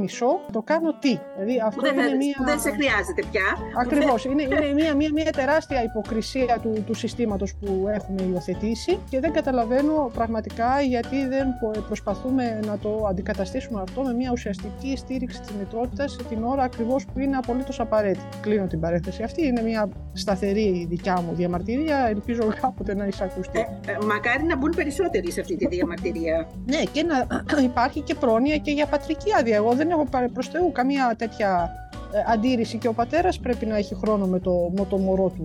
μισό. 0.00 0.40
Το 0.52 0.62
κάνω 0.62 0.98
τι; 0.98 1.18
Δηλαδή 1.36 1.60
αυτό 1.66 1.80
δεν, 1.80 1.98
είναι 1.98 2.14
μια... 2.14 2.34
δεν 2.44 2.60
σε 2.60 2.70
χρειάζεται 2.70 3.22
πια. 3.30 3.42
Ακριβώς. 3.80 4.24
είναι, 4.24 4.42
είναι 4.42 4.72
μια, 4.74 4.94
μια, 4.94 5.10
μια 5.12 5.32
τεράστια 5.32 5.82
υποκρισία 5.82 6.58
του, 6.62 6.84
του 6.86 6.94
συστήματος 6.94 7.54
που 7.54 7.88
έχουμε 7.88 8.22
υιοθετήσει 8.22 8.98
και 9.10 9.20
δεν 9.20 9.32
καταλαβαίνω 9.32 10.10
πραγματικά 10.14 10.80
γιατί 10.80 11.26
δεν 11.26 11.46
προσπαθούμε 11.86 12.60
να 12.66 12.78
το 12.78 13.06
αντικαταστήσουμε 13.08 13.80
αυτό 13.80 14.02
με 14.02 14.12
μια 14.14 14.30
ουσιαστική 14.32 14.96
στήριξη 14.96 15.40
της 15.40 15.50
μητρότητας 15.58 16.16
την 16.28 16.44
ώρα 16.44 16.62
ακριβώς 16.62 17.04
που 17.04 17.18
είναι 17.18 17.36
απολύτως 17.36 17.80
απαραίτητη. 17.80 18.24
Κλείνω 18.40 18.66
την 18.66 18.80
παρένθεση 18.80 19.22
αυτή. 19.22 19.46
Είναι 19.46 19.62
μια 19.62 19.88
σταθερή 20.12 20.53
η 20.60 20.86
δικιά 20.88 21.20
μου 21.20 21.34
διαμαρτυρία. 21.34 22.06
Ελπίζω 22.08 22.42
κάποτε 22.60 22.94
να 22.94 23.06
εισακουστεί. 23.06 23.58
Ε, 23.58 23.90
ε, 23.90 24.04
μακάρι 24.06 24.44
να 24.44 24.56
μπουν 24.56 24.72
περισσότεροι 24.76 25.30
σε 25.32 25.40
αυτή 25.40 25.56
τη 25.56 25.66
διαμαρτυρία. 25.66 26.48
ναι, 26.66 26.82
και 26.92 27.02
να 27.02 27.26
υπάρχει 27.70 28.00
και 28.00 28.14
πρόνοια 28.14 28.56
και 28.56 28.70
για 28.70 28.86
πατρική 28.86 29.34
άδεια. 29.38 29.56
Εγώ 29.56 29.74
δεν 29.74 29.90
έχω 29.90 30.08
προς 30.32 30.48
Θεού 30.48 30.72
καμία 30.72 31.14
τέτοια 31.18 31.70
ε, 32.14 32.32
αντίρρηση 32.32 32.78
και 32.78 32.88
ο 32.88 32.92
πατέρας 32.92 33.38
πρέπει 33.40 33.66
να 33.66 33.76
έχει 33.76 33.94
χρόνο 33.94 34.26
με 34.26 34.38
το, 34.38 34.72
με 34.76 34.86
το 34.88 34.96
μωρό 34.96 35.32
του. 35.36 35.44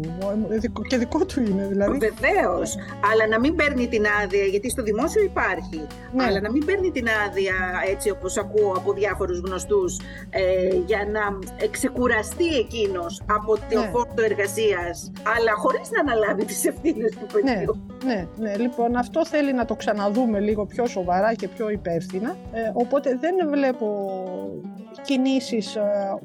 Ε, 0.49 0.67
και 0.87 0.97
δικό 0.97 1.25
του 1.25 1.39
είναι 1.39 1.67
δηλαδή. 1.67 1.97
Βεβαίως. 1.97 2.75
Αλλά 3.11 3.27
να 3.29 3.39
μην 3.39 3.55
παίρνει 3.55 3.87
την 3.87 4.03
άδεια, 4.23 4.43
γιατί 4.43 4.69
στο 4.69 4.83
δημόσιο 4.83 5.23
υπάρχει. 5.23 5.87
Ναι. 6.13 6.23
Αλλά 6.23 6.41
να 6.41 6.51
μην 6.51 6.65
παίρνει 6.65 6.91
την 6.91 7.07
άδεια 7.27 7.55
έτσι 7.91 8.09
όπως 8.09 8.37
ακούω 8.37 8.71
από 8.77 8.93
διάφορους 8.93 9.39
γνωστούς 9.39 9.99
ε, 10.29 10.75
για 10.85 11.07
να 11.11 11.21
ξεκουραστεί 11.69 12.47
εκείνος 12.47 13.21
από 13.25 13.55
το 13.55 13.79
ναι. 13.79 13.89
φόρτο 13.91 14.23
εργασίας, 14.23 14.98
αλλά 15.07 15.53
χωρίς 15.57 15.89
να 15.91 15.99
αναλάβει 15.99 16.45
τις 16.45 16.65
ευθύνες 16.65 17.11
του 17.11 17.25
παιδιού. 17.33 17.81
Ναι, 18.05 18.13
ναι, 18.13 18.27
ναι. 18.37 18.57
Λοιπόν, 18.57 18.95
αυτό 18.95 19.25
θέλει 19.25 19.53
να 19.53 19.65
το 19.65 19.75
ξαναδούμε 19.75 20.39
λίγο 20.39 20.65
πιο 20.65 20.85
σοβαρά 20.85 21.33
και 21.33 21.47
πιο 21.47 21.69
υπεύθυνα. 21.69 22.35
Ε, 22.51 22.71
οπότε 22.73 23.17
δεν 23.19 23.49
βλέπω 23.49 23.87
κινήσεις 25.01 25.77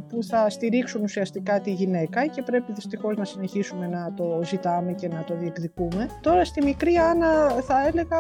που 0.09 0.23
θα 0.23 0.35
θα 0.35 0.51
στηρίξουν 0.51 1.03
ουσιαστικά 1.03 1.61
τη 1.61 1.71
γυναίκα 1.71 2.27
και 2.27 2.43
πρέπει 2.43 2.73
δυστυχώς 2.73 3.17
να 3.17 3.25
συνεχίσουμε 3.25 3.87
να 3.87 4.15
το 4.17 4.41
ζητάμε 4.45 4.93
και 4.93 5.09
να 5.09 5.25
το 5.25 5.35
διεκδικούμε. 5.37 6.09
Τώρα 6.21 6.45
στη 6.45 6.65
μικρή 6.65 6.97
Άννα 6.97 7.49
θα 7.49 7.87
έλεγα 7.87 8.19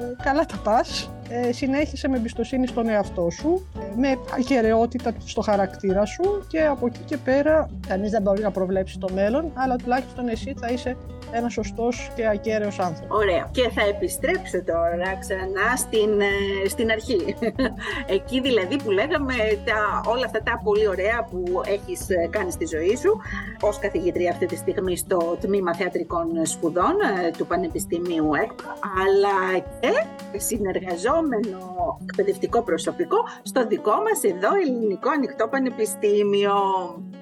ε, 0.00 0.22
καλά 0.22 0.46
τα 0.46 0.56
πας, 0.64 1.10
ε, 1.28 1.52
συνέχισε 1.52 2.08
με 2.08 2.16
εμπιστοσύνη 2.16 2.66
στον 2.66 2.88
εαυτό 2.88 3.30
σου, 3.30 3.68
ε, 3.78 3.96
με 3.96 4.18
ακαιρεότητα 4.38 5.12
στο 5.24 5.40
χαρακτήρα 5.40 6.04
σου 6.04 6.44
και 6.48 6.64
από 6.64 6.86
εκεί 6.86 7.00
και 7.04 7.16
πέρα 7.16 7.70
κανείς 7.88 8.10
δεν 8.10 8.22
μπορεί 8.22 8.42
να 8.42 8.50
προβλέψει 8.50 8.98
το 8.98 9.08
μέλλον, 9.14 9.52
αλλά 9.54 9.76
τουλάχιστον 9.76 10.28
εσύ 10.28 10.54
θα 10.60 10.68
είσαι 10.68 10.96
ένας 11.36 11.52
σωστός 11.52 12.10
και 12.16 12.26
ακέραιος 12.26 12.78
άνθρωπος. 12.78 13.16
Ωραία. 13.18 13.48
Και 13.50 13.70
θα 13.74 13.82
επιστρέψω 13.82 14.62
τώρα 14.64 15.16
ξανά 15.20 15.68
στην, 15.76 16.20
ε, 16.20 16.68
στην 16.68 16.90
αρχή. 16.90 17.34
Εκεί 18.16 18.40
δηλαδή 18.40 18.76
που 18.82 18.90
λέγαμε 18.90 19.34
τα, 19.64 19.73
όλα 20.06 20.24
αυτά 20.24 20.42
τα 20.42 20.60
πολύ 20.64 20.88
ωραία 20.88 21.28
που 21.30 21.60
έχεις 21.66 22.10
ε, 22.10 22.28
κάνει 22.30 22.50
στη 22.50 22.66
ζωή 22.66 22.96
σου 22.96 23.20
ως 23.60 23.78
καθηγήτρια 23.78 24.30
αυτή 24.30 24.46
τη 24.46 24.56
στιγμή 24.56 24.96
στο 24.96 25.36
τμήμα 25.40 25.74
θεατρικών 25.74 26.46
σπουδών 26.46 26.94
ε, 27.24 27.30
του 27.30 27.46
Πανεπιστημίου 27.46 28.30
ΕΚΠ, 28.34 28.58
αλλά 29.02 29.58
και 29.80 29.92
συνεργαζόμενο 30.38 31.98
εκπαιδευτικό 32.02 32.62
προσωπικό 32.62 33.16
στο 33.42 33.66
δικό 33.66 33.94
μας 34.06 34.22
εδώ 34.22 34.48
Ελληνικό 34.62 35.10
Ανοιχτό 35.10 35.48
Πανεπιστήμιο. 35.48 36.54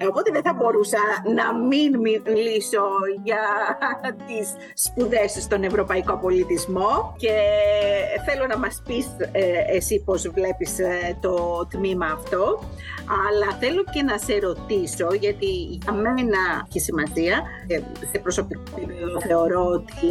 Οπότε 0.09 0.31
δεν 0.31 0.43
θα 0.43 0.53
μπορούσα 0.53 0.97
να 1.35 1.53
μην 1.53 1.99
μιλήσω 1.99 2.83
για 3.23 3.43
τις 4.27 4.53
σπουδές 4.73 5.31
στον 5.39 5.63
ευρωπαϊκό 5.63 6.17
πολιτισμό 6.17 7.13
και 7.17 7.33
θέλω 8.25 8.47
να 8.47 8.57
μας 8.57 8.81
πεις 8.85 9.07
ε, 9.31 9.75
εσύ 9.75 10.03
πώς 10.05 10.27
βλέπεις 10.29 10.79
ε, 10.79 11.17
το 11.21 11.67
τμήμα 11.69 12.05
αυτό 12.05 12.42
αλλά 13.25 13.57
θέλω 13.59 13.83
και 13.93 14.01
να 14.03 14.17
σε 14.17 14.39
ρωτήσω 14.39 15.07
γιατί 15.13 15.45
για 15.83 15.93
μένα 15.93 16.65
έχει 16.67 16.79
σημασία 16.79 17.43
ε, 17.67 17.79
σε 18.11 18.19
προσωπικό 18.19 18.61
επίπεδο 18.77 19.19
θεωρώ 19.21 19.65
ότι 19.65 20.07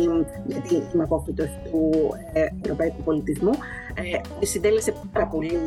γιατί 0.47 0.75
είμαι 0.75 1.03
απόφυτος 1.03 1.49
του 1.65 1.91
ε, 2.33 2.47
ευρωπαϊκού 2.63 3.03
πολιτισμού 3.03 3.53
ε, 3.95 4.47
συντέλεσε 4.47 4.95
πάρα 5.13 5.27
πολύ 5.27 5.59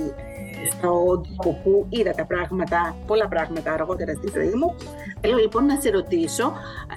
στον 0.71 1.27
τόπο 1.35 1.59
που 1.63 1.85
είδα 1.89 2.11
τα 2.11 2.25
πράγματα, 2.25 2.95
πολλά 3.07 3.27
πράγματα 3.27 3.71
αργότερα 3.71 4.13
στη 4.13 4.31
ζωή 4.33 4.53
μου. 4.53 4.75
Θέλω 5.21 5.37
λοιπόν 5.37 5.65
να 5.65 5.81
σε 5.81 5.89
ρωτήσω 5.89 6.53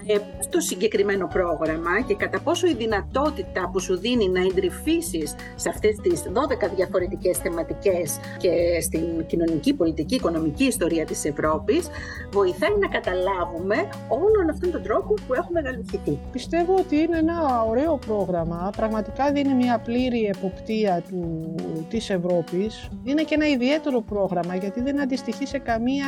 ε, 0.07 0.19
στο 0.41 0.61
συγκεκριμένο 0.61 1.27
πρόγραμμα 1.27 2.01
και 2.07 2.15
κατά 2.15 2.41
πόσο 2.41 2.67
η 2.67 2.75
δυνατότητα 2.75 3.71
που 3.73 3.81
σου 3.81 3.99
δίνει 3.99 4.29
να 4.29 4.41
εντρυφήσεις 4.41 5.35
σε 5.55 5.69
αυτές 5.69 5.97
τις 5.97 6.23
12 6.23 6.71
διαφορετικές 6.77 7.39
θεματικές 7.39 8.21
και 8.39 8.81
στην 8.81 9.27
κοινωνική, 9.27 9.75
πολιτική, 9.75 10.15
οικονομική 10.15 10.65
ιστορία 10.65 11.05
της 11.05 11.25
Ευρώπης 11.25 11.89
βοηθάει 12.33 12.77
να 12.81 12.89
καταλάβουμε 12.89 13.77
όλον 14.09 14.51
αυτόν 14.51 14.71
τον 14.71 14.83
τρόπο 14.83 15.15
που 15.27 15.35
έχουμε 15.35 15.61
γαλουχηθεί. 15.61 16.19
Πιστεύω 16.33 16.75
ότι 16.75 16.97
είναι 16.97 17.19
ένα 17.19 17.65
ωραίο 17.69 17.99
πρόγραμμα. 18.07 18.73
Πραγματικά 18.77 19.33
δίνει 19.33 19.55
μια 19.55 19.79
πλήρη 19.79 20.25
εποπτεία 20.25 21.03
του, 21.09 21.55
της 21.89 22.11
Ευρώπης. 22.11 22.89
Είναι 23.05 23.23
και 23.23 23.35
ένα 23.35 23.47
ιδιαίτερο 23.63 24.01
πρόγραμμα 24.03 24.55
γιατί 24.55 24.81
δεν 24.83 25.01
αντιστοιχεί 25.01 25.47
σε 25.47 25.59
καμία 25.59 26.07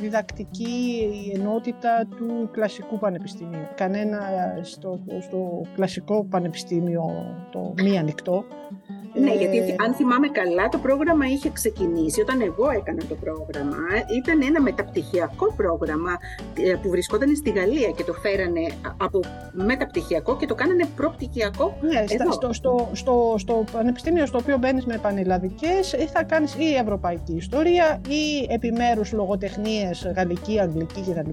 διδακτική 0.00 1.06
ενότητα 1.34 2.06
του 2.16 2.48
κλασικού 2.52 2.98
πανεπιστημίου. 2.98 3.66
Κανένα 3.74 4.20
στο, 4.62 5.00
στο 5.20 5.62
κλασικό 5.74 6.24
πανεπιστήμιο 6.24 7.04
το 7.52 7.74
μη 7.82 7.98
ανοιχτό 7.98 8.44
ναι, 9.20 9.34
γιατί 9.34 9.56
ε, 9.58 9.74
αν 9.84 9.94
θυμάμαι 9.94 10.28
καλά, 10.28 10.68
το 10.68 10.78
πρόγραμμα 10.78 11.26
είχε 11.26 11.50
ξεκινήσει 11.50 12.20
όταν 12.20 12.40
εγώ 12.40 12.70
έκανα 12.70 13.02
το 13.08 13.14
πρόγραμμα. 13.14 13.82
Ήταν 14.16 14.42
ένα 14.42 14.60
μεταπτυχιακό 14.62 15.52
πρόγραμμα 15.56 16.12
ε, 16.54 16.74
που 16.82 16.88
βρισκόταν 16.88 17.36
στη 17.36 17.50
Γαλλία 17.50 17.90
και 17.90 18.04
το 18.04 18.12
φέρανε 18.12 18.64
από 18.96 19.20
μεταπτυχιακό 19.52 20.36
και 20.36 20.46
το 20.46 20.54
κάνανε 20.54 20.84
προπτυχιακό. 20.96 21.76
Ναι, 21.80 22.04
εδώ. 22.08 22.32
Στο, 22.32 22.52
στο, 22.52 22.88
στο, 22.92 23.34
στο 23.38 23.64
πανεπιστήμιο 23.72 24.26
στο 24.26 24.38
οποίο 24.38 24.58
μπαίνεις 24.58 24.84
με 24.84 24.98
πανελλαδικές, 25.02 25.92
ε, 25.92 26.06
θα 26.06 26.22
κάνεις 26.22 26.54
ή 26.54 26.74
ευρωπαϊκή 26.74 27.36
ιστορία 27.36 28.00
ή 28.08 28.52
επιμέρους 28.52 29.12
λογοτεχνίες, 29.12 30.12
γαλλική, 30.16 30.60
αγγλική 30.60 31.00
κτλ 31.00 31.30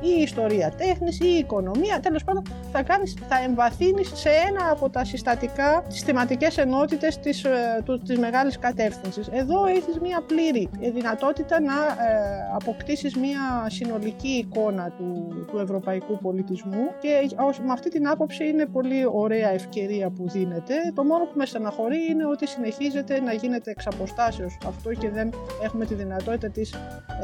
ή 0.00 0.22
ιστορία 0.22 0.70
τέχνης 0.70 1.20
ή 1.20 1.28
οικονομία. 1.28 2.00
Τέλος 2.00 2.24
πάντων 2.24 2.42
θα, 2.72 2.82
κάνεις, 2.82 3.16
θα 3.28 3.42
εμβαθύνεις 3.46 4.10
σε 4.14 4.28
ένα 4.48 4.70
από 4.70 4.90
τα 4.90 5.04
συστατικά, 5.04 5.84
τις 5.88 6.00
θεματικές 6.00 6.58
ενότητες 6.58 7.18
της, 7.18 7.44
ε, 7.44 7.82
του, 7.84 7.98
της 7.98 8.18
μεγάλης 8.18 8.58
κατεύθυνσης. 8.58 9.28
Εδώ 9.28 9.66
έχεις 9.66 9.98
μια 10.02 10.22
πλήρη 10.26 10.68
δυνατότητα 10.94 11.60
να 11.60 11.74
ε, 11.74 12.16
αποκτήσεις 12.54 13.16
μια 13.16 13.66
συνολική 13.66 14.28
εικόνα 14.28 14.90
του, 14.90 15.44
του 15.50 15.58
ευρωπαϊκού 15.58 16.18
πολιτισμού 16.18 16.84
και 17.00 17.08
με 17.64 17.72
αυτή 17.72 17.90
την 17.90 18.08
άποψη 18.08 18.48
είναι 18.48 18.66
πολύ 18.66 19.06
ωραία 19.12 19.50
ευκαιρία 19.50 20.10
που 20.10 20.28
δίνεται. 20.28 20.74
Το 20.94 21.04
μόνο 21.04 21.24
που 21.24 21.32
με 21.34 21.46
στεναχωρεί 21.46 21.98
είναι 22.10 22.26
ότι 22.26 22.46
συνεχίζεται 22.46 23.20
να 23.20 23.32
γίνεται 23.32 23.70
εξ 23.70 23.86
αυτό 24.66 24.90
και 24.98 25.10
δεν 25.10 25.30
έχουμε 25.62 25.84
τη 25.84 25.94
δυνατότητα 25.94 26.48
της 26.48 26.74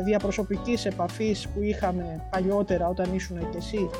διαπροσωπικής 0.04 0.86
επαφής 0.86 1.48
που 1.48 1.62
είχαμε 1.62 2.26
παλιότερα 2.30 2.61
όταν 2.88 3.14
ήσουν 3.14 3.38
και 3.38 3.56
εσύ. 3.56 3.90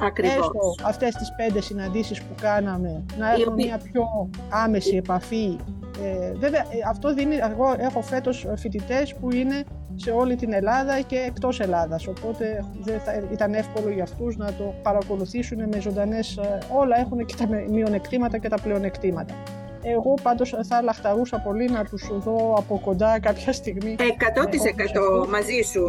Ακριβώς. 0.00 0.36
Έστω 0.36 0.74
αυτές 0.84 1.14
τις 1.14 1.32
πέντε 1.36 1.60
συναντήσεις 1.60 2.22
που 2.22 2.34
κάναμε 2.40 3.04
να 3.18 3.32
έχουμε 3.32 3.54
μια 3.54 3.80
πιο 3.92 4.30
άμεση 4.48 4.96
επαφή. 4.96 5.56
Ε, 6.02 6.32
βέβαια 6.32 6.60
ε, 6.60 6.88
αυτό 6.88 7.14
δίνει, 7.14 7.36
εγώ 7.36 7.74
έχω 7.78 8.02
φέτος 8.02 8.46
φοιτητές 8.56 9.14
που 9.14 9.32
είναι 9.32 9.64
σε 9.94 10.10
όλη 10.10 10.36
την 10.36 10.52
Ελλάδα 10.52 11.00
και 11.00 11.16
εκτός 11.16 11.60
Ελλάδας 11.60 12.06
οπότε 12.06 12.64
δεν 12.80 13.00
θα 13.00 13.22
ήταν 13.32 13.54
εύκολο 13.54 13.90
για 13.90 14.02
αυτούς 14.02 14.36
να 14.36 14.52
το 14.52 14.74
παρακολουθήσουν 14.82 15.68
με 15.68 15.80
ζωντανές 15.80 16.36
ε, 16.36 16.58
όλα 16.72 16.98
έχουν 17.00 17.26
και 17.26 17.34
τα 17.38 17.46
μειονεκτήματα 17.70 18.38
και 18.38 18.48
τα 18.48 18.56
πλεονεκτήματα. 18.62 19.34
Εγώ 19.82 20.14
πάντως 20.22 20.54
θα 20.68 20.82
λαχταρούσα 20.82 21.38
πολύ 21.38 21.70
να 21.70 21.84
τους 21.84 22.10
δω 22.12 22.54
από 22.58 22.80
κοντά 22.84 23.20
κάποια 23.20 23.52
στιγμή. 23.52 23.96
100% 23.98 25.28
μαζί 25.28 25.60
σου, 25.70 25.82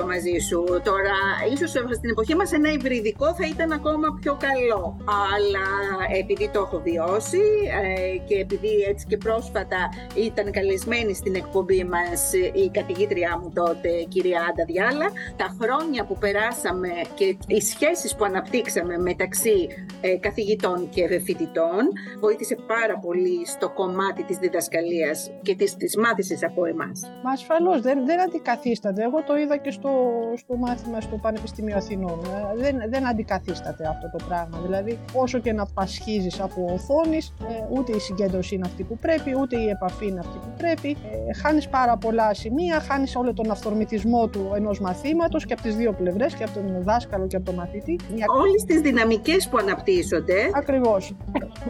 100% 0.00 0.04
μαζί 0.06 0.38
σου. 0.48 0.64
Τώρα, 0.84 1.16
ίσως 1.52 1.70
στην 1.70 2.10
εποχή 2.10 2.34
μας 2.34 2.52
ένα 2.52 2.72
υβριδικό 2.72 3.34
θα 3.34 3.46
ήταν 3.46 3.72
ακόμα 3.72 4.18
πιο 4.20 4.36
καλό. 4.40 4.96
Αλλά 5.34 5.66
επειδή 6.20 6.50
το 6.52 6.60
έχω 6.60 6.80
βιώσει 6.84 7.40
ε, 7.82 8.16
και 8.26 8.34
επειδή 8.34 8.72
έτσι 8.88 9.06
και 9.08 9.16
πρόσφατα 9.16 9.88
ήταν 10.14 10.50
καλεσμένη 10.50 11.14
στην 11.14 11.34
εκπομπή 11.34 11.84
μας 11.84 12.32
η 12.52 12.70
καθηγήτριά 12.72 13.38
μου 13.42 13.50
τότε, 13.54 13.88
κυρία 14.08 14.40
Άντα 14.50 14.64
Διάλα, 14.64 15.06
τα 15.36 15.56
χρόνια 15.60 16.04
που 16.04 16.16
περάσαμε 16.18 16.88
και 17.14 17.36
οι 17.46 17.60
σχέσεις 17.60 18.16
που 18.16 18.24
αναπτύξαμε 18.24 18.98
μεταξύ 18.98 19.68
ε, 20.00 20.16
καθηγητών 20.16 20.88
και 20.88 21.20
φοιτητών 21.24 21.82
βοήθησε 22.20 22.56
πάρα 22.66 22.98
πολύ 23.06 23.46
στο 23.46 23.68
κομμάτι 23.70 24.22
της 24.24 24.36
διδασκαλίας 24.36 25.30
και 25.42 25.54
της, 25.54 25.76
της 25.76 25.96
μάθησης 25.96 26.44
από 26.44 26.64
εμάς. 26.64 26.98
Μα 27.24 27.30
ασφαλώς, 27.30 27.80
δεν, 27.80 28.06
δεν 28.06 28.20
αντικαθίσταται. 28.20 29.02
Εγώ 29.02 29.22
το 29.22 29.36
είδα 29.36 29.56
και 29.56 29.70
στο, 29.70 29.90
στο 30.36 30.56
μάθημα 30.56 31.00
στο 31.00 31.16
Πανεπιστήμιο 31.16 31.76
Αθηνών. 31.76 32.18
Ε, 32.24 32.56
δεν, 32.62 32.76
δεν 32.88 33.06
αντικαθίσταται 33.06 33.88
αυτό 33.88 34.06
το 34.16 34.24
πράγμα. 34.28 34.58
Δηλαδή, 34.66 34.98
όσο 35.14 35.38
και 35.38 35.52
να 35.52 35.66
πασχίζεις 35.74 36.40
από 36.40 36.60
οθόνης, 36.74 37.34
ε, 37.48 37.66
ούτε 37.76 37.92
η 37.96 37.98
συγκέντρωση 37.98 38.54
είναι 38.54 38.66
αυτή 38.66 38.82
που 38.82 38.96
πρέπει, 38.98 39.30
ούτε 39.40 39.56
η 39.60 39.68
επαφή 39.68 40.06
είναι 40.06 40.18
αυτή 40.18 40.38
που 40.38 40.52
πρέπει. 40.56 40.90
Ε, 41.28 41.32
χάνεις 41.42 41.68
πάρα 41.68 41.96
πολλά 41.96 42.34
σημεία, 42.34 42.80
χάνεις 42.80 43.16
όλο 43.16 43.32
τον 43.32 43.50
αυθορμητισμό 43.50 44.28
του 44.28 44.52
ενός 44.54 44.80
μαθήματος 44.80 45.46
και 45.46 45.52
από 45.52 45.62
τις 45.62 45.76
δύο 45.76 45.92
πλευρές, 45.92 46.34
και 46.34 46.44
από 46.44 46.52
τον 46.52 46.82
δάσκαλο 46.82 47.26
και 47.26 47.36
από 47.36 47.44
τον 47.44 47.54
μαθητή. 47.54 47.96
Όλες 48.40 48.62
τις 48.66 48.80
δυναμικές 48.80 49.48
που 49.48 49.56
αναπτύσσονται. 49.56 50.34
Ακριβώς. 50.54 51.16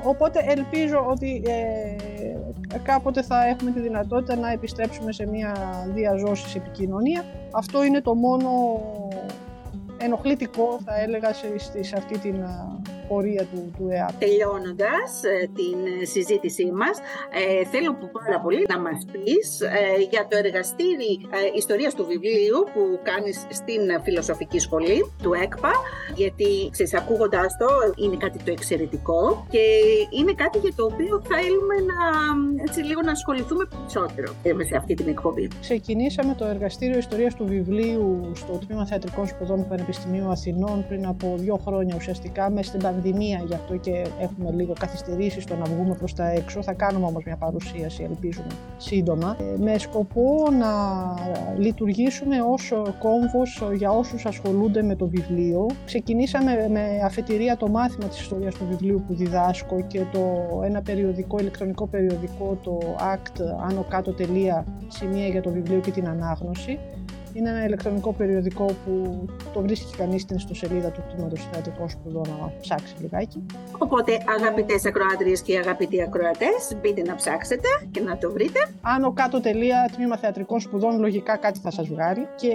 Οπότε 0.02 0.44
ελπίζω 0.46 1.06
ότι 1.08 1.21
ε, 1.26 2.78
κάποτε 2.82 3.22
θα 3.22 3.46
έχουμε 3.46 3.70
τη 3.70 3.80
δυνατότητα 3.80 4.36
να 4.36 4.50
επιστρέψουμε 4.50 5.12
σε 5.12 5.26
μια 5.26 5.54
διαζώσης 5.94 6.54
επικοινωνία. 6.54 7.24
Αυτό 7.50 7.84
είναι 7.84 8.00
το 8.00 8.14
μόνο 8.14 8.50
ενοχλητικό 9.98 10.78
θα 10.84 11.00
έλεγα 11.00 11.32
σε, 11.32 11.96
αυτή 11.96 12.18
την 12.18 12.44
πορεία 13.12 13.44
του, 13.50 13.60
του 13.76 13.84
ΕΑΠ. 13.96 14.14
Τελειώνοντας 14.24 15.08
ε, 15.32 15.34
την 15.58 15.78
ε, 16.00 16.04
συζήτησή 16.14 16.66
μας, 16.80 16.96
ε, 17.40 17.64
θέλω 17.72 17.90
πάρα 18.18 18.38
πολύ 18.44 18.62
να 18.72 18.78
μας 18.84 18.98
πεις 19.12 19.46
για 20.12 20.22
το 20.28 20.34
εργαστήρι 20.44 21.10
ιστορίας 21.62 21.92
του 21.94 22.04
βιβλίου 22.12 22.58
που 22.72 22.82
κάνεις 23.10 23.36
στην 23.58 23.82
Φιλοσοφική 24.04 24.58
Σχολή 24.66 24.98
του 25.22 25.32
ΕΚΠΑ, 25.44 25.72
γιατί 26.14 26.50
ξέρεις, 26.74 26.94
ακούγοντας 26.94 27.50
το 27.60 27.68
είναι 28.02 28.16
κάτι 28.24 28.38
το 28.46 28.50
εξαιρετικό 28.58 29.46
και 29.54 29.64
είναι 30.18 30.32
κάτι 30.42 30.58
για 30.58 30.72
το 30.78 30.84
οποίο 30.90 31.14
θέλουμε 31.30 31.76
να, 31.90 31.98
έτσι, 32.66 32.80
λίγο 32.88 33.00
να 33.08 33.12
ασχοληθούμε 33.18 33.64
περισσότερο 33.72 34.28
σε 34.68 34.76
αυτή 34.76 34.94
την 34.94 35.08
εκπομπή. 35.08 35.48
Ξεκινήσαμε 35.60 36.34
το 36.38 36.44
εργαστήριο 36.44 36.98
ιστορίας 36.98 37.34
του 37.34 37.44
βιβλίου 37.46 38.30
στο 38.34 38.52
Τμήμα 38.66 38.86
Θεατρικών 38.86 39.26
Σπουδών 39.26 39.58
του 39.62 39.68
Πανεπιστημίου 39.68 40.28
Αθηνών 40.30 40.84
πριν 40.88 41.06
από 41.06 41.34
δύο 41.38 41.56
χρόνια 41.64 41.94
ουσιαστικά 41.98 42.50
μέσα 42.50 42.68
στην 42.68 42.80
πανδημία, 42.80 43.01
γι' 43.46 43.55
αυτό 43.55 43.76
και 43.76 44.07
έχουμε 44.20 44.50
λίγο 44.50 44.72
καθυστερήσει 44.78 45.40
στο 45.40 45.57
να 45.57 45.64
βγούμε 45.64 45.94
προς 45.94 46.14
τα 46.14 46.30
έξω. 46.30 46.62
Θα 46.62 46.72
κάνουμε 46.72 47.07
όμως 47.07 47.24
μια 47.24 47.36
παρουσίαση, 47.36 48.03
ελπίζουμε, 48.03 48.46
σύντομα, 48.76 49.36
ε, 49.40 49.59
με 49.59 49.78
σκοπό 49.78 50.48
να 50.59 50.72
λειτουργήσουμε 51.59 52.36
ως 52.42 52.72
κόμβος 52.98 53.62
για 53.76 53.90
όσους 53.90 54.26
ασχολούνται 54.26 54.82
με 54.82 54.96
το 54.96 55.09
βιβλίο. 55.09 55.66
Ξεκινήσαμε 55.84 56.68
με 56.70 57.00
αφετηρία 57.05 57.57
το 57.57 57.68
μάθημα 57.68 58.07
της 58.07 58.20
ιστορίας 58.20 58.55
του 58.55 58.66
βιβλίου 58.70 59.05
που 59.07 59.14
διδάσκω 59.14 59.80
και 59.86 60.00
το 60.12 60.20
ένα 60.64 60.82
περιοδικό, 60.82 61.38
ηλεκτρονικό 61.38 61.86
περιοδικό, 61.86 62.59
το 62.62 62.78
ACT, 63.14 63.40
άνω 63.68 63.84
κάτω 63.88 64.12
τελεία, 64.12 64.64
σημεία 64.88 65.26
για 65.26 65.42
το 65.42 65.50
βιβλίο 65.50 65.80
και 65.80 65.90
την 65.90 66.09
ανάγνωση. 66.09 66.78
Είναι 67.34 67.48
ένα 67.50 67.64
ηλεκτρονικό 67.64 68.12
περιοδικό 68.12 68.64
που 68.64 69.24
το 69.52 69.60
βρίσκει 69.60 69.96
κανείς 69.96 70.22
στην 70.22 70.36
ιστοσελίδα 70.36 70.90
του 70.90 71.02
Τμήματο 71.12 71.36
Θεατρικών 71.36 71.88
Σπουδών 71.88 72.22
να 72.28 72.52
ψάξει 72.60 72.94
λιγάκι. 73.00 73.46
Οπότε, 73.78 74.18
αγαπητές 74.38 74.86
ακροάτριες 74.86 75.42
και 75.42 75.58
αγαπητοί 75.58 76.02
ακροατές, 76.02 76.76
μπείτε 76.80 77.02
να 77.02 77.14
ψάξετε 77.14 77.68
και 77.90 78.00
να 78.00 78.18
το 78.18 78.30
βρείτε. 78.32 78.58
Άνω 78.80 79.12
κάτω 79.12 79.40
τελεία 79.40 79.90
τμήμα 79.96 80.16
θεατρικών 80.16 80.60
σπουδών, 80.60 81.00
λογικά 81.00 81.36
κάτι 81.36 81.58
θα 81.58 81.70
σας 81.70 81.88
βγάλει. 81.88 82.26
Και 82.36 82.52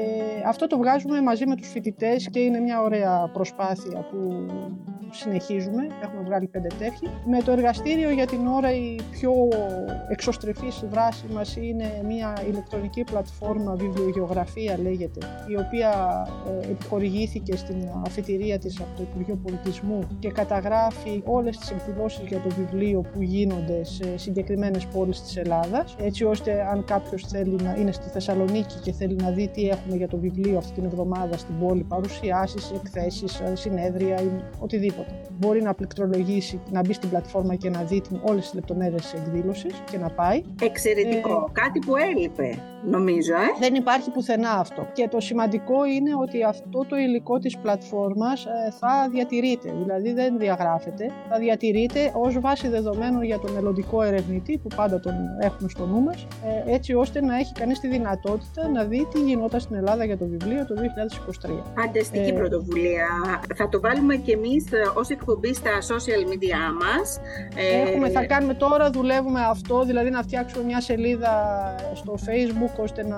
αυτό 0.47 0.67
το 0.67 0.77
βγάζουμε 0.77 1.21
μαζί 1.21 1.47
με 1.47 1.55
τους 1.55 1.69
φοιτητές 1.69 2.29
και 2.29 2.39
είναι 2.39 2.59
μια 2.59 2.81
ωραία 2.81 3.29
προσπάθεια 3.33 4.07
που 4.11 4.45
συνεχίζουμε. 5.11 5.87
Έχουμε 6.03 6.21
βγάλει 6.23 6.47
πέντε 6.47 6.67
τέτοιοι. 6.79 7.07
Με 7.25 7.41
το 7.41 7.51
εργαστήριο 7.51 8.09
για 8.09 8.25
την 8.25 8.47
ώρα 8.47 8.71
η 8.73 8.95
πιο 9.11 9.31
εξωστρεφής 10.09 10.83
δράση 10.91 11.25
μας 11.33 11.55
είναι 11.55 12.01
μια 12.07 12.37
ηλεκτρονική 12.49 13.03
πλατφόρμα 13.03 13.75
βιβλιογραφία 13.75 14.77
λέγεται, 14.77 15.19
η 15.47 15.55
οποία 15.57 15.91
ε, 16.61 16.71
επιχορηγήθηκε 16.71 17.55
στην 17.55 17.89
αφετηρία 18.05 18.59
της 18.59 18.79
από 18.79 18.89
το 18.95 19.03
Υπουργείο 19.11 19.39
Πολιτισμού 19.43 20.07
και 20.19 20.31
καταγράφει 20.31 21.21
όλες 21.25 21.57
τις 21.57 21.71
εκδηλώσεις 21.71 22.27
για 22.27 22.39
το 22.39 22.49
βιβλίο 22.49 23.01
που 23.13 23.21
γίνονται 23.21 23.83
σε 23.83 24.17
συγκεκριμένες 24.17 24.85
πόλεις 24.85 25.21
της 25.21 25.37
Ελλάδας, 25.37 25.95
έτσι 25.99 26.23
ώστε 26.23 26.67
αν 26.71 26.83
κάποιος 26.83 27.23
θέλει 27.23 27.55
να 27.63 27.75
είναι 27.79 27.91
στη 27.91 28.09
Θεσσαλονίκη 28.09 28.79
και 28.83 28.91
θέλει 28.91 29.15
να 29.15 29.31
δει 29.31 29.47
τι 29.47 29.69
έχουμε 29.69 29.95
για 29.95 30.07
το 30.07 30.17
βιβλίο 30.17 30.57
αυτή 30.57 30.71
την 30.71 30.85
εβδομάδα 30.85 31.37
στην 31.37 31.59
πόλη, 31.59 31.83
παρουσιάσεις, 31.83 32.71
εκθέσεις, 32.71 33.39
ε, 33.39 33.55
συνέδρια 33.55 34.21
ή 34.21 34.29
οτιδήποτε. 34.99 35.35
Μπορεί 35.39 35.61
να 35.61 35.73
πληκτρολογήσει, 35.73 36.61
να 36.71 36.81
μπει 36.81 36.93
στην 36.93 37.09
πλατφόρμα 37.09 37.55
και 37.55 37.69
να 37.69 37.83
δει 37.83 38.01
όλες 38.21 38.43
τις 38.43 38.53
λεπτομέρειες 38.53 39.01
της 39.01 39.13
εκδήλωσης 39.13 39.73
και 39.91 39.97
να 39.97 40.09
πάει. 40.09 40.43
Εξαιρετικό. 40.61 41.45
Ε, 41.49 41.51
Κάτι 41.61 41.79
που 41.79 41.95
έλειπε, 41.95 42.57
νομίζω, 42.85 43.33
ε; 43.33 43.59
Δεν 43.59 43.75
υπάρχει 43.75 44.09
πουθενά 44.11 44.51
αυτό. 44.51 44.87
Και 44.93 45.07
το 45.07 45.19
σημαντικό 45.19 45.85
είναι 45.85 46.11
ότι 46.21 46.43
αυτό 46.43 46.85
το 46.89 46.95
υλικό 46.95 47.39
της 47.39 47.57
πλατφόρμας 47.57 48.45
ε, 48.45 48.71
θα 48.79 49.09
διατηρείται, 49.11 49.73
δηλαδή 49.81 50.13
δεν 50.13 50.37
διαγράφεται, 50.37 51.11
θα 51.29 51.37
διατηρείται 51.37 52.11
ως 52.15 52.39
βάση 52.39 52.67
δεδομένων 52.67 53.23
για 53.23 53.39
τον 53.39 53.51
μελλοντικό 53.51 54.01
ερευνητή 54.01 54.57
που 54.57 54.67
πάντα 54.75 54.99
τον 54.99 55.13
έχουμε 55.39 55.69
στο 55.69 55.85
νου 55.85 56.01
μας, 56.01 56.27
ε, 56.67 56.73
έτσι 56.73 56.93
ώστε 56.93 57.21
να 57.21 57.37
έχει 57.37 57.51
κανείς 57.53 57.79
τη 57.79 57.87
δυνατότητα 57.87 58.67
να 58.67 58.83
δει 58.83 59.07
τι 59.13 59.19
γινόταν 59.19 59.59
στην 59.59 59.75
Ελλάδα 59.75 60.05
για 60.05 60.17
το 60.17 60.25
βιβλίο 60.25 60.65
το 60.65 60.75
2023. 61.47 61.63
Φανταστική 61.75 62.29
ε, 62.29 62.33
πρωτοβουλία. 62.33 63.07
Θα 63.55 63.69
το 63.69 63.79
βάλουμε 63.79 64.15
και 64.15 64.31
εμείς 64.31 64.65
ως 64.95 65.09
εκπομπή 65.09 65.53
στα 65.53 65.71
social 65.71 66.23
media 66.31 66.59
μας. 66.81 67.19
Έχουμε, 67.85 68.09
θα 68.09 68.25
κάνουμε 68.25 68.53
τώρα, 68.53 68.89
δουλεύουμε 68.89 69.41
αυτό, 69.49 69.83
δηλαδή 69.83 70.09
να 70.09 70.21
φτιάξουμε 70.21 70.63
μια 70.63 70.81
σελίδα 70.81 71.33
στο 71.93 72.13
facebook 72.25 72.76
ώστε 72.81 73.03
να 73.03 73.17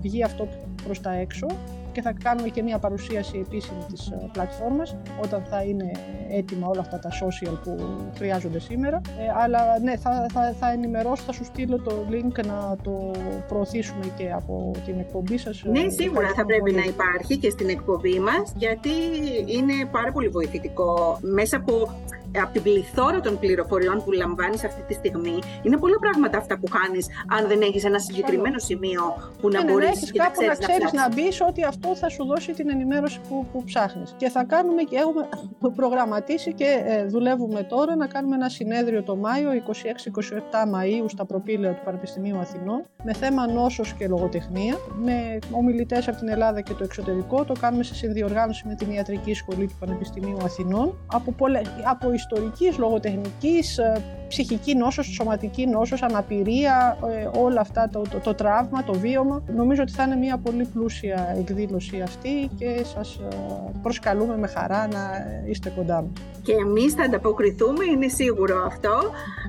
βγει 0.00 0.22
αυτό 0.22 0.48
προς 0.84 1.00
τα 1.00 1.12
έξω 1.12 1.46
και 1.92 2.02
θα 2.02 2.12
κάνουμε 2.24 2.48
και 2.48 2.62
μια 2.62 2.78
παρουσίαση 2.78 3.38
επίσημη 3.38 3.84
της 3.92 4.10
ε, 4.10 4.28
πλατφόρμας 4.32 4.96
όταν 5.22 5.44
θα 5.50 5.62
είναι 5.62 5.90
έτοιμα 6.30 6.66
όλα 6.66 6.80
αυτά 6.80 6.98
τα 6.98 7.10
social 7.10 7.58
που 7.64 7.76
χρειάζονται 8.16 8.58
σήμερα. 8.58 9.00
Ε, 9.18 9.42
αλλά 9.42 9.78
ναι, 9.78 9.96
θα, 9.96 10.26
θα, 10.32 10.54
θα 10.58 10.70
ενημερώσω, 10.70 11.22
θα 11.22 11.32
σου 11.32 11.44
στείλω 11.44 11.78
το 11.78 11.92
link 12.10 12.44
να 12.46 12.76
το 12.82 13.10
προωθήσουμε 13.48 14.04
και 14.16 14.32
από 14.32 14.70
την 14.84 14.98
εκπομπή 14.98 15.38
σας. 15.38 15.62
Ναι, 15.64 15.88
σίγουρα 15.88 16.28
θα 16.36 16.44
πρέπει 16.44 16.72
να 16.72 16.82
υπάρχει 16.82 17.36
και 17.38 17.50
στην 17.50 17.68
εκπομπή 17.68 18.20
μας 18.20 18.52
γιατί 18.56 18.90
είναι 19.46 19.72
πάρα 19.90 20.12
πολύ 20.12 20.28
βοηθητικό 20.28 21.18
μέσα 21.20 21.56
από 21.56 21.88
από 22.40 22.52
την 22.52 22.62
πληθώρα 22.62 23.20
των 23.20 23.38
πληροφοριών 23.38 24.04
που 24.04 24.12
λαμβάνεις 24.12 24.64
αυτή 24.64 24.82
τη 24.82 24.94
στιγμή, 24.94 25.38
είναι 25.62 25.76
πολλά 25.76 25.98
πράγματα 25.98 26.38
αυτά 26.38 26.58
που 26.58 26.68
χάνεις 26.70 27.06
αν 27.38 27.48
δεν 27.48 27.60
έχεις 27.60 27.84
ένα 27.84 27.98
συγκεκριμένο 27.98 28.58
σημείο 28.58 29.02
που 29.40 29.48
να 29.48 29.64
μπορεί 29.64 29.84
ναι, 29.84 29.90
ναι, 30.40 30.46
να 30.46 30.54
ξέρεις 30.54 30.92
να, 30.92 31.00
να 31.00 31.14
μπεις 31.14 31.40
ότι 31.48 31.64
αυτό 31.64 31.96
θα 31.96 32.08
σου 32.08 32.24
δώσει 32.24 32.52
την 32.52 32.70
ενημέρωση 32.70 33.20
που, 33.28 33.46
που 33.52 33.64
ψάχνεις. 33.64 34.14
Και 34.16 34.28
θα 34.28 34.44
κάνουμε 34.44 34.82
και 34.82 34.96
έχουμε 34.96 35.28
προγραμματίσει 35.80 36.52
και 36.52 36.82
ε, 36.86 37.04
δουλεύουμε 37.04 37.62
τώρα 37.62 37.96
να 37.96 38.06
κάνουμε 38.06 38.34
ένα 38.34 38.48
συνέδριο 38.48 39.02
το 39.02 39.16
Μάιο, 39.16 39.50
26-27 39.52 39.54
Μαΐου 40.74 41.04
στα 41.06 41.24
προπήλαια 41.24 41.72
του 41.72 41.80
Πανεπιστημίου 41.84 42.38
Αθηνών 42.38 42.84
με 43.04 43.12
θέμα 43.12 43.46
νόσος 43.46 43.92
και 43.92 44.08
λογοτεχνία, 44.08 44.76
με 45.02 45.38
ομιλητές 45.50 46.08
από 46.08 46.16
την 46.16 46.28
Ελλάδα 46.28 46.60
και 46.60 46.72
το 46.72 46.84
εξωτερικό. 46.84 47.44
Το 47.44 47.54
κάνουμε 47.60 47.82
σε 47.82 47.94
συνδιοργάνωση 47.94 48.66
με 48.66 48.74
την 48.74 48.90
Ιατρική 48.90 49.34
Σχολή 49.34 49.66
του 49.66 49.74
Πανεπιστημίου 49.80 50.36
Αθηνών. 50.44 50.98
Από, 51.12 51.32
πολλε... 51.32 51.60
από 51.84 52.12
ιστορικής, 52.22 52.78
λογοτεχνικής, 52.78 53.78
ε, 53.78 54.02
ψυχική 54.28 54.74
νόσος, 54.74 55.06
σωματική 55.06 55.66
νόσος, 55.66 56.02
αναπηρία, 56.02 56.98
ε, 57.10 57.38
όλα 57.38 57.60
αυτά, 57.60 57.88
το, 57.92 58.02
το, 58.10 58.18
το, 58.18 58.34
τραύμα, 58.34 58.84
το 58.84 58.92
βίωμα. 58.92 59.42
Νομίζω 59.56 59.82
ότι 59.82 59.92
θα 59.92 60.02
είναι 60.02 60.16
μια 60.16 60.38
πολύ 60.38 60.64
πλούσια 60.64 61.34
εκδήλωση 61.38 62.00
αυτή 62.00 62.50
και 62.58 62.84
σας 62.94 63.16
ε, 63.16 63.36
προσκαλούμε 63.82 64.36
με 64.36 64.46
χαρά 64.46 64.86
να 64.86 65.02
είστε 65.48 65.72
κοντά 65.76 66.02
μας. 66.02 66.12
Και 66.42 66.52
εμείς 66.52 66.92
θα 66.92 67.02
ανταποκριθούμε, 67.02 67.84
είναι 67.84 68.08
σίγουρο 68.08 68.64
αυτό. 68.66 68.94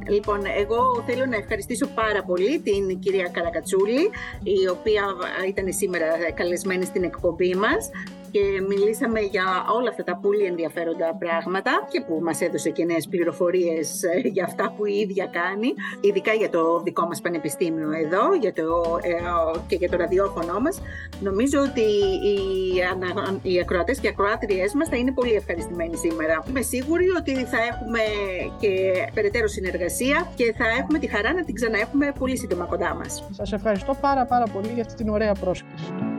Λοιπόν, 0.10 0.40
εγώ 0.62 1.04
θέλω 1.06 1.26
να 1.26 1.36
ευχαριστήσω 1.36 1.88
πάρα 1.88 2.24
πολύ 2.24 2.60
την 2.60 3.00
κυρία 3.00 3.28
Καρακατσούλη, 3.32 4.04
η 4.44 4.68
οποία 4.72 5.04
ήταν 5.48 5.66
σήμερα 5.74 6.06
καλεσμένη 6.34 6.86
στην 6.86 7.04
εκπομπή 7.04 7.56
μας 7.56 7.90
και 8.34 8.44
μιλήσαμε 8.70 9.20
για 9.20 9.48
όλα 9.78 9.90
αυτά 9.90 10.04
τα 10.04 10.16
πολύ 10.16 10.46
ενδιαφέροντα 10.46 11.16
πράγματα 11.20 11.72
και 11.92 12.00
που 12.08 12.20
μας 12.24 12.42
έδωσε 12.42 12.70
και 12.70 12.86
νέες 12.86 13.08
πληροφορίες 13.08 14.04
ε, 14.04 14.28
για 14.28 14.44
αυτά 14.44 14.74
που 14.76 14.86
η 14.86 14.96
ίδια 15.04 15.26
κάνει, 15.40 15.70
ειδικά 16.02 16.34
για 16.34 16.50
το 16.50 16.82
δικό 16.84 17.06
μας 17.06 17.22
πανεπιστήμιο 17.22 17.92
εδώ 18.04 18.24
για 18.42 18.54
το, 18.54 18.68
ε, 19.02 19.14
και 19.68 19.76
για 19.76 19.90
το 19.90 19.98
ραδιόφωνο 19.98 20.60
μας. 20.60 20.82
Νομίζω 21.20 21.60
ότι 21.60 21.88
οι, 22.30 22.36
οι 23.42 23.60
ακροατές 23.60 24.00
και 24.00 24.08
οι 24.08 24.10
ακροάτριές 24.10 24.74
μας 24.74 24.88
θα 24.88 24.96
είναι 24.96 25.12
πολύ 25.12 25.34
ευχαριστημένοι 25.34 25.98
σήμερα. 25.98 26.44
Είμαι 26.50 26.62
σίγουρη 26.62 27.10
ότι 27.20 27.34
θα 27.46 27.58
έχουμε 27.72 28.00
και 28.60 28.72
περαιτέρω 29.14 29.48
συνεργασία 29.48 30.32
και 30.36 30.54
θα 30.58 30.66
έχουμε 30.80 31.00
τη 31.00 31.08
χαρά 31.08 31.34
να 31.34 31.44
την 31.44 31.56
ξαναέχουμε 31.56 32.14
πολύ 32.20 32.38
σύντομα 32.38 32.66
κοντά 32.66 32.94
μας. 32.96 33.24
Σας 33.32 33.54
ευχαριστώ 33.54 33.98
πάρα 34.02 34.26
πάρα 34.26 34.46
πολύ 34.54 34.72
για 34.74 34.84
αυτή 34.84 34.96
την 34.96 35.10
ωραία 35.10 35.34
πρόσκληση. 35.34 36.13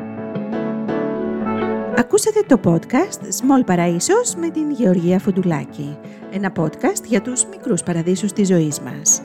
Ακούσατε 1.96 2.40
το 2.46 2.60
podcast 2.64 3.20
Small 3.20 3.74
Παραΐσος 3.74 4.34
με 4.36 4.50
την 4.50 4.70
Γεωργία 4.70 5.18
Φουντουλάκη. 5.18 5.98
Ένα 6.30 6.52
podcast 6.56 7.04
για 7.04 7.22
τους 7.22 7.46
μικρούς 7.46 7.82
παραδείσους 7.82 8.32
της 8.32 8.48
ζωής 8.48 8.80
μας. 8.80 9.22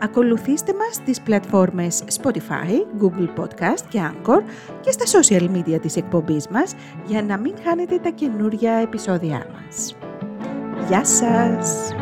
Ακολουθήστε 0.00 0.72
μας 0.74 0.94
στις 0.94 1.20
πλατφόρμες 1.20 2.02
Spotify, 2.22 3.02
Google 3.02 3.40
Podcast 3.40 3.80
και 3.88 4.00
Anchor 4.12 4.42
και 4.80 4.90
στα 4.90 5.20
social 5.20 5.48
media 5.56 5.80
της 5.80 5.96
εκπομπής 5.96 6.48
μας 6.48 6.74
για 7.06 7.22
να 7.22 7.38
μην 7.38 7.54
χάνετε 7.64 7.98
τα 7.98 8.10
καινούργια 8.10 8.72
επεισόδια 8.72 9.46
μας. 9.52 9.96
Γεια 10.88 11.04
σας! 11.04 11.92